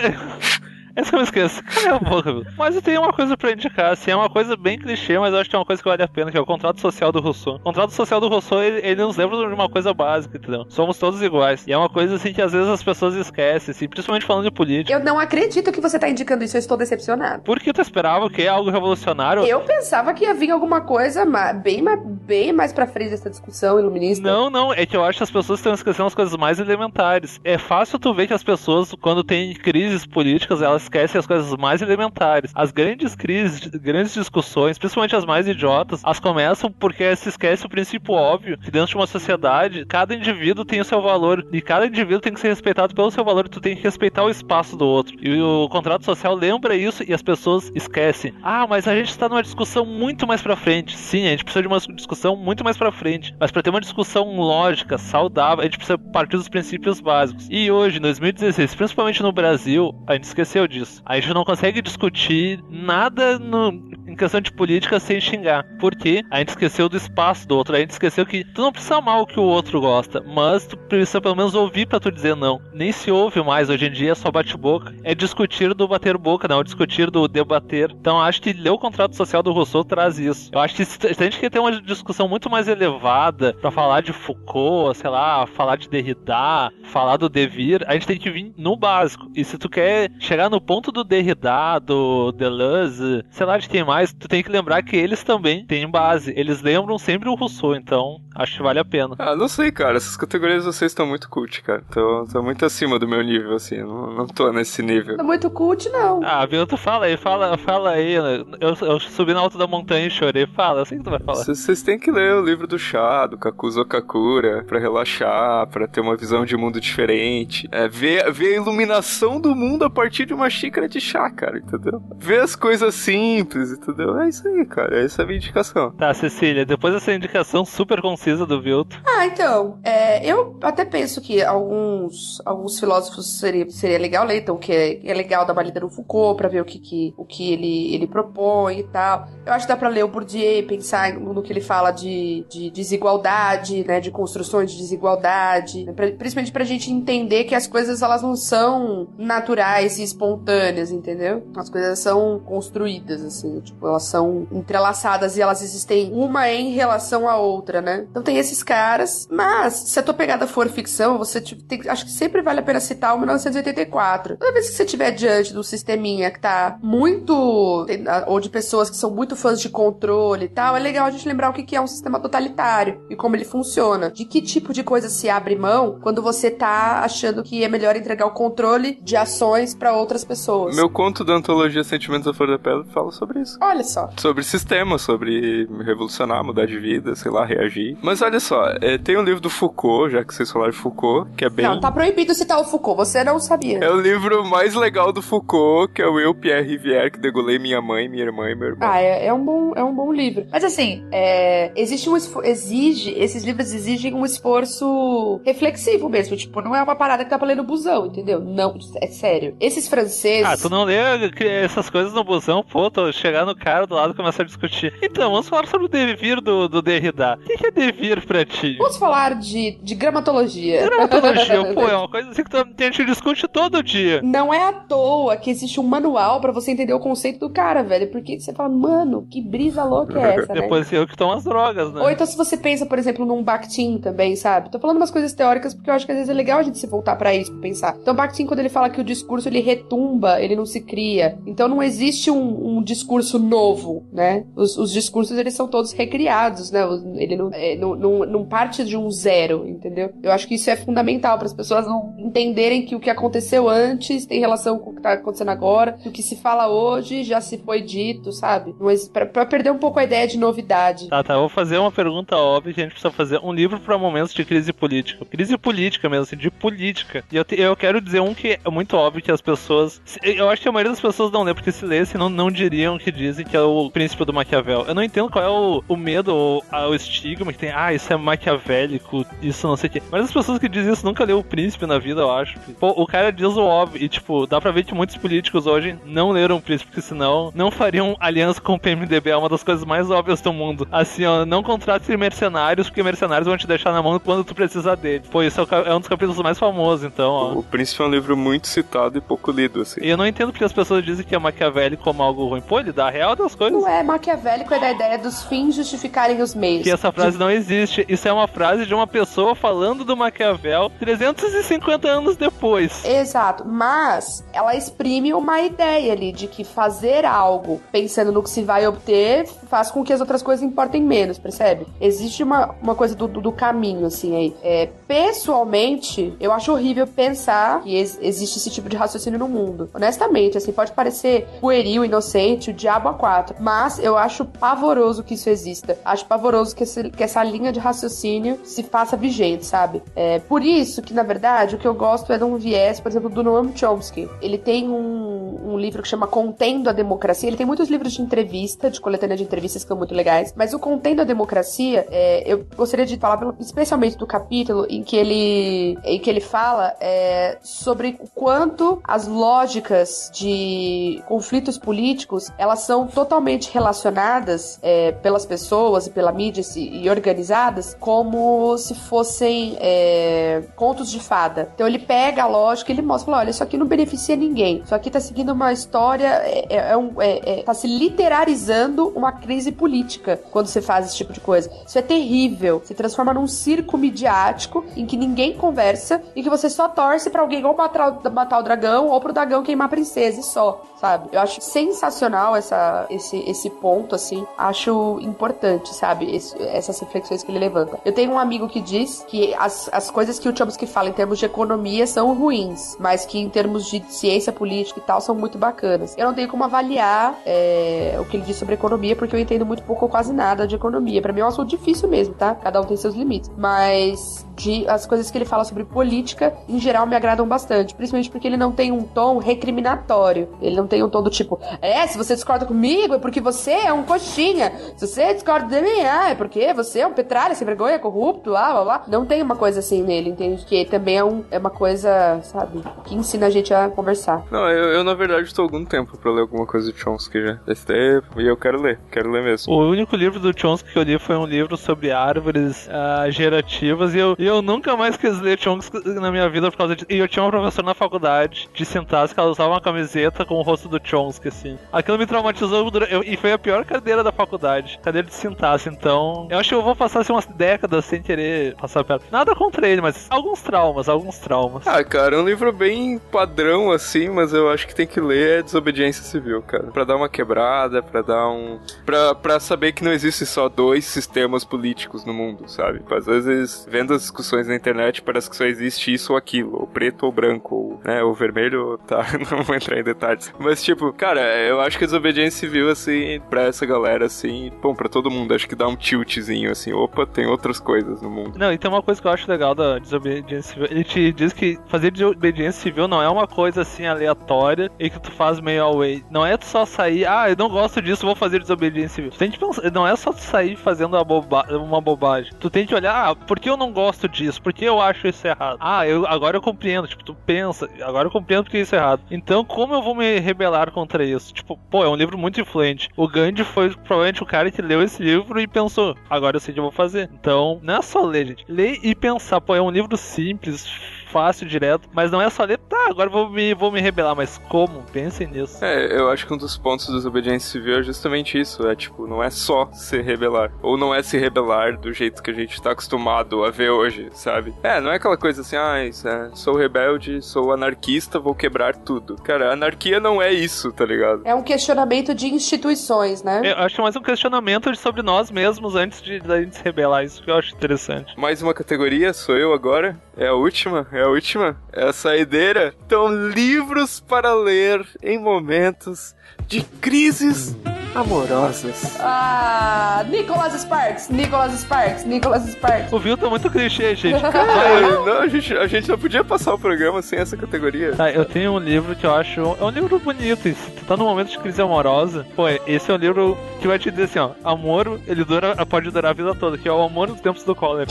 Eu 1.11 1.17
me 1.17 1.23
esqueço. 1.23 1.63
Cala 1.63 1.95
a 1.95 1.99
boca? 1.99 2.51
Mas 2.57 2.75
eu 2.75 2.81
tenho 2.81 3.01
uma 3.01 3.13
coisa 3.13 3.37
pra 3.37 3.51
indicar, 3.51 3.93
assim, 3.93 4.11
é 4.11 4.15
uma 4.15 4.29
coisa 4.29 4.55
bem 4.55 4.77
clichê, 4.77 5.17
mas 5.17 5.33
eu 5.33 5.39
acho 5.39 5.49
que 5.49 5.55
é 5.55 5.59
uma 5.59 5.65
coisa 5.65 5.81
que 5.81 5.87
vale 5.87 6.03
a 6.03 6.07
pena, 6.07 6.31
que 6.31 6.37
é 6.37 6.41
o 6.41 6.45
contrato 6.45 6.79
social 6.79 7.11
do 7.11 7.19
Rousseau. 7.19 7.55
O 7.55 7.59
contrato 7.59 7.91
social 7.91 8.19
do 8.19 8.27
Rousseau, 8.27 8.61
ele, 8.61 8.85
ele 8.85 9.01
nos 9.01 9.17
lembra 9.17 9.37
de 9.37 9.53
uma 9.53 9.69
coisa 9.69 9.93
básica, 9.93 10.37
entendeu? 10.37 10.65
Somos 10.69 10.97
todos 10.97 11.21
iguais. 11.21 11.65
E 11.65 11.71
é 11.71 11.77
uma 11.77 11.89
coisa, 11.89 12.15
assim, 12.15 12.33
que 12.33 12.41
às 12.41 12.51
vezes 12.51 12.67
as 12.67 12.83
pessoas 12.83 13.15
esquecem, 13.15 13.71
assim, 13.71 13.87
principalmente 13.87 14.25
falando 14.25 14.43
de 14.43 14.51
política. 14.51 14.93
Eu 14.93 15.03
não 15.03 15.19
acredito 15.19 15.71
que 15.71 15.81
você 15.81 15.97
tá 15.97 16.09
indicando 16.09 16.43
isso, 16.43 16.57
eu 16.57 16.59
estou 16.59 16.77
decepcionado. 16.77 17.43
Por 17.43 17.59
que 17.59 17.71
tu 17.71 17.81
esperava 17.81 18.29
que 18.29 18.41
é 18.41 18.47
algo 18.47 18.69
revolucionário? 18.69 19.43
Eu 19.45 19.61
pensava 19.61 20.13
que 20.13 20.25
ia 20.25 20.33
vir 20.33 20.51
alguma 20.51 20.81
coisa 20.81 21.25
bem, 21.53 21.83
bem 22.25 22.53
mais 22.53 22.73
pra 22.73 22.87
frente 22.87 23.11
dessa 23.11 23.29
discussão 23.29 23.79
iluminista. 23.79 24.23
Não, 24.23 24.49
não, 24.49 24.73
é 24.73 24.85
que 24.85 24.95
eu 24.95 25.03
acho 25.03 25.19
que 25.19 25.23
as 25.23 25.31
pessoas 25.31 25.59
estão 25.59 25.73
esquecendo 25.73 26.07
as 26.07 26.15
coisas 26.15 26.35
mais 26.35 26.59
elementares. 26.59 27.39
É 27.43 27.57
fácil 27.57 27.99
tu 27.99 28.13
ver 28.13 28.27
que 28.27 28.33
as 28.33 28.43
pessoas, 28.43 28.93
quando 29.01 29.23
tem 29.23 29.53
crises 29.53 30.05
políticas, 30.05 30.61
elas 30.61 30.88
esquecem 30.89 31.19
as 31.19 31.27
coisas 31.27 31.55
mais 31.55 31.81
elementares. 31.81 32.51
As 32.55 32.71
grandes 32.71 33.15
crises, 33.15 33.67
grandes 33.67 34.13
discussões, 34.13 34.77
principalmente 34.77 35.15
as 35.15 35.23
mais 35.23 35.47
idiotas, 35.47 36.03
elas 36.03 36.19
começam 36.19 36.71
porque 36.71 37.15
se 37.15 37.29
esquece 37.29 37.65
o 37.65 37.69
princípio 37.69 38.13
óbvio 38.13 38.57
que 38.57 38.71
dentro 38.71 38.89
de 38.89 38.95
uma 38.95 39.07
sociedade, 39.07 39.85
cada 39.85 40.15
indivíduo 40.15 40.65
tem 40.65 40.81
o 40.81 40.85
seu 40.85 41.01
valor 41.01 41.45
e 41.51 41.61
cada 41.61 41.85
indivíduo 41.85 42.19
tem 42.19 42.33
que 42.33 42.39
ser 42.39 42.49
respeitado 42.49 42.95
pelo 42.95 43.11
seu 43.11 43.23
valor 43.23 43.45
e 43.45 43.49
tu 43.49 43.61
tem 43.61 43.75
que 43.75 43.83
respeitar 43.83 44.23
o 44.23 44.29
espaço 44.29 44.75
do 44.75 44.85
outro. 44.85 45.15
E 45.21 45.39
o 45.39 45.69
contrato 45.69 46.03
social 46.03 46.33
lembra 46.33 46.75
isso 46.75 47.03
e 47.07 47.13
as 47.13 47.21
pessoas 47.21 47.71
esquecem. 47.75 48.33
Ah, 48.41 48.65
mas 48.67 48.87
a 48.87 48.95
gente 48.95 49.09
está 49.09 49.29
numa 49.29 49.43
discussão 49.43 49.85
muito 49.85 50.25
mais 50.25 50.41
pra 50.41 50.55
frente. 50.55 50.97
Sim, 50.97 51.27
a 51.27 51.31
gente 51.31 51.43
precisa 51.43 51.61
de 51.61 51.67
uma 51.67 51.79
discussão 51.79 52.35
muito 52.35 52.63
mais 52.63 52.77
pra 52.77 52.91
frente. 52.91 53.35
Mas 53.39 53.51
pra 53.51 53.61
ter 53.61 53.69
uma 53.69 53.81
discussão 53.81 54.35
lógica, 54.35 54.97
saudável, 54.97 55.61
a 55.61 55.63
gente 55.65 55.77
precisa 55.77 55.97
partir 55.97 56.37
dos 56.37 56.49
princípios 56.49 56.99
básicos. 56.99 57.47
E 57.49 57.69
hoje, 57.69 57.97
em 57.97 58.01
2016, 58.01 58.73
principalmente 58.75 59.21
no 59.21 59.31
Brasil, 59.31 59.93
a 60.07 60.13
gente 60.13 60.23
esqueceu 60.23 60.67
disso. 60.67 60.78
A 61.05 61.19
gente 61.19 61.33
não 61.33 61.43
consegue 61.43 61.81
discutir 61.81 62.63
nada 62.69 63.37
no, 63.39 63.71
questão 64.19 64.41
de 64.41 64.51
política 64.51 64.99
sem 64.99 65.19
xingar. 65.19 65.65
Porque 65.79 66.23
a 66.29 66.39
gente 66.39 66.49
esqueceu 66.49 66.87
do 66.87 66.97
espaço 66.97 67.47
do 67.47 67.55
outro. 67.55 67.75
A 67.75 67.79
gente 67.79 67.91
esqueceu 67.91 68.25
que 68.25 68.43
tu 68.43 68.61
não 68.61 68.71
precisa 68.71 68.97
amar 68.97 69.21
o 69.21 69.25
que 69.25 69.39
o 69.39 69.43
outro 69.43 69.79
gosta, 69.81 70.21
mas 70.21 70.67
tu 70.67 70.77
precisa 70.77 71.21
pelo 71.21 71.35
menos 71.35 71.55
ouvir 71.55 71.87
pra 71.87 71.99
tu 71.99 72.11
dizer 72.11 72.35
não. 72.35 72.61
Nem 72.73 72.91
se 72.91 73.11
ouve 73.11 73.41
mais 73.41 73.69
hoje 73.69 73.87
em 73.87 73.91
dia, 73.91 74.11
é 74.11 74.15
só 74.15 74.29
bate-boca. 74.29 74.93
É 75.03 75.15
discutir 75.15 75.73
do 75.73 75.87
bater 75.87 76.17
boca, 76.17 76.47
não, 76.47 76.59
é 76.59 76.63
discutir 76.63 77.09
do 77.09 77.27
debater. 77.27 77.91
Então 77.91 78.21
acho 78.21 78.41
que 78.41 78.53
ler 78.53 78.71
o 78.71 78.77
contrato 78.77 79.15
social 79.15 79.41
do 79.41 79.51
Rousseau 79.51 79.83
traz 79.83 80.19
isso. 80.19 80.49
Eu 80.51 80.59
acho 80.59 80.75
que 80.75 80.85
se 80.85 81.07
a 81.07 81.23
gente 81.23 81.39
quer 81.39 81.49
ter 81.49 81.59
uma 81.59 81.81
discussão 81.81 82.27
muito 82.27 82.49
mais 82.49 82.67
elevada 82.67 83.53
pra 83.53 83.71
falar 83.71 84.01
de 84.01 84.11
Foucault, 84.11 84.97
sei 84.97 85.09
lá, 85.09 85.47
falar 85.47 85.77
de 85.77 85.89
Derrida, 85.89 86.71
falar 86.83 87.17
do 87.17 87.29
Devir, 87.29 87.83
a 87.87 87.93
gente 87.93 88.07
tem 88.07 88.17
que 88.17 88.29
vir 88.29 88.53
no 88.57 88.75
básico. 88.75 89.29
E 89.35 89.43
se 89.43 89.57
tu 89.57 89.69
quer 89.69 90.11
chegar 90.19 90.49
no 90.49 90.59
ponto 90.59 90.91
do 90.91 91.03
Derrida, 91.03 91.79
do 91.79 92.31
Deleuze, 92.31 93.23
sei 93.29 93.45
lá 93.45 93.57
de 93.57 93.69
quem 93.69 93.83
mais, 93.83 94.08
tu 94.13 94.27
tem 94.27 94.43
que 94.43 94.51
lembrar 94.51 94.81
que 94.83 94.95
eles 94.95 95.23
também 95.23 95.65
têm 95.65 95.89
base. 95.89 96.33
Eles 96.35 96.61
lembram 96.61 96.97
sempre 96.97 97.29
o 97.29 97.35
Rousseau, 97.35 97.75
então 97.75 98.19
acho 98.35 98.57
que 98.57 98.63
vale 98.63 98.79
a 98.79 98.85
pena. 98.85 99.15
Ah, 99.19 99.35
não 99.35 99.47
sei, 99.47 99.71
cara. 99.71 99.97
Essas 99.97 100.15
categorias 100.17 100.63
de 100.63 100.71
vocês 100.71 100.91
estão 100.91 101.05
muito 101.05 101.29
cult, 101.29 101.61
cara. 101.61 101.83
Tô, 101.91 102.25
tô 102.31 102.41
muito 102.41 102.65
acima 102.65 102.97
do 102.97 103.07
meu 103.07 103.21
nível, 103.23 103.55
assim. 103.55 103.77
Não, 103.77 104.13
não 104.13 104.27
tô 104.27 104.51
nesse 104.51 104.81
nível. 104.81 105.17
Não 105.17 105.23
é 105.23 105.27
muito 105.27 105.49
cult, 105.49 105.89
não. 105.89 106.21
Ah, 106.23 106.45
viu? 106.45 106.65
Tu 106.65 106.77
fala 106.77 107.05
aí, 107.05 107.17
fala, 107.17 107.57
fala 107.57 107.91
aí. 107.91 108.13
Eu, 108.13 108.75
eu 108.81 108.99
subi 108.99 109.33
na 109.33 109.39
alta 109.39 109.57
da 109.57 109.67
montanha 109.67 110.07
e 110.07 110.09
chorei. 110.09 110.47
Fala, 110.47 110.81
eu 110.81 110.85
sei 110.85 110.97
que 110.97 111.03
tu 111.03 111.09
vai 111.09 111.19
falar. 111.19 111.43
Vocês 111.43 111.81
têm 111.81 111.99
que 111.99 112.11
ler 112.11 112.35
o 112.35 112.43
livro 112.43 112.67
do 112.67 112.77
chá, 112.77 113.25
do 113.27 113.37
Kakuzo 113.37 113.83
Kakura, 113.85 114.63
pra 114.67 114.79
relaxar, 114.79 115.67
pra 115.67 115.87
ter 115.87 116.01
uma 116.01 116.15
visão 116.15 116.45
de 116.45 116.55
mundo 116.55 116.79
diferente. 116.79 117.67
É, 117.71 117.87
ver, 117.87 118.31
ver 118.31 118.53
a 118.53 118.57
iluminação 118.57 119.39
do 119.39 119.55
mundo 119.55 119.85
a 119.85 119.89
partir 119.89 120.25
de 120.25 120.33
uma 120.33 120.49
xícara 120.49 120.87
de 120.87 120.99
chá, 120.99 121.29
cara, 121.29 121.57
entendeu? 121.57 122.01
Ver 122.17 122.41
as 122.41 122.55
coisas 122.55 122.95
simples, 122.95 123.71
entendeu? 123.99 124.19
É 124.19 124.29
isso 124.29 124.47
aí, 124.47 124.65
cara. 124.65 125.03
Essa 125.03 125.21
é 125.21 125.23
a 125.23 125.25
minha 125.27 125.37
indicação. 125.37 125.91
Tá, 125.91 126.13
Cecília, 126.13 126.65
depois 126.65 126.93
dessa 126.93 127.13
indicação 127.13 127.65
super 127.65 128.01
concisa 128.01 128.45
do 128.45 128.61
Vilto. 128.61 128.99
Ah, 129.05 129.25
então, 129.25 129.79
é, 129.83 130.25
eu 130.25 130.57
até 130.61 130.85
penso 130.85 131.21
que 131.21 131.41
alguns, 131.43 132.41
alguns 132.45 132.79
filósofos 132.79 133.37
seria, 133.39 133.69
seria 133.69 133.97
legal 133.99 134.25
ler, 134.25 134.41
então, 134.41 134.57
que 134.57 134.71
é, 134.71 135.05
é 135.09 135.13
legal 135.13 135.45
dar 135.45 135.53
uma 135.53 135.63
lida 135.63 135.79
no 135.79 135.89
Foucault 135.89 136.37
pra 136.37 136.47
ver 136.47 136.61
o 136.61 136.65
que, 136.65 136.79
que, 136.79 137.13
o 137.17 137.25
que 137.25 137.51
ele, 137.53 137.93
ele 137.93 138.07
propõe 138.07 138.79
e 138.79 138.83
tal. 138.83 139.27
Eu 139.45 139.53
acho 139.53 139.65
que 139.65 139.71
dá 139.73 139.77
pra 139.77 139.89
ler 139.89 140.03
o 140.03 140.07
Bourdieu 140.07 140.59
e 140.59 140.63
pensar 140.63 141.13
no 141.13 141.41
que 141.41 141.51
ele 141.51 141.61
fala 141.61 141.91
de, 141.91 142.45
de 142.49 142.69
desigualdade, 142.71 143.83
né, 143.85 143.99
de 143.99 144.11
construções 144.11 144.71
de 144.71 144.77
desigualdade, 144.77 145.85
né, 145.85 145.93
pra- 145.93 146.11
principalmente 146.11 146.51
pra 146.51 146.63
gente 146.63 146.91
entender 146.91 147.43
que 147.45 147.55
as 147.55 147.67
coisas, 147.67 148.01
elas 148.01 148.21
não 148.21 148.35
são 148.35 149.07
naturais 149.17 149.97
e 149.99 150.03
espontâneas, 150.03 150.91
entendeu? 150.91 151.43
As 151.55 151.69
coisas 151.69 151.99
são 151.99 152.39
construídas, 152.39 153.23
assim, 153.23 153.59
tipo, 153.61 153.78
elas 153.81 154.03
são 154.03 154.47
entrelaçadas 154.51 155.37
e 155.37 155.41
elas 155.41 155.61
existem 155.61 156.11
uma 156.13 156.49
em 156.49 156.71
relação 156.71 157.27
à 157.27 157.35
outra, 157.37 157.81
né? 157.81 158.05
Então 158.09 158.21
tem 158.23 158.37
esses 158.37 158.63
caras, 158.63 159.27
mas 159.31 159.73
se 159.73 159.99
a 159.99 160.03
tua 160.03 160.13
pegada 160.13 160.47
for 160.47 160.67
ficção, 160.69 161.17
você 161.17 161.41
tem, 161.41 161.81
acho 161.87 162.05
que 162.05 162.11
sempre 162.11 162.41
vale 162.41 162.59
a 162.59 162.63
pena 162.63 162.79
citar 162.79 163.15
o 163.15 163.19
1984. 163.19 164.37
Toda 164.37 164.53
vez 164.53 164.69
que 164.69 164.75
você 164.75 164.83
estiver 164.83 165.11
diante 165.11 165.53
de 165.53 165.59
um 165.59 165.63
sisteminha 165.63 166.31
que 166.31 166.39
tá 166.39 166.77
muito. 166.81 167.85
tem- 167.87 168.03
ah, 168.07 168.25
ou 168.27 168.39
de 168.39 168.49
pessoas 168.49 168.89
que 168.89 168.95
são 168.95 169.11
muito 169.11 169.35
fãs 169.35 169.59
de 169.59 169.69
controle 169.69 170.45
e 170.45 170.49
tal, 170.49 170.75
é 170.75 170.79
legal 170.79 171.05
a 171.07 171.11
gente 171.11 171.27
lembrar 171.27 171.49
o 171.49 171.53
que 171.53 171.75
é 171.75 171.81
um 171.81 171.87
sistema 171.87 172.19
totalitário 172.19 173.01
e 173.09 173.15
como 173.15 173.35
ele 173.35 173.45
funciona. 173.45 174.09
De 174.11 174.25
que 174.25 174.41
tipo 174.41 174.73
de 174.73 174.83
coisa 174.83 175.09
se 175.09 175.29
abre 175.29 175.55
mão 175.55 175.99
quando 176.01 176.21
você 176.21 176.49
tá 176.49 177.01
achando 177.03 177.43
que 177.43 177.63
é 177.63 177.67
melhor 177.67 177.95
entregar 177.95 178.25
o 178.25 178.31
controle 178.31 178.99
de 179.01 179.15
ações 179.15 179.73
pra 179.75 179.93
outras 179.93 180.23
pessoas. 180.23 180.75
Meu 180.75 180.89
conto 180.89 181.23
da 181.23 181.33
antologia 181.33 181.83
Sentimentos 181.83 182.27
à 182.27 182.33
Flor 182.33 182.49
da 182.49 182.59
Pele 182.59 182.83
fala 182.93 183.11
sobre 183.11 183.41
isso. 183.41 183.57
Olha 183.69 183.83
só. 183.83 184.09
Sobre 184.17 184.43
sistema, 184.43 184.97
sobre 184.97 185.67
revolucionar, 185.83 186.43
mudar 186.43 186.65
de 186.65 186.77
vida, 186.79 187.15
sei 187.15 187.31
lá, 187.31 187.45
reagir. 187.45 187.97
Mas 188.01 188.21
olha 188.21 188.39
só, 188.39 188.65
é, 188.81 188.97
tem 188.97 189.17
um 189.17 189.21
livro 189.21 189.39
do 189.39 189.49
Foucault, 189.49 190.11
já 190.11 190.23
que 190.23 190.33
vocês 190.33 190.51
falaram 190.51 190.71
de 190.71 190.77
Foucault, 190.77 191.29
que 191.37 191.45
é 191.45 191.49
bem. 191.49 191.65
Não, 191.65 191.79
tá 191.79 191.91
proibido 191.91 192.33
citar 192.33 192.59
o 192.59 192.63
Foucault, 192.63 192.97
você 192.97 193.23
não 193.23 193.39
sabia. 193.39 193.77
É 193.79 193.91
o 193.91 193.99
livro 194.01 194.43
mais 194.43 194.73
legal 194.73 195.13
do 195.13 195.21
Foucault, 195.21 195.93
que 195.93 196.01
é 196.01 196.07
o 196.07 196.19
Eu, 196.19 196.33
Pierre 196.33 196.67
Rivière, 196.67 197.11
que 197.11 197.19
degolei 197.19 197.59
minha 197.59 197.81
mãe, 197.81 198.09
minha 198.09 198.23
irmã 198.23 198.49
e 198.49 198.55
meu 198.55 198.69
irmão. 198.69 198.89
Ah, 198.89 198.99
é, 199.01 199.27
é 199.27 199.33
um 199.33 199.43
bom, 199.45 199.73
é 199.75 199.83
um 199.83 199.93
bom 199.93 200.11
livro. 200.11 200.47
Mas 200.51 200.63
assim, 200.63 201.05
é, 201.11 201.71
existe 201.75 202.09
um 202.09 202.17
exige, 202.43 203.11
esses 203.11 203.43
livros 203.43 203.73
exigem 203.73 204.13
um 204.13 204.25
esforço 204.25 205.39
reflexivo 205.45 206.09
mesmo. 206.09 206.35
Tipo, 206.35 206.61
não 206.61 206.75
é 206.75 206.81
uma 206.81 206.95
parada 206.95 207.23
que 207.23 207.29
tá 207.29 207.37
pra 207.37 207.47
ler 207.47 207.55
no 207.55 207.63
busão, 207.63 208.07
entendeu? 208.07 208.39
Não, 208.39 208.77
é 209.01 209.07
sério. 209.07 209.55
Esses 209.59 209.87
franceses. 209.87 210.45
Ah, 210.45 210.57
tu 210.57 210.69
não 210.69 210.83
lê 210.83 211.29
que- 211.31 211.45
essas 211.45 211.89
coisas 211.89 212.13
no 212.13 212.23
busão, 212.23 212.63
pô, 212.63 212.89
tô 212.89 213.11
chegar 213.11 213.45
no, 213.45 213.55
cara 213.59 213.85
do 213.85 213.95
lado 213.95 214.13
começa 214.13 214.41
a 214.41 214.45
discutir. 214.45 214.93
Então, 215.01 215.31
vamos 215.31 215.49
falar 215.49 215.67
sobre 215.67 215.85
o 215.85 215.89
devir 215.89 216.41
do, 216.41 216.67
do 216.67 216.81
Derrida. 216.81 217.37
O 217.43 217.57
que 217.57 217.67
é 217.67 217.71
devir 217.71 218.25
pra 218.25 218.45
ti? 218.45 218.77
Vamos 218.77 218.97
falar 218.97 219.35
de, 219.35 219.77
de 219.81 219.95
gramatologia. 219.95 220.83
Gramatologia, 220.83 221.73
pô, 221.73 221.87
é 221.87 221.97
uma 221.97 222.09
coisa 222.09 222.29
assim 222.29 222.43
que 222.43 222.83
a 222.83 222.85
gente 222.85 223.05
discute 223.05 223.47
todo 223.47 223.83
dia. 223.83 224.21
Não 224.23 224.53
é 224.53 224.69
à 224.69 224.73
toa 224.73 225.37
que 225.37 225.49
existe 225.49 225.79
um 225.79 225.83
manual 225.83 226.41
para 226.41 226.51
você 226.51 226.71
entender 226.71 226.93
o 226.93 226.99
conceito 226.99 227.39
do 227.39 227.49
cara, 227.49 227.83
velho. 227.83 228.09
Porque 228.11 228.39
você 228.39 228.53
fala, 228.53 228.69
mano, 228.69 229.27
que 229.29 229.41
brisa 229.41 229.83
louca 229.83 230.19
é 230.19 230.35
essa, 230.35 230.53
Depois 230.53 230.91
eu 230.91 231.07
que 231.07 231.15
tomo 231.15 231.33
as 231.33 231.43
drogas, 231.43 231.93
né? 231.93 232.01
Ou 232.01 232.09
então 232.09 232.25
se 232.25 232.37
você 232.37 232.55
pensa, 232.57 232.85
por 232.85 232.97
exemplo, 232.97 233.25
num 233.25 233.43
Bakhtin 233.43 233.97
também, 233.97 234.35
sabe? 234.35 234.69
Tô 234.69 234.79
falando 234.79 234.97
umas 234.97 235.11
coisas 235.11 235.33
teóricas 235.33 235.73
porque 235.73 235.89
eu 235.89 235.93
acho 235.93 236.05
que 236.05 236.11
às 236.11 236.17
vezes 236.17 236.29
é 236.29 236.33
legal 236.33 236.59
a 236.59 236.63
gente 236.63 236.77
se 236.77 236.87
voltar 236.87 237.15
para 237.15 237.33
isso, 237.33 237.51
pra 237.51 237.61
pensar. 237.61 237.97
Então 238.01 238.15
Bakhtin, 238.15 238.45
quando 238.45 238.59
ele 238.59 238.69
fala 238.69 238.89
que 238.89 239.01
o 239.01 239.03
discurso 239.03 239.47
ele 239.49 239.59
retumba, 239.59 240.39
ele 240.41 240.55
não 240.55 240.65
se 240.65 240.81
cria. 240.81 241.37
Então 241.45 241.67
não 241.67 241.81
existe 241.81 242.29
um, 242.29 242.77
um 242.77 242.83
discurso 242.83 243.39
novo, 243.49 244.05
né? 244.13 244.45
Os, 244.55 244.77
os, 244.77 244.91
discursos, 244.91 245.37
eles 245.37 245.53
são 245.53 245.67
todos 245.67 245.91
recriados, 245.91 246.71
né? 246.71 246.81
Ele 247.15 247.35
não, 247.35 247.49
é, 247.53 247.75
não, 247.75 247.95
não, 247.95 248.19
não 248.25 248.45
parte 248.45 248.85
de 248.85 248.95
um 248.95 249.09
zero, 249.09 249.67
entendeu? 249.67 250.13
Eu 250.21 250.31
acho 250.31 250.47
que 250.47 250.55
isso 250.55 250.69
é 250.69 250.75
fundamental 250.75 251.37
para 251.37 251.47
as 251.47 251.53
pessoas 251.53 251.85
não 251.85 252.15
entenderem 252.17 252.85
que 252.85 252.95
o 252.95 252.99
que 252.99 253.09
aconteceu 253.09 253.67
antes 253.67 254.25
tem 254.25 254.39
relação 254.39 254.77
com 254.77 254.91
o 254.91 254.95
que 254.95 255.01
tá 255.01 255.13
acontecendo 255.13 255.49
agora, 255.49 255.93
que 255.93 256.07
o 256.07 256.11
que 256.11 256.21
se 256.21 256.35
fala 256.35 256.69
hoje 256.69 257.23
já 257.23 257.41
se 257.41 257.57
foi 257.57 257.81
dito, 257.81 258.31
sabe? 258.31 258.75
Mas 258.79 259.07
pra 259.07 259.45
perder 259.45 259.71
um 259.71 259.77
pouco 259.77 259.99
a 259.99 260.03
ideia 260.03 260.27
de 260.27 260.37
novidade. 260.37 261.07
Tá, 261.09 261.23
tá. 261.23 261.37
Vou 261.37 261.49
fazer 261.49 261.77
uma 261.77 261.91
pergunta 261.91 262.37
óbvia 262.37 262.73
que 262.73 262.81
a 262.81 262.83
gente 262.83 262.93
precisa 262.93 263.11
fazer. 263.11 263.39
Um 263.43 263.51
livro 263.51 263.79
para 263.79 263.97
momentos 263.97 264.33
de 264.33 264.45
crise 264.45 264.71
política. 264.71 265.25
Crise 265.25 265.57
política 265.57 266.07
mesmo, 266.07 266.23
assim, 266.23 266.37
de 266.37 266.51
política. 266.51 267.23
E 267.31 267.35
eu, 267.35 267.43
te, 267.43 267.59
eu 267.59 267.75
quero 267.75 267.99
dizer 267.99 268.19
um 268.19 268.33
que 268.33 268.59
é 268.63 268.69
muito 268.69 268.95
óbvio 268.95 269.21
que 269.21 269.31
as 269.31 269.41
pessoas. 269.41 270.01
Eu 270.21 270.49
acho 270.49 270.61
que 270.61 270.67
a 270.67 270.71
maioria 270.71 270.91
das 270.91 271.01
pessoas 271.01 271.31
não 271.31 271.43
lê, 271.43 271.53
porque 271.53 271.71
se 271.71 271.85
lesse 271.85 272.17
não, 272.17 272.29
não 272.29 272.51
diriam 272.51 272.97
que 272.97 273.11
dizem 273.11 273.38
que 273.43 273.55
é 273.55 273.61
o 273.61 273.89
príncipe 273.89 274.25
do 274.25 274.33
Maquiavel. 274.33 274.85
Eu 274.87 274.95
não 274.95 275.03
entendo 275.03 275.29
qual 275.29 275.45
é 275.45 275.49
o, 275.49 275.83
o 275.87 275.95
medo 275.95 276.33
ou 276.33 276.63
o 276.71 276.95
estigma 276.95 277.51
que 277.51 277.59
tem. 277.59 277.71
Ah, 277.71 277.93
isso 277.93 278.11
é 278.11 278.17
maquiavélico, 278.17 279.25
isso 279.41 279.67
não 279.67 279.77
sei 279.77 279.89
o 279.89 279.91
quê. 279.93 280.03
Mas 280.11 280.25
as 280.25 280.31
pessoas 280.31 280.59
que 280.59 280.69
dizem 280.69 280.93
isso 280.93 281.05
nunca 281.05 281.23
leu 281.23 281.39
o 281.39 281.43
príncipe 281.43 281.85
na 281.85 281.97
vida, 281.97 282.21
eu 282.21 282.31
acho. 282.31 282.59
Pô, 282.79 282.89
o 282.89 283.05
cara 283.05 283.31
diz 283.31 283.55
o 283.55 283.63
óbvio. 283.63 284.03
E, 284.03 284.09
tipo, 284.09 284.45
dá 284.47 284.59
pra 284.59 284.71
ver 284.71 284.83
que 284.83 284.93
muitos 284.93 285.17
políticos 285.17 285.67
hoje 285.67 285.97
não 286.05 286.31
leram 286.31 286.57
o 286.57 286.61
príncipe, 286.61 286.91
porque 286.91 287.01
senão 287.01 287.51
não 287.53 287.71
fariam 287.71 288.15
aliança 288.19 288.61
com 288.61 288.73
o 288.73 288.79
PMDB. 288.79 289.29
É 289.29 289.37
uma 289.37 289.49
das 289.49 289.63
coisas 289.63 289.85
mais 289.85 290.09
óbvias 290.09 290.41
do 290.41 290.53
mundo. 290.53 290.87
Assim, 290.91 291.25
ó, 291.25 291.45
não 291.45 291.63
contrate 291.63 292.15
mercenários, 292.17 292.87
porque 292.87 293.03
mercenários 293.03 293.47
vão 293.47 293.57
te 293.57 293.67
deixar 293.67 293.91
na 293.91 294.01
mão 294.01 294.19
quando 294.19 294.43
tu 294.43 294.55
precisa 294.55 294.95
dele. 294.95 295.23
Pô, 295.31 295.43
isso 295.43 295.61
é 295.61 295.93
um 295.93 295.99
dos 295.99 296.09
capítulos 296.09 296.41
mais 296.41 296.57
famosos, 296.57 297.05
então, 297.05 297.31
ó. 297.31 297.53
O 297.53 297.63
Príncipe 297.63 298.01
é 298.01 298.05
um 298.05 298.09
livro 298.09 298.35
muito 298.35 298.67
citado 298.67 299.17
e 299.17 299.21
pouco 299.21 299.51
lido, 299.51 299.81
assim. 299.81 300.01
E 300.03 300.09
eu 300.09 300.17
não 300.17 300.27
entendo 300.27 300.51
porque 300.51 300.63
as 300.63 300.73
pessoas 300.73 301.03
dizem 301.03 301.25
que 301.25 301.35
é 301.35 301.39
maquiavélico 301.39 302.03
como 302.03 302.23
algo 302.23 302.45
ruim. 302.47 302.61
Pô, 302.61 302.79
ele 302.79 302.91
dá 302.91 303.07
a 303.07 303.09
real 303.29 303.35
das 303.35 303.55
coisas. 303.55 303.79
Não 303.79 303.87
é 303.87 304.03
maquiavélico, 304.03 304.73
é 304.73 304.79
da 304.79 304.91
ideia 304.91 305.17
dos 305.17 305.43
fins 305.43 305.75
justificarem 305.75 306.41
os 306.41 306.55
meios. 306.55 306.83
Que 306.83 306.91
essa 306.91 307.11
frase 307.11 307.37
não 307.37 307.49
existe. 307.49 308.05
Isso 308.07 308.27
é 308.27 308.33
uma 308.33 308.47
frase 308.47 308.85
de 308.85 308.93
uma 308.93 309.07
pessoa 309.07 309.55
falando 309.55 310.03
do 310.03 310.15
Maquiavel 310.15 310.89
350 310.99 312.07
anos 312.07 312.35
depois. 312.35 313.03
Exato, 313.05 313.67
mas 313.67 314.43
ela 314.53 314.75
exprime 314.75 315.33
uma 315.33 315.61
ideia 315.61 316.13
ali 316.13 316.31
de 316.31 316.47
que 316.47 316.63
fazer 316.63 317.25
algo 317.25 317.81
pensando 317.91 318.31
no 318.31 318.41
que 318.41 318.49
se 318.49 318.63
vai 318.63 318.87
obter 318.87 319.47
faz 319.67 319.91
com 319.91 320.03
que 320.03 320.13
as 320.13 320.19
outras 320.19 320.41
coisas 320.41 320.63
importem 320.63 321.01
menos, 321.01 321.37
percebe? 321.37 321.85
Existe 321.99 322.43
uma, 322.43 322.75
uma 322.81 322.95
coisa 322.95 323.15
do, 323.15 323.27
do, 323.27 323.41
do 323.41 323.51
caminho, 323.51 324.05
assim, 324.05 324.35
aí. 324.35 324.55
É, 324.63 324.89
pessoalmente, 325.07 326.33
eu 326.39 326.51
acho 326.51 326.71
horrível 326.71 327.05
pensar 327.05 327.81
que 327.81 327.95
ex 327.95 328.17
existe 328.21 328.57
esse 328.57 328.69
tipo 328.69 328.89
de 328.89 328.95
raciocínio 328.95 329.39
no 329.39 329.47
mundo. 329.47 329.89
Honestamente, 329.93 330.57
assim, 330.57 330.71
pode 330.71 330.91
parecer 330.91 331.47
pueril, 331.59 332.03
inocente, 332.03 332.71
o 332.71 332.73
diabo 332.73 333.09
a 333.09 333.13
quatro, 333.19 333.55
mas 333.59 333.99
eu 333.99 334.17
acho 334.17 334.45
pavoroso 334.45 335.23
que 335.23 335.33
isso 335.33 335.49
exista. 335.49 335.99
Acho 336.05 336.25
pavoroso 336.25 336.73
que, 336.73 336.83
esse, 336.83 337.09
que 337.09 337.21
essa 337.21 337.43
linha 337.43 337.71
de 337.71 337.79
raciocínio 337.79 338.59
se 338.63 338.81
faça 338.81 339.17
vigente, 339.17 339.65
sabe? 339.65 340.01
É, 340.15 340.39
por 340.39 340.63
isso 340.63 341.01
que, 341.01 341.13
na 341.13 341.21
verdade, 341.21 341.75
o 341.75 341.77
que 341.77 341.87
eu 341.87 341.93
gosto 341.93 342.31
é 342.31 342.37
de 342.37 342.43
um 342.45 342.55
viés, 342.55 342.99
por 342.99 343.09
exemplo, 343.09 343.29
do 343.29 343.43
Noam 343.43 343.75
Chomsky. 343.75 344.29
Ele 344.41 344.57
tem 344.57 344.87
um, 344.87 345.73
um 345.73 345.77
livro 345.77 346.01
que 346.01 346.07
chama 346.07 346.25
Contendo 346.25 346.89
a 346.89 346.93
Democracia. 346.93 347.49
Ele 347.49 347.57
tem 347.57 347.65
muitos 347.65 347.89
livros 347.89 348.13
de 348.13 348.21
entrevista, 348.21 348.89
de 348.89 349.01
coletânea 349.01 349.35
de 349.35 349.43
entrevistas 349.43 349.83
que 349.83 349.89
são 349.89 349.97
muito 349.97 350.15
legais, 350.15 350.53
mas 350.55 350.73
o 350.73 350.79
Contendo 350.79 351.21
a 351.21 351.25
Democracia, 351.25 352.07
é, 352.09 352.43
eu 352.45 352.65
gostaria 352.75 353.05
de 353.05 353.17
falar 353.17 353.53
especialmente 353.59 354.17
do 354.17 354.25
capítulo 354.25 354.85
em 354.89 355.03
que 355.03 355.17
ele, 355.17 355.97
em 356.05 356.19
que 356.19 356.29
ele 356.29 356.39
fala 356.39 356.95
é, 357.01 357.57
sobre 357.61 358.17
o 358.21 358.27
quanto 358.29 359.01
as 359.03 359.27
lógicas 359.27 360.31
de 360.33 361.21
conflitos 361.27 361.77
políticos 361.77 362.49
elas 362.57 362.79
são 362.79 363.08
totalmente 363.09 363.71
relacionadas 363.73 364.79
é, 364.81 365.11
pelas 365.11 365.45
pessoas 365.45 366.07
e 366.07 366.11
pela 366.11 366.31
mídia 366.31 366.63
e 366.75 367.09
organizadas 367.09 367.95
como 367.99 368.77
se 368.77 368.93
fossem 368.93 369.77
é, 369.79 370.63
contos 370.75 371.09
de 371.09 371.19
fada. 371.19 371.69
Então 371.73 371.87
ele 371.87 371.99
pega 371.99 372.43
a 372.43 372.47
lógica 372.47 372.91
ele 372.91 373.01
mostra, 373.01 373.25
fala, 373.25 373.43
olha, 373.43 373.49
isso 373.49 373.63
aqui 373.63 373.77
não 373.77 373.85
beneficia 373.85 374.35
ninguém. 374.35 374.81
Isso 374.83 374.93
aqui 374.93 375.09
tá 375.09 375.19
seguindo 375.19 375.51
uma 375.51 375.71
história, 375.71 376.27
é, 376.27 376.65
é, 376.69 376.91
é 376.91 376.97
um, 376.97 377.13
é, 377.19 377.63
tá 377.63 377.73
se 377.73 377.87
literalizando 377.87 379.09
uma 379.09 379.31
crise 379.31 379.71
política 379.71 380.39
quando 380.51 380.67
você 380.67 380.81
faz 380.81 381.07
esse 381.07 381.15
tipo 381.15 381.33
de 381.33 381.39
coisa. 381.39 381.69
Isso 381.85 381.97
é 381.97 382.01
terrível. 382.01 382.81
Se 382.83 382.93
transforma 382.93 383.33
num 383.33 383.47
circo 383.47 383.97
midiático 383.97 384.85
em 384.95 385.05
que 385.05 385.17
ninguém 385.17 385.55
conversa 385.55 386.21
e 386.35 386.43
que 386.43 386.49
você 386.49 386.69
só 386.69 386.87
torce 386.87 387.29
para 387.29 387.41
alguém 387.41 387.65
ou 387.65 387.75
matar, 387.75 388.19
matar 388.31 388.59
o 388.59 388.63
dragão 388.63 389.07
ou 389.07 389.19
pro 389.19 389.33
dragão 389.33 389.63
queimar 389.63 389.87
a 389.87 389.89
princesa 389.89 390.39
e 390.39 390.43
só, 390.43 390.83
sabe? 390.99 391.29
Eu 391.31 391.41
acho 391.41 391.61
sensacional 391.61 392.55
essa, 392.55 392.88
esse, 393.09 393.37
esse 393.47 393.69
ponto, 393.69 394.15
assim. 394.15 394.45
Acho 394.57 395.19
importante, 395.21 395.93
sabe? 395.93 396.35
Esse, 396.35 396.61
essas 396.63 396.99
reflexões 396.99 397.43
que 397.43 397.51
ele 397.51 397.59
levanta. 397.59 397.99
Eu 398.05 398.13
tenho 398.13 398.31
um 398.31 398.39
amigo 398.39 398.67
que 398.67 398.81
diz 398.81 399.25
que 399.27 399.53
as, 399.55 399.89
as 399.91 400.09
coisas 400.09 400.39
que 400.39 400.47
o 400.47 400.55
Chomsky 400.55 400.85
fala 400.85 401.09
em 401.09 401.13
termos 401.13 401.39
de 401.39 401.45
economia 401.45 402.05
são 402.07 402.33
ruins, 402.33 402.95
mas 402.99 403.25
que 403.25 403.39
em 403.39 403.49
termos 403.49 403.89
de 403.89 404.03
ciência 404.09 404.51
política 404.51 404.99
e 404.99 405.03
tal 405.03 405.21
são 405.21 405.35
muito 405.35 405.57
bacanas. 405.57 406.15
Eu 406.17 406.25
não 406.25 406.33
tenho 406.33 406.47
como 406.47 406.63
avaliar 406.63 407.39
é, 407.45 408.17
o 408.19 408.25
que 408.25 408.37
ele 408.37 408.45
diz 408.45 408.57
sobre 408.57 408.75
economia, 408.75 409.15
porque 409.15 409.35
eu 409.35 409.39
entendo 409.39 409.65
muito 409.65 409.83
pouco 409.83 410.05
ou 410.05 410.09
quase 410.09 410.33
nada 410.33 410.67
de 410.67 410.75
economia. 410.75 411.21
Para 411.21 411.33
mim 411.33 411.41
é 411.41 411.45
um 411.45 411.47
assunto 411.47 411.69
difícil 411.69 412.07
mesmo, 412.07 412.33
tá? 412.33 412.55
Cada 412.55 412.81
um 412.81 412.85
tem 412.85 412.97
seus 412.97 413.15
limites. 413.15 413.51
Mas 413.57 414.45
de, 414.55 414.87
as 414.87 415.05
coisas 415.05 415.31
que 415.31 415.37
ele 415.37 415.45
fala 415.45 415.63
sobre 415.63 415.83
política, 415.83 416.53
em 416.67 416.79
geral, 416.79 417.07
me 417.07 417.15
agradam 417.15 417.47
bastante. 417.47 417.95
Principalmente 417.95 418.29
porque 418.29 418.47
ele 418.47 418.57
não 418.57 418.71
tem 418.71 418.91
um 418.91 419.01
tom 419.01 419.37
recriminatório. 419.37 420.49
Ele 420.61 420.75
não 420.75 420.87
tem 420.87 421.03
um 421.03 421.09
tom 421.09 421.21
do 421.23 421.29
tipo, 421.29 421.59
é, 421.81 422.05
se 422.07 422.17
você 422.17 422.35
discorda 422.35 422.65
comigo 422.65 422.78
é 422.85 423.19
porque 423.19 423.41
você 423.41 423.71
é 423.71 423.93
um 423.93 424.03
coxinha. 424.03 424.71
Se 424.95 425.07
você 425.07 425.33
discorda 425.33 425.67
de 425.67 425.81
mim, 425.81 426.01
ah, 426.01 426.29
é 426.29 426.35
porque 426.35 426.73
você 426.73 426.99
é 426.99 427.07
um 427.07 427.13
petralha, 427.13 427.55
sem 427.55 427.65
vergonha, 427.65 427.99
corrupto, 427.99 428.49
lá, 428.49 428.71
blá, 428.71 428.83
blá. 428.83 429.03
Não 429.07 429.25
tem 429.25 429.41
uma 429.41 429.55
coisa 429.55 429.79
assim 429.79 430.01
nele, 430.01 430.29
entende? 430.29 430.65
Que 430.65 430.85
também 430.85 431.17
é, 431.17 431.23
um, 431.23 431.43
é 431.51 431.57
uma 431.57 431.69
coisa, 431.69 432.39
sabe, 432.43 432.81
que 433.05 433.15
ensina 433.15 433.47
a 433.47 433.49
gente 433.49 433.73
a 433.73 433.89
conversar. 433.89 434.43
Não, 434.51 434.69
eu, 434.69 434.93
eu 434.93 435.03
na 435.03 435.13
verdade 435.13 435.43
estou 435.43 435.63
algum 435.63 435.83
tempo 435.83 436.17
pra 436.17 436.31
ler 436.31 436.41
alguma 436.41 436.65
coisa 436.65 436.91
de 436.91 436.97
Chomsky 436.97 437.41
já. 437.41 437.59
Esse 437.67 437.85
tempo, 437.85 438.39
e 438.39 438.47
eu 438.47 438.57
quero 438.57 438.81
ler, 438.81 438.99
quero 439.11 439.29
ler 439.29 439.43
mesmo. 439.43 439.73
O 439.73 439.89
único 439.89 440.15
livro 440.15 440.39
do 440.39 440.57
Chomsky 440.57 440.91
que 440.91 440.99
eu 440.99 441.03
li 441.03 441.19
foi 441.19 441.35
um 441.35 441.45
livro 441.45 441.75
sobre 441.77 442.11
árvores 442.11 442.87
uh, 442.87 443.29
gerativas 443.31 444.15
e 444.15 444.19
eu, 444.19 444.35
eu 444.39 444.61
nunca 444.61 444.95
mais 444.95 445.17
quis 445.17 445.39
ler 445.39 445.59
Chomsky 445.59 446.07
na 446.09 446.31
minha 446.31 446.49
vida 446.49 446.69
por 446.71 446.77
causa 446.77 446.95
disso. 446.95 447.07
E 447.09 447.17
eu 447.17 447.27
tinha 447.27 447.43
uma 447.43 447.51
professora 447.51 447.87
na 447.87 447.93
faculdade 447.93 448.69
de 448.73 448.85
sintaxe 448.85 449.33
que 449.33 449.39
ela 449.39 449.49
usava 449.49 449.71
uma 449.71 449.81
camiseta 449.81 450.45
com 450.45 450.55
o 450.55 450.61
rosto 450.61 450.87
do 450.87 450.99
Chomsky, 451.03 451.49
assim. 451.49 451.77
Aquilo 451.91 452.17
me 452.17 452.25
traumatizou 452.25 452.68
eu, 452.71 453.23
e 453.23 453.35
foi 453.37 453.51
a 453.51 453.57
pior 453.57 453.83
cadeira 453.85 454.23
da 454.23 454.31
faculdade. 454.31 454.99
Cadeira 455.03 455.27
de 455.27 455.33
sintaxe, 455.33 455.89
então. 455.89 456.47
Eu 456.49 456.57
acho 456.57 456.69
que 456.69 456.75
eu 456.75 456.81
vou 456.81 456.95
passar 456.95 457.21
assim, 457.21 457.33
umas 457.33 457.45
décadas 457.45 458.05
sem 458.05 458.21
querer 458.21 458.75
passar 458.75 459.03
perto. 459.03 459.25
Nada 459.31 459.55
contra 459.55 459.87
ele, 459.87 460.01
mas 460.01 460.27
alguns 460.29 460.61
traumas, 460.61 461.09
alguns 461.09 461.37
traumas. 461.39 461.87
Ah, 461.87 462.03
cara, 462.03 462.35
é 462.35 462.39
um 462.39 462.45
livro 462.45 462.71
bem 462.71 463.19
padrão, 463.31 463.91
assim, 463.91 464.29
mas 464.29 464.53
eu 464.53 464.69
acho 464.69 464.87
que 464.87 464.95
tem 464.95 465.07
que 465.07 465.19
ler 465.19 465.39
é 465.39 465.61
Desobediência 465.61 466.23
Civil, 466.23 466.61
cara. 466.61 466.85
Pra 466.91 467.03
dar 467.03 467.15
uma 467.15 467.29
quebrada, 467.29 468.01
pra 468.03 468.21
dar 468.21 468.49
um. 468.49 468.79
Pra, 469.05 469.33
pra 469.33 469.59
saber 469.59 469.91
que 469.91 470.03
não 470.03 470.11
existe 470.11 470.45
só 470.45 470.69
dois 470.69 471.05
sistemas 471.05 471.63
políticos 471.63 472.25
no 472.25 472.33
mundo, 472.33 472.69
sabe? 472.69 473.01
Às 473.11 473.25
vezes, 473.25 473.87
vendo 473.89 474.13
as 474.13 474.21
discussões 474.21 474.67
na 474.67 474.75
internet, 474.75 475.21
parece 475.21 475.49
que 475.49 475.55
só 475.55 475.65
existe 475.65 476.13
isso 476.13 476.33
ou 476.33 476.37
aquilo, 476.37 476.79
ou 476.79 476.87
preto 476.87 477.25
ou 477.25 477.31
branco, 477.31 477.75
ou, 477.75 478.01
né, 478.03 478.23
ou 478.23 478.33
vermelho, 478.33 478.97
tá, 479.07 479.25
não 479.51 479.63
vou 479.63 479.75
entrar 479.75 479.99
em 479.99 480.03
detalhes. 480.03 480.53
Mas, 480.59 480.83
tipo, 480.83 481.11
cara, 481.13 481.41
eu 481.57 481.81
acho 481.81 481.97
que 481.97 482.05
desobediência 482.05 482.58
civil, 482.59 482.89
assim, 482.89 483.41
pra 483.49 483.63
essa 483.63 483.85
galera, 483.85 484.25
assim, 484.25 484.71
bom, 484.81 484.93
pra 484.93 485.09
todo 485.09 485.31
mundo, 485.31 485.53
acho 485.53 485.67
que 485.67 485.75
dá 485.75 485.87
um 485.87 485.95
tiltzinho, 485.95 486.71
assim, 486.71 486.93
opa, 486.93 487.25
tem 487.25 487.45
outras 487.47 487.79
coisas 487.79 488.21
no 488.21 488.29
mundo. 488.29 488.57
Não, 488.57 488.71
e 488.71 488.77
tem 488.77 488.89
uma 488.89 489.01
coisa 489.01 489.21
que 489.21 489.27
eu 489.27 489.31
acho 489.31 489.49
legal 489.49 489.73
da 489.73 489.99
desobediência 489.99 490.73
civil, 490.73 490.87
ele 490.89 491.03
te 491.03 491.31
diz 491.31 491.53
que 491.53 491.77
fazer 491.87 492.11
desobediência 492.11 492.81
civil 492.81 493.07
não 493.07 493.21
é 493.21 493.29
uma 493.29 493.47
coisa, 493.47 493.81
assim, 493.81 494.05
aleatória, 494.05 494.91
e 494.99 495.09
que 495.09 495.19
tu 495.19 495.31
faz 495.31 495.59
meio 495.59 495.83
away. 495.83 496.23
Não 496.29 496.45
é 496.45 496.57
só 496.61 496.85
sair, 496.85 497.25
ah, 497.25 497.49
eu 497.49 497.55
não 497.55 497.69
gosto 497.69 498.01
disso, 498.01 498.25
vou 498.25 498.35
fazer 498.35 498.59
desobediência 498.59 499.15
civil. 499.15 499.31
Tu 499.31 499.37
tem 499.37 499.51
que 499.51 499.59
pensar, 499.59 499.89
não 499.91 500.07
é 500.07 500.15
só 500.15 500.31
sair 500.33 500.75
fazendo 500.75 501.15
uma, 501.15 501.23
boba, 501.23 501.65
uma 501.75 502.01
bobagem. 502.01 502.51
Tu 502.59 502.69
tem 502.69 502.85
que 502.85 502.95
olhar, 502.95 503.29
ah, 503.29 503.35
por 503.35 503.59
que 503.59 503.69
eu 503.69 503.77
não 503.77 503.91
gosto 503.91 504.27
disso? 504.27 504.61
Por 504.61 504.73
que 504.73 504.85
eu 504.85 504.99
acho 505.01 505.27
isso 505.27 505.47
errado? 505.47 505.77
Ah, 505.79 506.07
eu, 506.07 506.25
agora 506.27 506.57
eu 506.57 506.61
compreendo. 506.61 507.07
Tipo, 507.07 507.23
tu 507.23 507.33
pensa, 507.33 507.89
agora 508.01 508.27
eu 508.27 508.31
compreendo 508.31 508.63
porque 508.63 508.79
isso 508.79 508.95
é 508.95 508.97
errado. 508.97 509.21
Então, 509.31 509.63
como 509.63 509.93
eu 509.93 510.01
vou 510.01 510.15
me 510.15 510.39
rebelar 510.39 510.91
contra 510.91 511.23
isso? 511.23 511.53
Tipo, 511.53 511.77
pô, 511.89 512.03
é 512.03 512.09
um 512.09 512.15
livro 512.15 512.37
muito 512.37 512.48
influente. 512.57 513.09
O 513.15 513.27
Gandhi 513.27 513.63
foi 513.63 513.89
provavelmente 513.93 514.41
o 514.41 514.45
cara 514.45 514.71
que 514.71 514.81
leu 514.81 515.01
esse 515.01 515.21
livro 515.21 515.59
e 515.59 515.67
pensou, 515.67 516.15
agora 516.29 516.55
eu 516.55 516.59
sei 516.59 516.71
o 516.71 516.73
que 516.73 516.79
eu 516.79 516.83
vou 516.83 516.91
fazer. 516.91 517.29
Então, 517.33 517.79
não 517.83 517.97
é 517.97 518.01
só 518.01 518.23
ler, 518.23 518.47
gente. 518.47 518.65
Ler 518.67 518.99
e 519.03 519.13
pensar, 519.13 519.59
pô, 519.59 519.75
é 519.75 519.81
um 519.81 519.91
livro 519.91 520.15
simples, 520.15 520.87
fácil, 521.29 521.67
direto, 521.67 522.09
mas 522.13 522.31
não 522.31 522.41
é 522.41 522.49
só 522.49 522.63
ler, 522.63 522.77
tá, 522.77 523.07
agora 523.09 523.29
vou 523.29 523.49
me, 523.49 523.73
vou 523.73 523.91
me 523.91 524.01
rebelar, 524.01 524.35
mas 524.35 524.57
como? 524.69 525.03
Pensem 525.11 525.47
nisso. 525.47 525.83
É, 525.83 526.17
eu 526.17 526.29
acho 526.29 526.45
que 526.45 526.53
um 526.53 526.57
dos 526.57 526.77
pontos 526.77 527.07
da 527.07 527.13
desobediência 527.13 527.69
civil 527.71 527.99
é 527.99 528.03
justamente 528.03 528.59
isso, 528.59 528.87
é 528.87 528.95
tipo, 528.95 529.27
não 529.27 529.43
é 529.43 529.49
só 529.49 529.89
se 529.93 530.21
rebelar, 530.21 530.71
ou 530.81 530.97
não 530.97 531.13
é 531.13 531.21
se 531.21 531.37
rebelar 531.37 531.97
do 531.97 532.11
jeito 532.11 532.41
que 532.41 532.51
a 532.51 532.53
gente 532.53 532.81
tá 532.81 532.91
acostumado 532.91 533.63
a 533.63 533.69
ver 533.69 533.89
hoje, 533.89 534.29
sabe? 534.33 534.73
É, 534.83 534.99
não 534.99 535.11
é 535.11 535.15
aquela 535.15 535.37
coisa 535.37 535.61
assim, 535.61 535.75
ah, 535.75 536.03
isso 536.03 536.27
é, 536.27 536.49
sou 536.53 536.75
rebelde, 536.75 537.41
sou 537.41 537.71
anarquista, 537.71 538.39
vou 538.39 538.55
quebrar 538.55 538.95
tudo. 538.95 539.35
Cara, 539.35 539.71
anarquia 539.73 540.19
não 540.19 540.41
é 540.41 540.51
isso, 540.51 540.91
tá 540.91 541.05
ligado? 541.05 541.41
É 541.45 541.53
um 541.53 541.63
questionamento 541.63 542.33
de 542.33 542.47
instituições, 542.47 543.43
né? 543.43 543.61
Eu 543.63 543.77
acho 543.77 544.01
mais 544.01 544.15
um 544.15 544.21
questionamento 544.21 544.95
sobre 544.95 545.21
nós 545.21 545.51
mesmos 545.51 545.95
antes 545.95 546.21
de 546.21 546.41
a 546.47 546.61
gente 546.61 546.77
se 546.77 546.83
rebelar, 546.83 547.23
isso 547.23 547.43
que 547.43 547.51
eu 547.51 547.55
acho 547.55 547.73
interessante. 547.75 548.33
Mais 548.37 548.61
uma 548.61 548.73
categoria, 548.73 549.33
sou 549.33 549.55
eu 549.55 549.73
agora, 549.73 550.19
é 550.35 550.47
a 550.47 550.53
última, 550.53 551.07
é 551.19 551.23
a 551.23 551.27
última, 551.27 551.77
é 551.91 552.05
a 552.05 552.13
saideira. 552.13 552.93
Então, 553.05 553.27
livros 553.49 554.19
para 554.21 554.53
ler 554.53 555.05
em 555.21 555.37
momentos 555.37 556.33
de 556.69 556.83
crises 557.01 557.75
amorosas. 558.13 559.19
Ah, 559.19 560.23
Nicholas 560.29 560.73
Sparks, 560.73 561.27
Nicholas 561.29 561.73
Sparks, 561.79 562.25
Nicholas 562.25 562.63
Sparks. 562.69 563.11
O 563.11 563.17
Viu 563.17 563.35
tá 563.35 563.49
muito 563.49 563.69
clichê, 563.71 564.15
gente. 564.15 564.39
Não, 565.25 565.39
a 565.39 565.47
gente, 565.47 565.75
a 565.75 565.87
gente 565.87 566.07
não 566.09 566.17
podia 566.17 566.43
passar 566.43 566.75
o 566.75 566.79
programa 566.79 567.21
sem 567.23 567.39
essa 567.39 567.57
categoria. 567.57 568.15
Tá, 568.15 568.31
eu 568.31 568.45
tenho 568.45 568.73
um 568.73 568.79
livro 568.79 569.15
que 569.15 569.25
eu 569.25 569.33
acho. 569.33 569.61
É 569.61 569.83
um 569.83 569.89
livro 569.89 570.19
bonito. 570.19 570.67
E 570.67 570.75
se 570.75 570.91
tu 570.91 571.05
tá 571.05 571.17
num 571.17 571.25
momento 571.25 571.49
de 571.49 571.57
crise 571.57 571.81
amorosa, 571.81 572.45
pô, 572.55 572.67
esse 572.67 573.09
é 573.09 573.13
um 573.13 573.17
livro 573.17 573.57
que 573.81 573.87
vai 573.87 573.97
te 573.97 574.11
dizer 574.11 574.23
assim, 574.23 574.39
ó. 574.39 574.51
Amor, 574.63 575.19
ele 575.25 575.43
dura, 575.43 575.75
pode 575.87 576.11
durar 576.11 576.31
a 576.31 576.33
vida 576.33 576.53
toda, 576.53 576.77
que 576.77 576.87
é 576.87 576.91
o 576.91 577.01
amor 577.01 577.29
nos 577.29 577.41
tempos 577.41 577.63
do 577.63 577.73
cólera. 577.73 578.09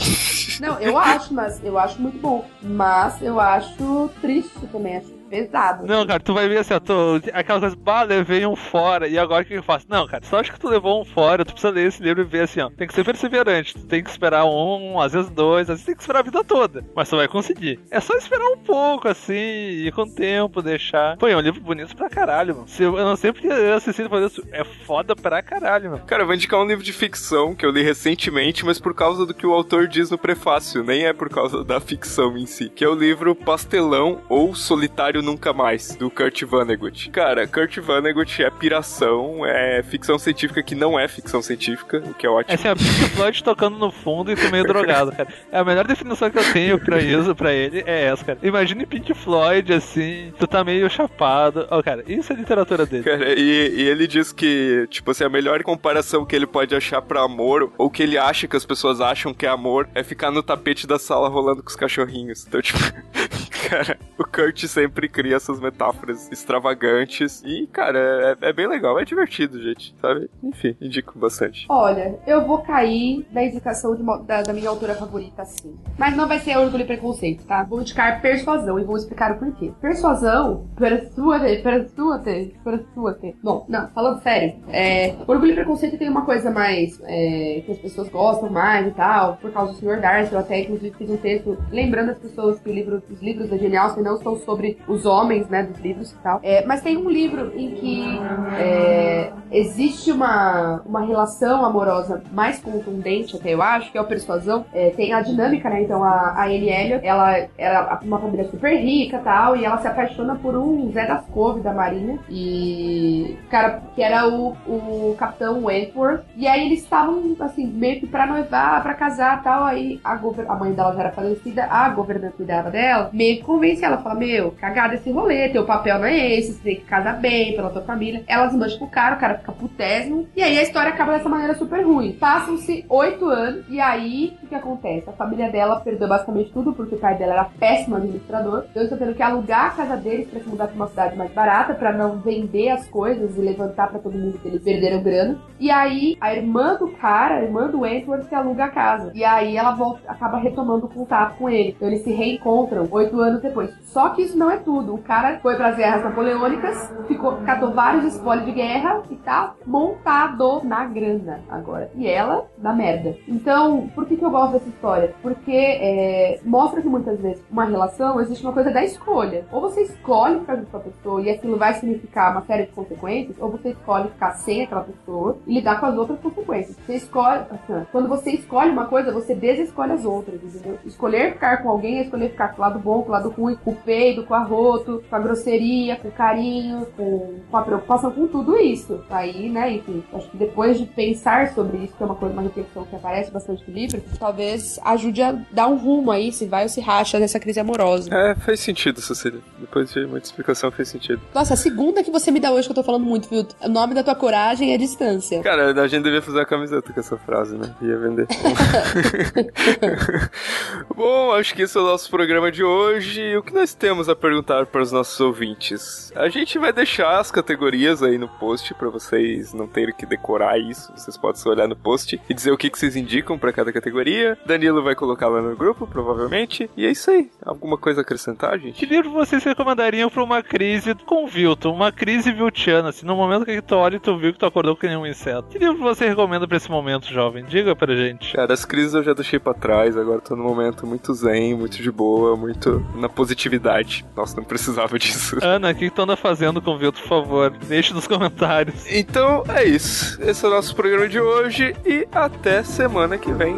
Não, 0.59 0.77
eu 0.79 0.97
acho, 0.97 1.33
mas 1.33 1.63
eu 1.63 1.79
acho 1.79 2.01
muito 2.01 2.19
bom. 2.19 2.45
Mas 2.61 3.21
eu 3.21 3.39
acho 3.39 4.09
triste 4.21 4.67
também, 4.71 4.97
acho 4.97 5.18
pesado. 5.29 5.85
Não, 5.85 6.05
cara, 6.05 6.19
tu 6.19 6.33
vai 6.33 6.47
ver 6.47 6.57
assim, 6.57 6.73
ó, 6.73 6.79
tô, 6.79 7.15
aquela 7.33 7.59
coisa, 7.59 7.75
bah, 7.75 8.03
levei 8.03 8.45
um 8.45 8.55
fora, 8.55 9.07
e 9.07 9.17
agora 9.17 9.43
o 9.43 9.45
que 9.45 9.53
eu 9.53 9.63
faço? 9.63 9.85
Não, 9.89 10.07
cara, 10.07 10.23
só 10.25 10.39
acho 10.39 10.51
que 10.51 10.59
tu 10.59 10.67
levou 10.67 11.01
um 11.01 11.05
fora, 11.05 11.45
tu 11.45 11.53
precisa 11.53 11.73
ler 11.73 11.87
esse 11.87 12.01
livro 12.01 12.21
e 12.21 12.25
ver 12.25 12.41
assim, 12.41 12.61
ó, 12.61 12.69
tem 12.69 12.87
que 12.87 12.93
ser 12.93 13.03
perseverante, 13.03 13.73
tu 13.73 13.85
tem 13.85 14.03
que 14.03 14.09
esperar 14.09 14.45
um, 14.45 14.99
às 14.99 15.13
vezes 15.13 15.29
dois, 15.29 15.69
às 15.69 15.75
vezes 15.75 15.85
tem 15.85 15.95
que 15.95 16.01
esperar 16.01 16.19
a 16.19 16.23
vida 16.23 16.43
toda, 16.43 16.83
mas 16.95 17.09
tu 17.09 17.15
vai 17.15 17.27
conseguir. 17.27 17.79
É 17.91 17.99
só 17.99 18.15
esperar 18.15 18.47
um 18.47 18.57
pouco, 18.57 19.07
assim, 19.07 19.33
e 19.33 19.91
com 19.93 20.01
o 20.01 20.13
tempo 20.13 20.61
deixar. 20.61 21.17
Pô, 21.17 21.27
é 21.27 21.35
um 21.35 21.41
livro 21.41 21.61
bonito 21.61 21.95
pra 21.95 22.09
caralho, 22.09 22.55
mano. 22.55 22.67
Se 22.67 22.83
eu, 22.83 22.97
eu 22.97 23.05
não 23.05 23.15
sei 23.15 23.31
porque 23.31 23.47
eu 23.47 23.75
assisti 23.75 24.07
fazer 24.07 24.25
isso, 24.25 24.43
é 24.51 24.63
foda 24.63 25.15
pra 25.15 25.41
caralho, 25.41 25.91
mano. 25.91 26.03
Cara, 26.05 26.23
eu 26.23 26.25
vou 26.25 26.35
indicar 26.35 26.59
um 26.59 26.65
livro 26.65 26.83
de 26.83 26.93
ficção 26.93 27.53
que 27.55 27.65
eu 27.65 27.71
li 27.71 27.83
recentemente, 27.83 28.65
mas 28.65 28.79
por 28.79 28.93
causa 28.93 29.25
do 29.25 29.33
que 29.33 29.45
o 29.45 29.53
autor 29.53 29.87
diz 29.87 30.09
no 30.09 30.17
prefácio, 30.17 30.83
nem 30.83 31.05
é 31.05 31.13
por 31.13 31.29
causa 31.29 31.63
da 31.63 31.79
ficção 31.79 32.37
em 32.37 32.45
si, 32.45 32.69
que 32.69 32.83
é 32.83 32.89
o 32.89 32.95
livro 32.95 33.35
Pastelão 33.35 34.21
ou 34.29 34.55
Solitário 34.55 35.18
Nunca 35.21 35.53
Mais, 35.53 35.95
do 35.95 36.09
Kurt 36.09 36.43
Vonnegut. 36.43 37.09
Cara, 37.11 37.47
Kurt 37.47 37.77
Vonnegut 37.79 38.43
é 38.43 38.49
piração, 38.49 39.45
é 39.45 39.83
ficção 39.83 40.17
científica 40.17 40.61
que 40.61 40.75
não 40.75 40.99
é 40.99 41.07
ficção 41.07 41.41
científica, 41.41 42.03
o 42.05 42.13
que 42.13 42.25
é 42.25 42.29
ótimo. 42.29 42.53
Essa 42.53 42.69
é 42.69 42.71
a 42.71 42.75
Pink 42.77 43.09
Floyd 43.15 43.43
tocando 43.43 43.77
no 43.77 43.91
fundo 43.91 44.31
e 44.31 44.35
tu 44.35 44.49
meio 44.51 44.63
drogado, 44.63 45.11
cara. 45.11 45.29
É 45.51 45.59
a 45.59 45.63
melhor 45.63 45.85
definição 45.85 46.29
que 46.29 46.37
eu 46.37 46.53
tenho 46.53 46.79
pra 46.79 46.99
isso, 47.01 47.35
pra 47.35 47.53
ele, 47.53 47.83
é 47.85 48.05
essa, 48.05 48.23
cara. 48.23 48.39
Imagine 48.41 48.85
Pink 48.85 49.13
Floyd, 49.13 49.73
assim, 49.73 50.33
tu 50.37 50.47
tá 50.47 50.63
meio 50.63 50.89
chapado. 50.89 51.67
Ó, 51.69 51.79
oh, 51.79 51.83
cara, 51.83 52.03
isso 52.07 52.31
é 52.31 52.35
literatura 52.35 52.85
dele. 52.85 53.03
Cara, 53.03 53.37
e, 53.37 53.73
e 53.75 53.81
ele 53.87 54.07
diz 54.07 54.31
que, 54.31 54.87
tipo 54.89 55.11
assim, 55.11 55.23
a 55.23 55.29
melhor 55.29 55.61
comparação 55.63 56.25
que 56.25 56.35
ele 56.35 56.47
pode 56.47 56.75
achar 56.75 57.01
pra 57.01 57.21
amor, 57.21 57.71
ou 57.77 57.89
que 57.89 58.03
ele 58.03 58.17
acha 58.17 58.47
que 58.47 58.55
as 58.55 58.65
pessoas 58.65 59.01
acham 59.01 59.33
que 59.33 59.45
é 59.45 59.49
amor, 59.49 59.89
é 59.93 60.03
ficar 60.03 60.31
no 60.31 60.43
tapete 60.43 60.87
da 60.87 60.97
sala 60.97 61.27
rolando 61.27 61.61
com 61.61 61.69
os 61.69 61.75
cachorrinhos. 61.75 62.45
Então, 62.47 62.61
tipo, 62.61 62.79
cara, 63.67 63.97
o 64.17 64.23
Kurt 64.23 64.65
sempre 64.65 65.09
cria 65.09 65.35
essas 65.35 65.59
metáforas 65.59 66.31
extravagantes. 66.31 67.41
E, 67.45 67.67
cara, 67.67 68.37
é, 68.41 68.49
é, 68.49 68.53
bem 68.53 68.67
legal, 68.67 68.99
é 68.99 69.05
divertido, 69.05 69.61
gente, 69.61 69.95
sabe? 70.01 70.29
Enfim, 70.43 70.75
indico 70.79 71.17
bastante. 71.17 71.65
Olha, 71.69 72.19
eu 72.25 72.45
vou 72.45 72.59
cair 72.59 73.25
da 73.31 73.43
indicação 73.43 73.95
de, 73.95 74.03
da, 74.25 74.43
da, 74.43 74.53
minha 74.53 74.69
autora 74.69 74.95
favorita, 74.95 75.43
sim. 75.45 75.77
Mas 75.97 76.15
não 76.15 76.27
vai 76.27 76.39
ser 76.39 76.57
Orgulho 76.57 76.83
e 76.83 76.87
Preconceito, 76.87 77.45
tá? 77.45 77.63
Vou 77.63 77.81
indicar 77.81 78.21
Persuasão 78.21 78.79
e 78.79 78.83
vou 78.83 78.97
explicar 78.97 79.33
o 79.33 79.39
porquê. 79.39 79.71
Persuasão, 79.81 80.67
persuade, 80.75 81.61
persuade, 81.61 82.53
persuade. 82.63 83.35
Bom, 83.43 83.65
não, 83.67 83.89
falando 83.89 84.21
sério, 84.21 84.55
é, 84.69 85.15
Orgulho 85.27 85.51
e 85.51 85.55
Preconceito 85.55 85.97
tem 85.97 86.09
uma 86.09 86.25
coisa 86.25 86.51
mais 86.51 86.99
é, 87.05 87.63
que 87.65 87.71
as 87.71 87.77
pessoas 87.77 88.09
gostam 88.09 88.49
mais 88.49 88.87
e 88.87 88.91
tal, 88.91 89.37
por 89.37 89.51
causa 89.51 89.73
do 89.73 89.79
Sr. 89.79 89.99
Darcy. 89.99 90.33
Eu 90.33 90.39
até, 90.39 90.61
inclusive, 90.61 90.95
fiz 90.97 91.09
um 91.09 91.17
texto 91.17 91.57
lembrando 91.71 92.11
as 92.11 92.17
pessoas 92.17 92.59
que 92.59 92.71
livro, 92.71 93.01
os 93.09 93.21
livros 93.21 93.48
da 93.49 93.57
Genial 93.57 93.95
não 94.01 94.17
são 94.17 94.35
sobre 94.37 94.77
os 94.87 95.05
homens, 95.05 95.47
né, 95.49 95.63
dos 95.63 95.79
livros 95.79 96.11
e 96.11 96.15
tal. 96.17 96.39
É, 96.43 96.65
mas 96.65 96.81
tem 96.81 96.97
um 96.97 97.09
livro 97.09 97.51
em 97.55 97.71
que 97.71 98.19
é, 98.57 99.31
existe 99.51 100.11
uma, 100.11 100.81
uma 100.85 101.01
relação 101.01 101.65
amorosa 101.65 102.21
mais 102.31 102.59
contundente, 102.59 103.35
até 103.35 103.53
eu 103.53 103.61
acho, 103.61 103.91
que 103.91 103.97
é 103.97 104.01
o 104.01 104.05
Persuasão. 104.05 104.65
É, 104.73 104.89
tem 104.91 105.13
a 105.13 105.21
dinâmica, 105.21 105.69
né? 105.69 105.83
Então 105.83 106.03
a, 106.03 106.41
a 106.41 106.51
Elliot, 106.51 107.05
ela 107.05 107.47
era 107.57 107.99
uma 108.03 108.19
família 108.19 108.49
super 108.49 108.75
rica 108.75 109.19
tal, 109.19 109.55
e 109.55 109.65
ela 109.65 109.77
se 109.77 109.87
apaixona 109.87 110.35
por 110.35 110.55
um 110.55 110.91
Zé 110.91 111.05
das 111.05 111.25
Couve 111.27 111.61
da 111.61 111.73
Marinha, 111.73 112.19
e 112.29 113.37
cara, 113.49 113.81
que 113.95 114.01
era 114.01 114.27
o, 114.27 114.55
o 114.67 115.15
capitão 115.17 115.65
Wentworth. 115.65 116.23
E 116.35 116.47
aí 116.47 116.65
eles 116.65 116.83
estavam, 116.83 117.35
assim, 117.39 117.65
meio 117.67 117.99
que 117.99 118.07
pra 118.07 118.25
noivar, 118.25 118.81
pra 118.81 118.93
casar 118.93 119.41
tal. 119.43 119.63
Aí 119.63 119.99
a, 120.03 120.13
a 120.13 120.55
mãe 120.55 120.73
dela 120.73 120.93
já 120.93 121.01
era 121.01 121.11
falecida, 121.11 121.65
a 121.65 121.89
governanta 121.89 122.35
cuidava 122.35 122.69
dela, 122.69 123.09
meio 123.13 123.37
que 123.37 123.43
convence 123.43 123.83
ela, 123.83 123.97
fala: 123.97 124.15
Meu, 124.15 124.51
cagada 124.51 124.95
esse 124.95 125.11
rolê, 125.11 125.49
teu 125.49 125.65
papel 125.65 125.99
não 125.99 126.05
é 126.05 126.33
esse, 126.33 126.53
você 126.53 126.61
tem 126.61 126.75
que 126.75 126.85
casar 126.85 127.19
bem 127.19 127.55
pela 127.55 127.69
tua 127.69 127.81
família. 127.81 128.23
Ela 128.27 128.47
desmancha 128.47 128.77
pro 128.77 128.87
cara, 128.87 129.15
o 129.15 129.19
cara 129.19 129.38
fica 129.39 129.51
putésimo. 129.51 130.27
E 130.35 130.43
aí 130.43 130.57
a 130.57 130.63
história 130.63 130.89
acaba 130.89 131.13
dessa 131.13 131.29
maneira 131.29 131.55
super 131.55 131.83
ruim. 131.85 132.13
Passam-se 132.13 132.85
oito 132.89 133.25
anos, 133.25 133.65
e 133.69 133.79
aí 133.79 134.37
o 134.43 134.47
que 134.47 134.55
acontece? 134.55 135.09
A 135.09 135.13
família 135.13 135.49
dela 135.49 135.79
perdeu 135.79 136.07
basicamente 136.07 136.51
tudo, 136.51 136.73
porque 136.73 136.95
o 136.95 136.99
pai 136.99 137.17
dela 137.17 137.33
era 137.33 137.45
péssimo 137.59 137.95
administrador. 137.95 138.65
Então 138.69 138.81
eles 138.81 138.91
estão 138.91 138.97
tendo 138.97 139.15
que 139.15 139.23
alugar 139.23 139.67
a 139.67 139.71
casa 139.71 139.97
deles 139.97 140.27
pra 140.27 140.39
se 140.39 140.49
mudar 140.49 140.67
pra 140.67 140.75
uma 140.75 140.87
cidade 140.87 141.17
mais 141.17 141.31
barata, 141.31 141.73
pra 141.73 141.91
não 141.91 142.17
vender 142.17 142.69
as 142.69 142.87
coisas 142.87 143.37
e 143.37 143.41
levantar 143.41 143.89
pra 143.89 143.99
todo 143.99 144.17
mundo 144.17 144.37
que 144.39 144.47
eles 144.47 144.63
perderam 144.63 145.01
grana. 145.01 145.37
E 145.59 145.71
aí 145.71 146.17
a 146.21 146.33
irmã 146.33 146.75
do 146.75 146.87
cara, 146.89 147.35
a 147.35 147.43
irmã 147.43 147.67
do 147.67 147.85
Edward, 147.85 148.25
se 148.25 148.35
aluga 148.35 148.65
a 148.65 148.69
casa. 148.69 149.11
E 149.13 149.23
aí 149.23 149.57
ela 149.57 149.71
volta, 149.71 150.01
acaba 150.07 150.37
retomando 150.37 150.85
o 150.85 150.89
contato 150.89 151.37
com 151.37 151.49
ele. 151.49 151.69
Então 151.69 151.87
eles 151.87 152.03
se 152.03 152.11
reencontram 152.11 152.87
oito 152.91 153.19
anos 153.19 153.41
depois. 153.41 153.71
Só 153.83 154.09
que 154.09 154.21
isso 154.21 154.37
não 154.37 154.51
é 154.51 154.57
tudo. 154.57 154.93
O 154.93 154.99
cara 154.99 155.39
foi 155.39 155.55
para 155.55 155.69
as 155.69 155.77
guerras 155.77 156.03
napoleônicas, 156.03 156.93
ficou, 157.07 157.37
catou 157.45 157.71
vários 157.71 158.05
espólios 158.05 158.45
de 158.45 158.51
guerra 158.51 159.01
e 159.09 159.15
tá 159.29 159.53
montado 159.63 160.63
na 160.63 160.85
grana 160.85 161.41
agora. 161.47 161.91
E 161.93 162.07
ela, 162.07 162.47
da 162.57 162.73
merda. 162.73 163.15
Então, 163.27 163.87
por 163.93 164.07
que, 164.07 164.17
que 164.17 164.25
eu 164.25 164.31
gosto 164.31 164.53
dessa 164.53 164.69
história? 164.69 165.13
Porque 165.21 165.51
é, 165.51 166.39
mostra 166.43 166.81
que 166.81 166.87
muitas 166.87 167.19
vezes 167.19 167.43
uma 167.51 167.65
relação 167.65 168.19
existe 168.19 168.43
uma 168.43 168.53
coisa 168.53 168.71
da 168.71 168.83
escolha. 168.83 169.45
Ou 169.51 169.61
você 169.61 169.83
escolhe 169.83 170.39
ficar 170.39 170.55
junto 170.55 170.71
com 170.71 170.77
a 170.77 170.79
pessoa 170.79 171.21
e 171.21 171.29
aquilo 171.29 171.57
vai 171.57 171.75
significar 171.75 172.31
uma 172.31 172.41
série 172.41 172.65
de 172.65 172.71
consequências, 172.71 173.37
ou 173.39 173.51
você 173.51 173.69
escolhe 173.69 174.09
ficar 174.09 174.31
sem 174.31 174.63
aquela 174.63 174.81
pessoa 174.81 175.37
e 175.45 175.53
lidar 175.53 175.79
com 175.79 175.85
as 175.85 175.95
outras 175.95 176.19
consequências. 176.19 176.75
Você 176.77 176.95
escolhe. 176.95 177.43
Assim, 177.51 177.85
quando 177.91 178.09
você 178.09 178.31
escolhe 178.31 178.71
uma 178.71 178.87
coisa, 178.87 179.11
você 179.11 179.35
desescolhe 179.35 179.91
as 179.91 180.05
outras, 180.05 180.41
entendeu? 180.43 180.79
Escolher 180.83 181.33
ficar 181.33 181.61
com 181.61 181.69
alguém 181.69 181.99
é 181.99 182.01
escolher 182.01 182.29
ficar 182.29 182.47
com 182.49 182.57
o 182.57 182.61
lado 182.61 182.79
bom, 182.79 183.03
com 183.03 183.09
o 183.09 183.11
lado 183.11 183.29
ruim, 183.29 183.55
com 183.63 183.71
o 183.71 183.75
peido, 183.75 184.25
com 184.25 184.33
o 184.33 184.37
arroto, 184.37 185.03
com 185.07 185.15
a 185.15 185.19
grosseria, 185.19 185.97
com 185.97 186.07
o 186.07 186.11
carinho, 186.11 186.87
com, 186.97 187.35
com 187.51 187.57
a 187.57 187.61
preocupação, 187.61 188.09
com 188.11 188.25
tudo 188.27 188.57
isso. 188.57 189.03
Aí, 189.19 189.49
né, 189.49 189.73
enfim, 189.73 190.03
acho 190.13 190.29
que 190.29 190.37
depois 190.37 190.77
de 190.77 190.85
pensar 190.85 191.53
sobre 191.53 191.77
isso, 191.79 191.93
que 191.95 192.03
é 192.03 192.05
uma 192.05 192.15
coisa, 192.15 192.33
uma 192.33 192.41
reflexão 192.41 192.85
que 192.85 192.95
aparece 192.95 193.31
bastante 193.31 193.63
no 193.67 193.73
livro, 193.73 194.01
talvez 194.17 194.79
ajude 194.83 195.21
a 195.21 195.31
dar 195.51 195.67
um 195.67 195.77
rumo 195.77 196.11
aí, 196.11 196.31
se 196.31 196.45
vai 196.45 196.63
ou 196.63 196.69
se 196.69 196.81
racha 196.81 197.19
nessa 197.19 197.39
crise 197.39 197.59
amorosa. 197.59 198.09
É, 198.13 198.35
faz 198.35 198.59
sentido, 198.59 199.01
Cecília. 199.01 199.39
Depois 199.59 199.91
de 199.91 200.05
muita 200.05 200.27
explicação, 200.27 200.71
fez 200.71 200.89
sentido. 200.89 201.21
Nossa, 201.33 201.53
a 201.53 201.57
segunda 201.57 202.03
que 202.03 202.11
você 202.11 202.31
me 202.31 202.39
dá 202.39 202.51
hoje 202.51 202.67
que 202.67 202.71
eu 202.71 202.75
tô 202.75 202.83
falando 202.83 203.05
muito, 203.05 203.29
viu? 203.29 203.45
O 203.61 203.69
nome 203.69 203.93
da 203.93 204.03
tua 204.03 204.15
coragem 204.15 204.73
é 204.73 204.77
distância. 204.77 205.41
Cara, 205.41 205.81
a 205.81 205.87
gente 205.87 206.03
devia 206.03 206.21
fazer 206.21 206.41
a 206.41 206.45
camiseta 206.45 206.93
com 206.93 206.99
essa 206.99 207.17
frase, 207.17 207.57
né? 207.57 207.73
Ia 207.81 207.97
vender. 207.97 208.27
Bom, 210.95 211.31
acho 211.33 211.53
que 211.53 211.63
esse 211.63 211.77
é 211.77 211.81
o 211.81 211.83
nosso 211.83 212.09
programa 212.09 212.51
de 212.51 212.63
hoje. 212.63 212.99
hoje, 212.99 213.37
o 213.37 213.43
que 213.43 213.53
nós 213.53 213.73
temos 213.73 214.09
a 214.09 214.15
perguntar 214.15 214.65
para 214.65 214.81
os 214.81 214.91
nossos 214.91 215.19
ouvintes? 215.19 216.11
A 216.15 216.29
gente 216.29 216.57
vai 216.57 216.71
deixar 216.71 217.19
as 217.19 217.31
categorias 217.31 218.03
aí 218.03 218.17
no 218.17 218.27
post 218.27 218.73
para 218.73 218.89
vocês 218.89 219.08
não 219.53 219.67
terem 219.67 219.93
que 219.95 220.05
decorar 220.05 220.57
isso. 220.59 220.91
Vocês 220.95 221.17
podem 221.17 221.39
só 221.41 221.49
olhar 221.49 221.67
no 221.67 221.75
post 221.75 222.19
e 222.29 222.33
dizer 222.33 222.51
o 222.51 222.57
que, 222.57 222.69
que 222.69 222.77
vocês 222.77 222.95
indicam 222.95 223.37
para 223.37 223.51
cada 223.53 223.71
categoria. 223.71 224.37
Danilo 224.45 224.83
vai 224.83 224.95
colocar 224.95 225.27
lá 225.27 225.41
no 225.41 225.55
grupo, 225.55 225.87
provavelmente. 225.87 226.69
E 226.75 226.85
é 226.85 226.91
isso 226.91 227.09
aí. 227.11 227.29
Alguma 227.43 227.77
coisa 227.77 228.01
a 228.01 228.03
acrescentar, 228.03 228.59
gente? 228.59 228.73
Que 228.73 228.85
livro 228.85 229.11
vocês 229.11 229.43
recomendariam 229.43 230.09
para 230.09 230.23
uma 230.23 230.41
crise 230.43 230.93
com 231.05 231.27
Vilton? 231.27 231.73
Uma 231.73 231.91
crise 231.91 232.31
viltiana, 232.31 232.89
assim, 232.89 233.05
no 233.05 233.15
momento 233.15 233.45
que 233.45 233.61
tu 233.61 233.75
olha 233.75 233.95
e 233.95 233.99
tu 233.99 234.17
viu 234.17 234.33
que 234.33 234.39
tu 234.39 234.45
acordou 234.45 234.75
com 234.75 234.87
nenhum 234.87 235.05
inseto. 235.05 235.49
Que 235.49 235.57
livro 235.57 235.77
você 235.77 236.07
recomenda 236.07 236.47
para 236.47 236.57
esse 236.57 236.69
momento, 236.69 237.07
jovem? 237.11 237.43
Diga 237.45 237.75
pra 237.75 237.95
gente. 237.95 238.33
Cara, 238.33 238.53
as 238.53 238.65
crises 238.65 238.93
eu 238.93 239.03
já 239.03 239.13
deixei 239.13 239.39
pra 239.39 239.53
trás, 239.53 239.97
agora 239.97 240.21
tô 240.21 240.35
num 240.35 240.43
momento 240.43 240.85
muito 240.85 241.13
zen, 241.13 241.55
muito 241.55 241.81
de 241.81 241.91
boa, 241.91 242.35
muito 242.35 242.85
na 242.95 243.09
positividade. 243.09 244.05
Nossa, 244.15 244.35
não 244.37 244.43
precisava 244.43 244.97
disso. 244.99 245.37
Ana, 245.41 245.71
o 245.71 245.75
que 245.75 245.89
tu 245.89 246.01
anda 246.01 246.15
fazendo 246.15 246.61
com 246.61 246.71
o 246.71 246.77
Vilton, 246.77 246.99
por 247.01 247.07
favor? 247.07 247.49
Deixe 247.67 247.93
nos 247.93 248.07
comentários. 248.07 248.85
Então 248.99 249.45
é 249.47 249.63
isso. 249.63 250.21
Esse 250.21 250.43
é 250.43 250.47
o 250.49 250.51
nosso 250.51 250.75
programa 250.75 251.07
de 251.07 251.21
hoje 251.21 251.73
e 251.85 252.05
até 252.11 252.61
semana 252.63 253.17
que 253.17 253.31
vem. 253.31 253.55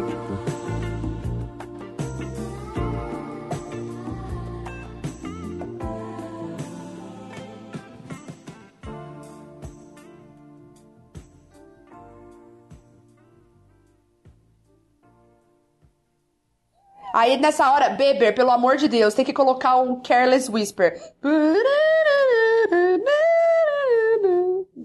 Aí 17.12 17.36
nessa 17.36 17.68
hora, 17.72 17.90
Beber, 17.90 18.32
pelo 18.32 18.52
amor 18.52 18.76
de 18.76 18.86
Deus, 18.86 19.12
tem 19.12 19.24
que 19.24 19.32
colocar 19.32 19.76
um 19.76 20.00
Careless 20.00 20.48
Whisper. 20.48 21.00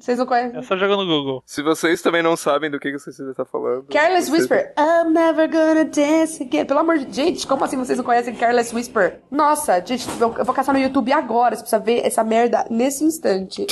Vocês 0.07 0.19
não 0.19 0.25
conhecem? 0.25 0.57
É 0.57 0.61
só 0.61 0.77
jogar 0.77 0.95
no 0.95 1.05
Google. 1.05 1.43
Se 1.45 1.61
vocês 1.61 2.01
também 2.01 2.23
não 2.23 2.37
sabem 2.37 2.71
do 2.71 2.79
que 2.79 2.93
que 2.93 2.97
você 2.97 3.09
está 3.09 3.43
falando. 3.43 3.87
Careless 3.87 4.29
vocês- 4.29 4.49
Whisper. 4.49 4.73
I'm 4.79 5.11
never 5.11 5.51
gonna 5.51 5.83
dance 5.83 6.41
again. 6.41 6.63
Pelo 6.63 6.79
amor 6.79 6.99
de 6.99 7.13
Gente, 7.13 7.45
como 7.45 7.65
assim 7.65 7.75
vocês 7.75 7.97
não 7.97 8.05
conhecem 8.05 8.33
Careless 8.33 8.73
Whisper? 8.73 9.19
Nossa, 9.29 9.83
gente, 9.85 10.07
eu 10.17 10.33
eu 10.37 10.45
vou 10.45 10.55
caçar 10.55 10.73
no 10.73 10.79
YouTube 10.79 11.11
agora. 11.11 11.57
Você 11.57 11.61
precisa 11.63 11.81
ver 11.81 12.05
essa 12.05 12.23
merda 12.23 12.65
nesse 12.69 13.03
instante. 13.03 13.67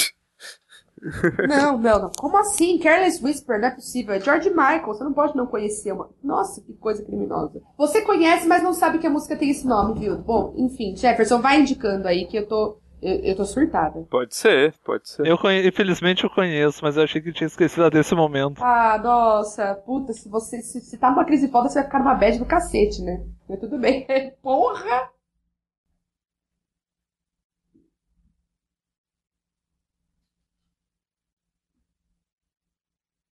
não, 1.48 1.78
não, 1.78 2.02
não. 2.02 2.12
Como 2.18 2.38
assim? 2.38 2.80
Careless 2.80 3.24
Whisper? 3.24 3.58
Não 3.58 3.70
é 3.70 3.72
possível. 3.72 4.14
É 4.14 4.20
George 4.20 4.50
Michael. 4.50 4.88
Você 4.88 5.06
não 5.06 5.14
pode 5.14 5.38
não 5.38 5.46
conhecer 5.46 5.94
uma. 5.94 6.10
Nossa, 6.22 6.60
que 6.60 6.74
coisa 6.74 7.02
criminosa. 7.02 7.62
Você 7.78 8.02
conhece, 8.02 8.46
mas 8.46 8.62
não 8.62 8.74
sabe 8.74 8.98
que 9.00 9.08
a 9.08 9.10
música 9.10 9.38
tem 9.38 9.52
esse 9.52 9.66
nome, 9.66 10.02
viu? 10.02 10.18
Bom, 10.18 10.54
enfim, 10.58 10.98
Jefferson, 10.98 11.40
vai 11.40 11.62
indicando 11.62 12.10
aí 12.10 12.26
que 12.26 12.38
eu 12.38 12.46
tô. 12.46 12.78
Eu, 13.06 13.20
eu 13.20 13.36
tô 13.36 13.46
surtada. 13.46 14.02
Pode 14.10 14.36
ser, 14.36 14.74
pode 14.84 15.08
ser. 15.08 15.28
Eu 15.28 15.38
conhe... 15.38 15.68
Infelizmente 15.68 16.24
eu 16.24 16.30
conheço, 16.30 16.80
mas 16.82 16.98
eu 16.98 17.04
achei 17.04 17.22
que 17.22 17.32
tinha 17.32 17.46
esquecido 17.46 17.88
desse 17.92 18.16
momento. 18.16 18.64
Ah, 18.64 19.00
nossa, 19.02 19.76
puta, 19.86 20.12
se 20.12 20.28
você 20.28 20.60
se, 20.62 20.82
se 20.82 20.98
tá 20.98 21.12
numa 21.12 21.24
crise 21.24 21.48
foda, 21.50 21.70
você 21.70 21.76
vai 21.76 21.84
ficar 21.84 22.00
numa 22.00 22.16
bad 22.16 22.40
do 22.40 22.46
cacete, 22.46 23.04
né? 23.04 23.24
Mas 23.48 23.60
tudo 23.60 23.78
bem. 23.78 24.08
Porra! 24.42 25.15